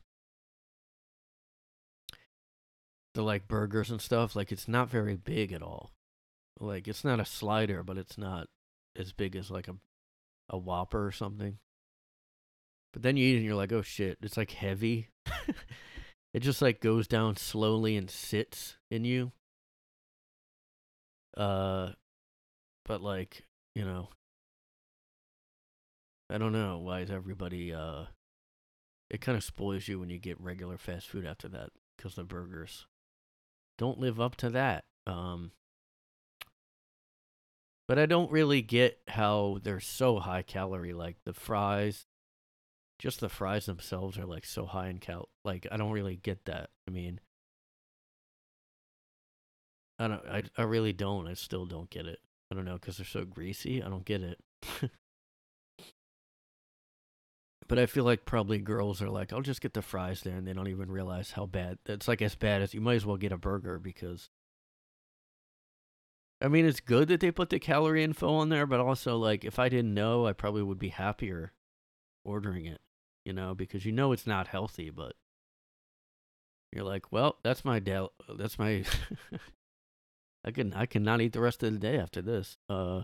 the 3.15 3.23
like 3.23 3.47
burgers 3.47 3.91
and 3.91 4.01
stuff 4.01 4.35
like 4.35 4.51
it's 4.51 4.67
not 4.67 4.91
very 4.91 5.15
big 5.17 5.53
at 5.53 5.63
all. 5.63 5.93
Like 6.59 6.89
it's 6.89 7.05
not 7.05 7.21
a 7.21 7.25
slider, 7.25 7.85
but 7.85 7.97
it's 7.97 8.19
not 8.19 8.49
as 8.97 9.13
big 9.13 9.37
as 9.37 9.51
like 9.51 9.69
a 9.69 9.77
a 10.51 10.59
Whopper 10.59 11.07
or 11.07 11.13
something. 11.13 11.59
But 12.93 13.03
then 13.03 13.17
you 13.17 13.27
eat 13.27 13.37
and 13.37 13.45
you're 13.45 13.55
like, 13.55 13.73
oh 13.73 13.83
shit, 13.83 14.19
it's 14.23 14.37
like 14.37 14.51
heavy. 14.51 15.11
it 16.35 16.41
just 16.41 16.61
like 16.61 16.81
goes 16.81 17.07
down 17.07 17.37
slowly 17.37 17.97
and 17.97 18.11
sits 18.11 18.79
in 18.91 19.05
you. 19.05 19.31
Uh, 21.37 21.91
but 22.85 23.01
like 23.01 23.45
you 23.77 23.85
know, 23.85 24.09
I 26.29 26.39
don't 26.39 26.53
know 26.53 26.79
why 26.79 27.01
is 27.01 27.11
everybody 27.11 27.73
uh, 27.73 28.07
it 29.11 29.21
kind 29.21 29.37
of 29.37 29.45
spoils 29.45 29.87
you 29.87 30.01
when 30.01 30.11
you 30.11 30.19
get 30.19 30.41
regular 30.41 30.77
fast 30.77 31.09
food 31.09 31.25
after 31.25 31.49
that 31.49 31.71
because 31.97 32.15
the 32.15 32.25
burgers 32.25 32.87
don't 33.79 33.99
live 33.99 34.21
up 34.21 34.37
to 34.37 34.51
that. 34.51 34.85
Um, 35.07 35.53
but 37.87 37.99
I 37.99 38.07
don't 38.07 38.31
really 38.33 38.63
get 38.63 38.99
how 39.07 39.59
they're 39.63 39.81
so 39.81 40.19
high 40.19 40.43
calorie. 40.43 40.93
Like 40.93 41.17
the 41.25 41.33
fries, 41.33 42.07
just 42.99 43.21
the 43.21 43.29
fries 43.29 43.67
themselves 43.67 44.19
are 44.19 44.27
like 44.27 44.45
so 44.45 44.67
high 44.67 44.89
in 44.89 44.99
cal. 44.99 45.29
Like 45.45 45.67
I 45.71 45.77
don't 45.77 45.93
really 45.93 46.17
get 46.17 46.47
that. 46.47 46.71
I 46.89 46.91
mean, 46.91 47.21
I 50.01 50.09
don't. 50.09 50.27
I 50.27 50.43
I 50.59 50.63
really 50.63 50.93
don't. 50.93 51.29
I 51.29 51.35
still 51.35 51.67
don't 51.67 51.91
get 51.91 52.07
it. 52.07 52.19
I 52.51 52.57
don't 52.57 52.65
know 52.65 52.75
because 52.75 52.97
they're 52.97 53.07
so 53.07 53.25
greasy. 53.25 53.83
I 53.83 53.89
don't 53.89 54.05
get 54.05 54.23
it. 54.23 54.41
but 57.69 57.79
I 57.79 57.87
feel 57.87 58.05
like 58.05 58.25
probably 58.25 58.59
girls 58.59 59.03
are 59.03 59.11
like, 59.11 59.33
I'll 59.33 59.43
just 59.43 59.61
get 59.61 59.75
the 59.75 59.83
fries 59.83 60.23
there, 60.23 60.37
and 60.37 60.47
they 60.47 60.53
don't 60.53 60.69
even 60.69 60.91
realize 60.91 61.33
how 61.33 61.47
bad. 61.47 61.79
It's 61.87 62.09
like 62.09 62.23
as 62.23 62.35
bad 62.35 62.63
as 62.63 62.75
you 62.75 62.81
might 62.81 62.95
as 62.95 63.07
well 63.07 63.17
get 63.17 63.33
a 63.33 63.39
burger 63.39 63.79
because. 63.79 64.31
I 66.41 66.49
mean, 66.49 66.67
it's 66.67 66.81
good 66.81 67.09
that 67.09 67.21
they 67.21 67.31
put 67.31 67.49
the 67.49 67.59
calorie 67.59 68.05
info 68.05 68.35
on 68.35 68.51
there, 68.51 68.67
but 68.67 68.81
also 68.81 69.17
like 69.17 69.45
if 69.45 69.59
I 69.59 69.69
didn't 69.69 69.95
know, 69.95 70.27
I 70.27 70.33
probably 70.33 70.63
would 70.63 70.79
be 70.79 70.89
happier 70.91 71.53
ordering 72.25 72.67
it, 72.67 72.81
you 73.25 73.33
know, 73.33 73.55
because 73.55 73.87
you 73.87 73.93
know 73.93 74.13
it's 74.13 74.27
not 74.27 74.49
healthy, 74.49 74.91
but 74.91 75.15
you're 76.73 76.85
like, 76.85 77.11
well, 77.11 77.37
that's 77.43 77.65
my 77.65 77.79
del- 77.79 78.13
that's 78.37 78.59
my 78.59 78.85
I 80.45 80.51
can 80.51 80.75
I 80.75 80.87
cannot 80.87 81.21
eat 81.23 81.33
the 81.33 81.41
rest 81.41 81.63
of 81.63 81.73
the 81.73 81.79
day 81.79 81.99
after 81.99 82.21
this. 82.21 82.59
Uh 82.69 83.03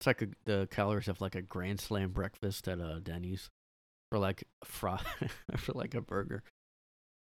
It's 0.00 0.06
like 0.06 0.22
a, 0.22 0.28
the 0.44 0.68
calories 0.70 1.08
of 1.08 1.20
like 1.20 1.34
a 1.34 1.42
Grand 1.42 1.80
Slam 1.80 2.10
breakfast 2.10 2.68
at 2.68 2.80
uh, 2.80 3.00
Denny's 3.00 3.50
for 4.10 4.18
like 4.18 4.44
a 4.62 4.64
fry 4.66 5.00
for 5.56 5.72
like 5.72 5.94
a 5.94 6.00
burger. 6.00 6.42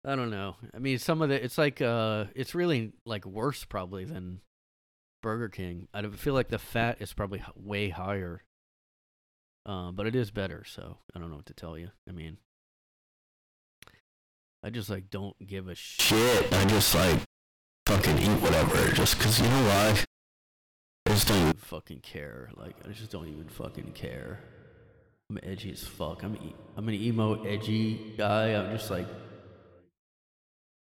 I 0.04 0.16
don't 0.16 0.30
know. 0.30 0.56
I 0.74 0.78
mean, 0.78 0.98
some 0.98 1.22
of 1.22 1.28
the 1.28 1.42
it's 1.42 1.56
like 1.56 1.80
uh, 1.80 2.24
it's 2.34 2.54
really 2.54 2.92
like 3.06 3.24
worse 3.24 3.64
probably 3.64 4.04
than 4.04 4.40
Burger 5.22 5.48
King. 5.48 5.88
I 5.94 6.06
feel 6.08 6.34
like 6.34 6.48
the 6.48 6.58
fat 6.58 6.98
is 7.00 7.12
probably 7.12 7.42
way 7.56 7.88
higher. 7.90 8.42
Uh, 9.66 9.90
but 9.92 10.06
it 10.06 10.14
is 10.14 10.30
better, 10.30 10.62
so 10.66 10.98
I 11.14 11.18
don't 11.18 11.30
know 11.30 11.36
what 11.36 11.46
to 11.46 11.54
tell 11.54 11.78
you. 11.78 11.88
I 12.06 12.12
mean, 12.12 12.36
I 14.62 14.68
just 14.70 14.90
like 14.90 15.08
don't 15.10 15.34
give 15.46 15.68
a 15.68 15.74
shit. 15.74 16.02
Shit, 16.18 16.52
I 16.52 16.64
just 16.66 16.94
like 16.94 17.20
fucking 17.86 18.18
eat 18.18 18.40
whatever 18.42 18.90
just 18.92 19.18
'cause 19.18 19.40
you 19.40 19.48
know 19.48 19.64
why? 19.66 20.04
I 21.06 21.10
just 21.10 21.28
don't 21.28 21.40
even 21.42 21.54
fucking 21.54 22.00
care. 22.00 22.50
Like 22.56 22.76
I 22.88 22.92
just 22.92 23.10
don't 23.10 23.28
even 23.28 23.48
fucking 23.48 23.92
care. 23.92 24.40
I'm 25.28 25.38
edgy 25.42 25.70
as 25.72 25.84
fuck. 25.84 26.22
I'm 26.22 26.36
e- 26.36 26.54
I'm 26.76 26.88
an 26.88 26.94
emo 26.94 27.42
edgy 27.44 28.14
guy. 28.16 28.54
I'm 28.54 28.76
just 28.76 28.90
like 28.90 29.06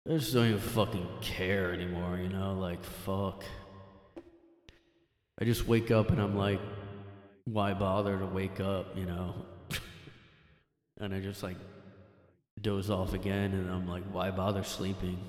I 0.08 0.18
just 0.18 0.34
don't 0.34 0.48
even 0.48 0.60
fucking 0.60 1.08
care 1.22 1.72
anymore, 1.72 2.18
you 2.18 2.30
know? 2.30 2.54
Like 2.54 2.84
fuck. 2.84 3.44
I 5.40 5.46
just 5.46 5.68
wake 5.68 5.92
up 5.92 6.10
and 6.10 6.20
I'm 6.20 6.36
like, 6.36 6.62
why 7.46 7.74
bother 7.74 8.18
to 8.18 8.26
wake 8.26 8.60
up, 8.60 8.98
you 8.98 9.06
know? 9.06 9.46
and 11.00 11.14
I 11.14 11.20
just 11.20 11.44
like 11.44 11.58
doze 12.60 12.90
off 12.90 13.14
again 13.14 13.54
and 13.54 13.70
I'm 13.70 13.88
like, 13.88 14.04
why 14.12 14.32
bother 14.32 14.64
sleeping? 14.64 15.20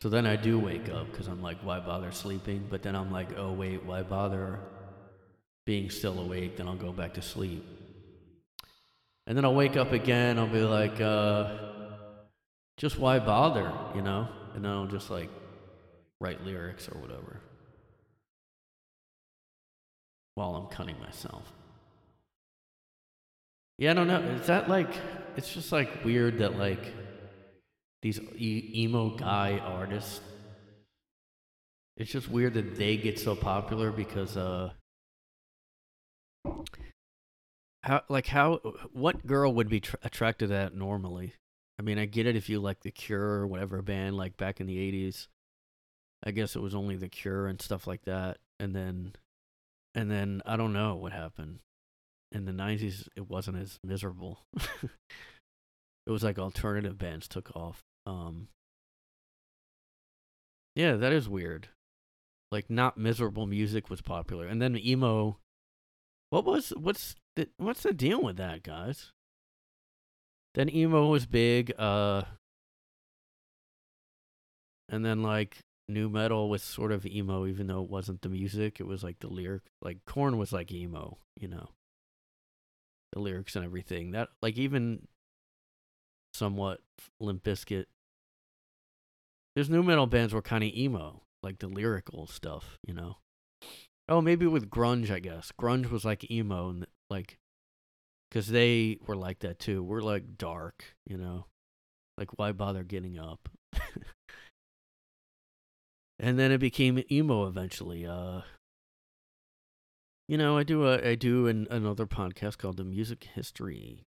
So 0.00 0.08
then 0.08 0.26
I 0.26 0.36
do 0.36 0.60
wake 0.60 0.88
up 0.88 1.10
because 1.10 1.26
I'm 1.26 1.42
like, 1.42 1.58
why 1.62 1.80
bother 1.80 2.12
sleeping? 2.12 2.66
But 2.70 2.82
then 2.82 2.94
I'm 2.94 3.10
like, 3.10 3.36
oh, 3.36 3.52
wait, 3.52 3.84
why 3.84 4.02
bother 4.02 4.60
being 5.66 5.90
still 5.90 6.20
awake? 6.20 6.56
Then 6.56 6.68
I'll 6.68 6.76
go 6.76 6.92
back 6.92 7.14
to 7.14 7.22
sleep. 7.22 7.64
And 9.26 9.36
then 9.36 9.44
I'll 9.44 9.54
wake 9.54 9.76
up 9.76 9.92
again. 9.92 10.38
I'll 10.38 10.46
be 10.46 10.60
like, 10.60 11.00
uh, 11.00 11.56
just 12.76 12.98
why 12.98 13.18
bother, 13.18 13.72
you 13.94 14.02
know? 14.02 14.28
And 14.54 14.64
then 14.64 14.70
I'll 14.70 14.86
just 14.86 15.10
like 15.10 15.30
write 16.20 16.44
lyrics 16.44 16.88
or 16.88 16.98
whatever 16.98 17.40
while 20.36 20.54
I'm 20.54 20.68
cutting 20.68 20.98
myself. 21.00 21.52
Yeah, 23.78 23.90
I 23.90 23.94
don't 23.94 24.06
know. 24.06 24.20
Is 24.20 24.46
that 24.46 24.68
like, 24.68 24.96
it's 25.36 25.52
just 25.52 25.72
like 25.72 26.04
weird 26.04 26.38
that 26.38 26.56
like, 26.56 26.94
these 28.02 28.20
emo 28.40 29.10
guy 29.10 29.58
artists. 29.58 30.20
It's 31.96 32.10
just 32.10 32.30
weird 32.30 32.54
that 32.54 32.76
they 32.76 32.96
get 32.96 33.18
so 33.18 33.34
popular 33.34 33.90
because 33.90 34.36
uh 34.36 34.70
how 37.82 38.02
like 38.08 38.26
how 38.26 38.56
what 38.92 39.26
girl 39.26 39.52
would 39.54 39.68
be 39.68 39.80
tr- 39.80 39.96
attracted 40.02 40.48
to 40.48 40.54
that 40.54 40.74
normally? 40.74 41.34
I 41.78 41.82
mean, 41.82 41.98
I 41.98 42.06
get 42.06 42.26
it 42.26 42.36
if 42.36 42.48
you 42.48 42.60
like 42.60 42.80
The 42.80 42.90
Cure 42.90 43.40
or 43.40 43.46
whatever 43.46 43.82
band 43.82 44.16
like 44.16 44.36
back 44.36 44.60
in 44.60 44.66
the 44.66 44.78
80s. 44.78 45.28
I 46.24 46.32
guess 46.32 46.56
it 46.56 46.62
was 46.62 46.74
only 46.74 46.96
The 46.96 47.08
Cure 47.08 47.46
and 47.46 47.60
stuff 47.62 47.86
like 47.86 48.02
that. 48.04 48.38
And 48.58 48.74
then 48.74 49.14
and 49.94 50.10
then 50.10 50.42
I 50.46 50.56
don't 50.56 50.72
know 50.72 50.96
what 50.96 51.12
happened. 51.12 51.60
In 52.32 52.44
the 52.44 52.52
90s 52.52 53.08
it 53.16 53.28
wasn't 53.28 53.58
as 53.58 53.78
miserable. 53.84 54.40
it 56.08 56.10
was 56.10 56.24
like 56.24 56.38
alternative 56.38 56.96
bands 56.96 57.28
took 57.28 57.54
off. 57.54 57.82
Um 58.06 58.48
Yeah, 60.74 60.96
that 60.96 61.12
is 61.12 61.28
weird. 61.28 61.68
Like 62.50 62.70
not 62.70 62.96
miserable 62.96 63.46
music 63.46 63.90
was 63.90 64.00
popular. 64.00 64.46
And 64.46 64.60
then 64.60 64.76
emo 64.78 65.38
What 66.30 66.46
was 66.46 66.70
what's 66.70 67.14
the 67.36 67.50
what's 67.58 67.82
the 67.82 67.92
deal 67.92 68.22
with 68.22 68.38
that, 68.38 68.62
guys? 68.62 69.12
Then 70.54 70.74
emo 70.74 71.08
was 71.08 71.26
big 71.26 71.74
uh 71.78 72.22
and 74.88 75.04
then 75.04 75.22
like 75.22 75.58
nu 75.88 76.08
metal 76.08 76.48
was 76.48 76.62
sort 76.62 76.90
of 76.90 77.04
emo 77.04 77.46
even 77.46 77.66
though 77.66 77.82
it 77.82 77.90
wasn't 77.90 78.22
the 78.22 78.30
music, 78.30 78.80
it 78.80 78.86
was 78.86 79.04
like 79.04 79.18
the 79.18 79.28
lyric. 79.28 79.64
Like 79.82 80.06
Korn 80.06 80.38
was 80.38 80.54
like 80.54 80.72
emo, 80.72 81.18
you 81.36 81.48
know. 81.48 81.68
The 83.12 83.20
lyrics 83.20 83.56
and 83.56 83.64
everything. 83.64 84.12
That 84.12 84.28
like 84.40 84.56
even 84.56 85.06
somewhat 86.38 86.80
Limp 87.20 87.42
Bizkit. 87.42 87.86
There's 89.54 89.68
nu 89.68 89.82
metal 89.82 90.06
bands 90.06 90.32
were 90.32 90.40
kind 90.40 90.62
of 90.62 90.70
emo, 90.70 91.22
like 91.42 91.58
the 91.58 91.66
lyrical 91.66 92.26
stuff, 92.26 92.78
you 92.86 92.94
know. 92.94 93.16
Oh, 94.08 94.20
maybe 94.20 94.46
with 94.46 94.70
grunge, 94.70 95.10
I 95.10 95.18
guess. 95.18 95.52
Grunge 95.60 95.90
was 95.90 96.04
like 96.04 96.30
emo, 96.30 96.70
and 96.70 96.86
like, 97.10 97.38
because 98.30 98.48
they 98.48 98.98
were 99.06 99.16
like 99.16 99.40
that 99.40 99.58
too. 99.58 99.82
We're 99.82 100.00
like 100.00 100.38
dark, 100.38 100.84
you 101.06 101.18
know. 101.18 101.46
Like, 102.16 102.38
why 102.38 102.52
bother 102.52 102.84
getting 102.84 103.18
up? 103.18 103.48
and 106.18 106.38
then 106.38 106.52
it 106.52 106.58
became 106.58 107.02
emo 107.10 107.46
eventually. 107.46 108.06
Uh, 108.06 108.42
you 110.28 110.38
know, 110.38 110.56
I 110.56 110.62
do 110.62 110.86
a 110.86 111.10
I 111.10 111.14
do 111.16 111.46
an, 111.48 111.66
another 111.70 112.06
podcast 112.06 112.58
called 112.58 112.76
the 112.76 112.84
Music 112.84 113.24
History 113.34 114.04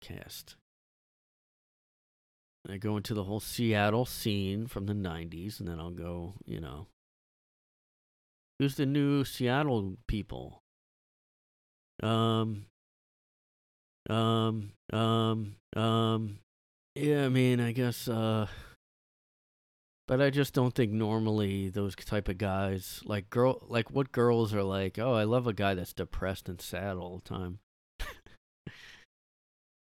Cast. 0.00 0.56
I 2.68 2.78
go 2.78 2.96
into 2.96 3.14
the 3.14 3.24
whole 3.24 3.40
Seattle 3.40 4.04
scene 4.04 4.66
from 4.66 4.86
the 4.86 4.92
90s, 4.92 5.60
and 5.60 5.68
then 5.68 5.78
I'll 5.78 5.90
go, 5.90 6.34
you 6.44 6.60
know, 6.60 6.88
who's 8.58 8.76
the 8.76 8.86
new 8.86 9.24
Seattle 9.24 9.96
people? 10.08 10.62
Um, 12.02 12.66
um, 14.10 14.72
um, 14.92 15.56
um, 15.76 16.38
yeah, 16.94 17.26
I 17.26 17.28
mean, 17.28 17.60
I 17.60 17.72
guess, 17.72 18.08
uh, 18.08 18.46
but 20.08 20.20
I 20.20 20.30
just 20.30 20.54
don't 20.54 20.74
think 20.74 20.92
normally 20.92 21.68
those 21.68 21.94
type 21.94 22.28
of 22.28 22.38
guys, 22.38 23.00
like 23.04 23.30
girl, 23.30 23.64
like 23.68 23.90
what 23.90 24.12
girls 24.12 24.54
are 24.54 24.62
like, 24.62 24.98
oh, 24.98 25.14
I 25.14 25.24
love 25.24 25.46
a 25.46 25.52
guy 25.52 25.74
that's 25.74 25.92
depressed 25.92 26.48
and 26.48 26.60
sad 26.60 26.96
all 26.96 27.18
the 27.18 27.28
time 27.28 27.60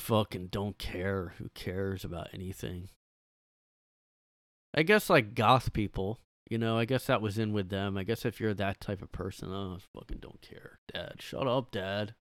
fucking 0.03 0.47
don't 0.47 0.77
care. 0.77 1.33
Who 1.37 1.49
cares 1.55 2.03
about 2.03 2.27
anything? 2.33 2.89
I 4.75 4.83
guess 4.83 5.09
like 5.09 5.35
goth 5.35 5.71
people, 5.71 6.19
you 6.49 6.57
know, 6.57 6.77
I 6.77 6.85
guess 6.85 7.05
that 7.05 7.21
was 7.21 7.37
in 7.37 7.53
with 7.53 7.69
them. 7.69 7.97
I 7.97 8.03
guess 8.03 8.25
if 8.25 8.39
you're 8.39 8.53
that 8.55 8.81
type 8.81 9.01
of 9.01 9.11
person, 9.11 9.49
oh, 9.51 9.77
fucking 9.93 10.19
don't 10.19 10.41
care. 10.41 10.79
Dad, 10.93 11.15
shut 11.19 11.47
up, 11.47 11.71
dad. 11.71 12.15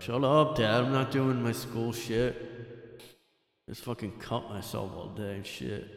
Shut 0.00 0.24
up, 0.24 0.56
dad. 0.56 0.84
I'm 0.84 0.92
not 0.92 1.10
doing 1.10 1.42
my 1.42 1.52
school 1.52 1.92
shit. 1.92 3.00
Just 3.68 3.82
fucking 3.82 4.18
cut 4.18 4.48
myself 4.50 4.92
all 4.96 5.08
day 5.08 5.36
and 5.36 5.46
shit. 5.46 5.88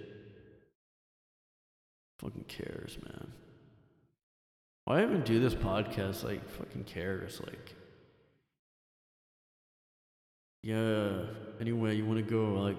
Fucking 2.19 2.45
cares, 2.47 2.97
man. 3.03 3.31
Why 4.85 5.01
even 5.01 5.23
do 5.23 5.39
this 5.39 5.55
podcast? 5.55 6.23
Like, 6.23 6.47
fucking 6.47 6.83
cares. 6.83 7.41
Like, 7.41 7.74
yeah. 10.65 11.19
Anyway, 11.61 11.95
you 11.95 12.05
want 12.05 12.17
to 12.17 12.23
go 12.23 12.55
like 12.55 12.77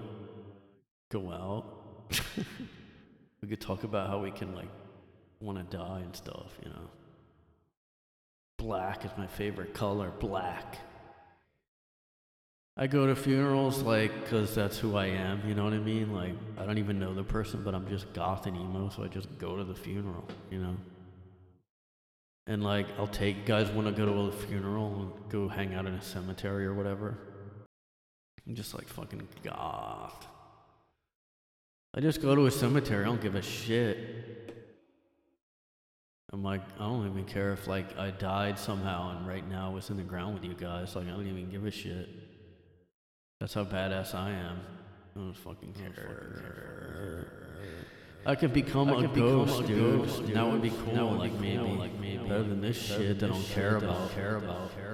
go 1.09 1.31
out? 1.31 2.11
we 3.41 3.47
could 3.47 3.61
talk 3.61 3.85
about 3.85 4.09
how 4.09 4.19
we 4.19 4.29
can 4.29 4.53
like 4.53 4.67
want 5.39 5.57
to 5.57 5.77
die 5.77 6.01
and 6.03 6.13
stuff, 6.13 6.51
you 6.61 6.69
know. 6.69 6.89
Black 8.57 9.05
is 9.05 9.11
my 9.17 9.25
favorite 9.25 9.73
color. 9.73 10.11
Black. 10.19 10.79
I 12.75 12.87
go 12.87 13.07
to 13.07 13.15
funerals 13.15 13.81
like 13.81 14.27
cuz 14.27 14.53
that's 14.53 14.77
who 14.77 14.97
I 14.97 15.05
am, 15.05 15.47
you 15.47 15.55
know 15.55 15.63
what 15.63 15.73
I 15.73 15.79
mean? 15.79 16.13
Like 16.13 16.33
I 16.57 16.65
don't 16.65 16.79
even 16.79 16.99
know 16.99 17.13
the 17.13 17.23
person, 17.23 17.63
but 17.63 17.73
I'm 17.73 17.87
just 17.87 18.11
goth 18.11 18.47
and 18.47 18.57
emo, 18.57 18.89
so 18.89 19.05
I 19.05 19.07
just 19.07 19.29
go 19.37 19.55
to 19.55 19.63
the 19.63 19.73
funeral, 19.73 20.27
you 20.51 20.59
know. 20.59 20.75
And 22.47 22.61
like 22.65 22.87
I'll 22.99 23.07
take 23.07 23.45
guys 23.45 23.69
want 23.69 23.87
to 23.87 23.93
go 23.93 24.05
to 24.05 24.19
a 24.27 24.31
funeral 24.33 24.93
and 25.01 25.31
go 25.31 25.47
hang 25.47 25.73
out 25.73 25.85
in 25.85 25.93
a 25.93 26.01
cemetery 26.01 26.65
or 26.65 26.73
whatever. 26.73 27.17
I'm 28.47 28.55
just 28.55 28.73
like 28.73 28.87
fucking 28.87 29.27
goth. 29.43 30.25
I 31.93 31.99
just 31.99 32.21
go 32.21 32.35
to 32.35 32.45
a 32.45 32.51
cemetery. 32.51 33.03
I 33.03 33.07
don't 33.07 33.21
give 33.21 33.35
a 33.35 33.41
shit. 33.41 33.97
I'm 36.31 36.43
like, 36.43 36.61
I 36.79 36.83
don't 36.83 37.07
even 37.09 37.25
care 37.25 37.53
if 37.53 37.67
like 37.67 37.97
I 37.97 38.11
died 38.11 38.59
somehow 38.59 39.17
and 39.17 39.27
right 39.27 39.47
now 39.47 39.71
was 39.71 39.89
in 39.89 39.97
the 39.97 40.03
ground 40.03 40.35
with 40.35 40.43
you 40.43 40.53
guys. 40.53 40.95
Like 40.95 41.07
I 41.07 41.11
don't 41.11 41.27
even 41.27 41.49
give 41.49 41.65
a 41.65 41.71
shit. 41.71 42.09
That's 43.39 43.53
how 43.53 43.65
badass 43.65 44.15
I 44.15 44.31
am. 44.31 44.59
I 45.15 45.19
don't 45.19 45.33
fucking 45.33 45.73
care. 45.73 47.27
I 48.25 48.35
could 48.35 48.51
become 48.51 48.89
a 48.89 49.07
ghost, 49.07 49.65
dude. 49.67 50.09
and 50.09 50.35
That 50.35 50.45
would 50.45 50.61
be 50.61 50.71
cool. 50.85 51.13
Like 51.13 51.33
maybe, 51.39 51.59
like 51.59 51.97
maybe 51.99 52.17
better 52.23 52.43
than 52.43 52.61
this 52.61 52.77
shit 52.77 53.19
that 53.19 53.29
I 53.29 53.33
don't 53.33 53.43
care 53.45 53.77
about. 53.77 54.11
Care 54.11 54.35
about. 54.35 54.75
Care 54.75 54.86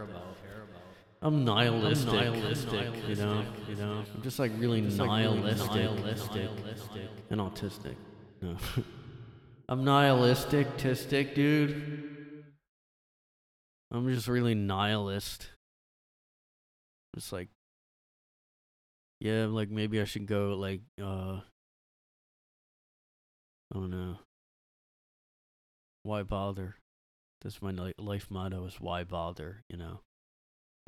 I'm 1.23 1.45
nihilistic, 1.45 2.11
nihilistic, 2.11 2.87
you 3.07 3.15
know, 3.15 3.45
you 3.69 3.75
know. 3.75 4.03
I'm 4.13 4.21
just 4.21 4.39
like 4.39 4.51
really 4.57 4.81
nihilistic, 4.81 5.73
nihilistic, 5.73 6.49
and 7.29 7.39
autistic. 7.39 7.95
No, 8.41 8.57
I'm 9.69 9.85
nihilistic, 9.85 10.67
tistic, 10.77 11.33
dude. 11.33 12.43
I'm 13.89 14.13
just 14.13 14.27
really 14.27 14.53
nihilist. 14.53 15.47
It's 17.15 17.31
like, 17.31 17.47
yeah, 19.21 19.45
like 19.45 19.69
maybe 19.69 20.01
I 20.01 20.03
should 20.03 20.25
go 20.25 20.55
like, 20.55 20.81
uh, 21.01 21.39
I 23.71 23.73
don't. 23.73 24.17
Why 26.03 26.23
bother? 26.23 26.75
That's 27.41 27.61
my 27.61 27.71
life 27.97 28.29
motto 28.29 28.65
is 28.65 28.81
why 28.81 29.05
bother, 29.05 29.63
you 29.69 29.77
know? 29.77 30.01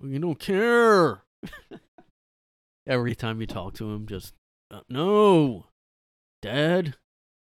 You 0.01 0.19
don't 0.19 0.39
care. 0.39 1.23
Every 2.87 3.15
time 3.15 3.41
you 3.41 3.47
talk 3.47 3.73
to 3.75 3.91
him, 3.91 4.05
just, 4.05 4.33
uh, 4.71 4.81
no, 4.89 5.65
dad. 6.41 6.95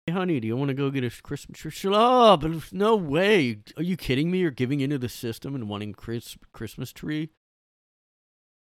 Hey, 0.07 0.13
honey, 0.13 0.41
do 0.41 0.49
you 0.49 0.57
want 0.57 0.69
to 0.69 0.75
go 0.75 0.91
get 0.91 1.05
a 1.05 1.23
Christmas 1.23 1.59
tree? 1.59 1.71
Shut 1.71 1.95
up! 1.95 2.45
No 2.73 2.97
way. 2.97 3.59
Are 3.77 3.83
you 3.83 3.97
kidding 3.97 4.31
me? 4.31 4.39
You're 4.39 4.51
giving 4.51 4.81
into 4.81 4.99
the 4.99 5.09
system 5.09 5.55
and 5.55 5.69
wanting 5.69 5.93
Chris 5.93 6.37
Christmas 6.53 6.93
tree? 6.93 7.31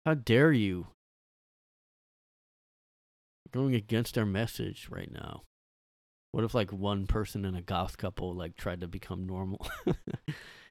How 0.05 0.15
dare 0.15 0.53
you? 0.53 0.89
Going 3.53 3.75
against 3.75 4.17
our 4.17 4.27
message 4.27 4.89
right 4.89 5.11
now. 5.11 5.43
What 6.31 6.45
if 6.45 6.55
like 6.55 6.73
one 6.73 7.07
person 7.07 7.45
in 7.45 7.55
a 7.55 7.63
goth 7.63 7.99
couple 7.99 8.35
like 8.35 8.57
tried 8.57 8.81
to 8.83 8.89
become 8.89 9.27
normal? 9.27 9.67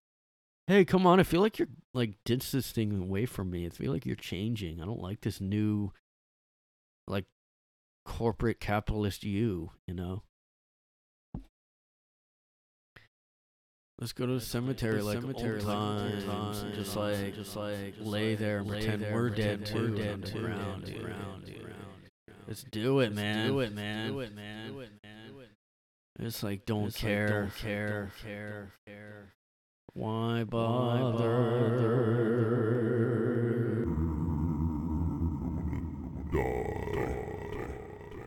hey, 0.68 0.86
come 0.86 1.06
on! 1.06 1.20
I 1.20 1.24
feel 1.24 1.42
like 1.42 1.60
you're 1.60 1.70
like 1.94 2.16
distancing 2.26 3.00
away 3.02 3.26
from 3.26 3.52
me. 3.52 3.66
I 3.66 3.70
feel 3.70 3.92
like 3.92 4.06
you're 4.06 4.16
changing. 4.16 4.82
I 4.82 4.86
don't 4.86 5.02
like 5.02 5.22
this 5.22 5.40
new, 5.40 5.92
like, 7.08 7.26
corporate 8.06 8.60
capitalist 8.60 9.24
you. 9.24 9.72
You 9.88 9.94
know. 9.94 10.24
Let's 13.98 14.12
go 14.12 14.26
to 14.26 14.34
the 14.34 14.42
cemetery 14.42 15.02
like 15.02 15.22
cemetery 15.22 15.62
times, 15.62 16.26
times, 16.26 16.64
and 16.64 16.74
just 16.74 16.98
like 16.98 17.34
just 17.34 17.56
like 17.56 17.94
lay 18.02 18.36
there 18.36 18.58
and 18.58 18.68
pretend 18.68 19.06
we're 19.14 19.30
dead 19.30 19.66
too. 19.66 19.94
We're 19.94 20.04
dead 20.04 20.26
too. 20.26 20.46
Around, 20.46 20.94
around, 21.02 21.52
Let's 22.46 22.64
do 22.64 23.00
it, 23.00 23.14
man. 23.14 23.48
Do 23.48 23.62
it, 23.62 23.74
man. 23.74 24.12
Do 24.12 24.20
it, 24.20 24.36
man. 24.36 24.68
Do 24.74 24.80
it, 24.82 24.90
man. 25.02 25.06
It's 26.20 26.44
like 26.44 26.66
don't 26.66 26.94
care, 26.94 27.28
don't 27.28 27.56
care, 27.56 28.12
care, 28.22 28.72
care. 28.86 29.34
Why 29.98 30.44
bother? 30.44 31.56
Death, 36.34 36.52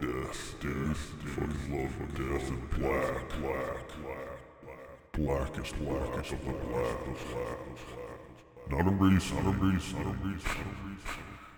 death, 0.01 0.55
death. 0.63 1.05
fucking 1.27 1.69
love 1.69 1.93
death 2.15 2.49
and 2.49 2.71
black, 2.71 3.29
black, 3.29 3.85
black, 4.01 4.39
black. 4.65 4.89
Blackest, 5.13 5.79
blackest 5.85 6.33
of 6.33 6.45
the 6.47 6.53
black. 6.53 6.97
Not 8.71 8.87
a 8.87 8.91
race, 8.91 9.31
not 9.33 9.45
a 9.45 9.51
race, 9.51 9.93
not 9.93 10.07
a 10.07 10.17
race, 10.25 10.47
not 10.47 10.57
a 10.57 10.73
race. 10.89 11.11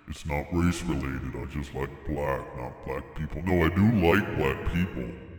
It's 0.08 0.26
not 0.26 0.44
race 0.52 0.82
related, 0.82 1.36
I 1.36 1.44
just 1.54 1.72
like 1.72 1.90
black, 2.08 2.56
not 2.56 2.72
black 2.84 3.04
people. 3.14 3.42
No, 3.44 3.64
I 3.64 3.68
do 3.68 3.86
like 4.04 4.26
black 4.36 4.74
people. 4.74 5.29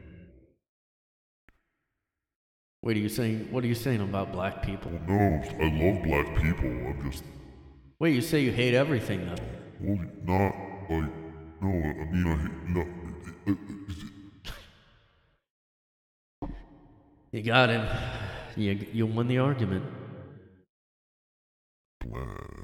What 2.81 2.95
are 2.95 2.99
you 2.99 3.09
saying? 3.09 3.47
What 3.51 3.63
are 3.63 3.67
you 3.67 3.75
saying 3.75 4.01
about 4.01 4.31
black 4.31 4.63
people? 4.63 4.91
Well, 4.91 5.03
no, 5.07 5.43
I 5.59 5.69
love 5.69 6.03
black 6.03 6.41
people. 6.41 6.67
I'm 6.67 7.11
just. 7.11 7.23
Wait, 7.99 8.15
you 8.15 8.21
say 8.21 8.39
you 8.39 8.51
hate 8.51 8.73
everything 8.73 9.27
though? 9.27 9.35
Well, 9.79 9.99
not 10.23 10.55
like 10.89 11.11
no. 11.61 11.69
I 11.69 12.05
mean, 12.11 12.25
I 12.25 12.35
hate 12.41 12.57
no. 12.69 13.57
you 17.31 17.43
got 17.43 17.69
him. 17.69 17.87
You 18.55 18.87
you 18.91 19.05
won 19.05 19.27
the 19.27 19.37
argument. 19.37 19.85
Black. 22.03 22.60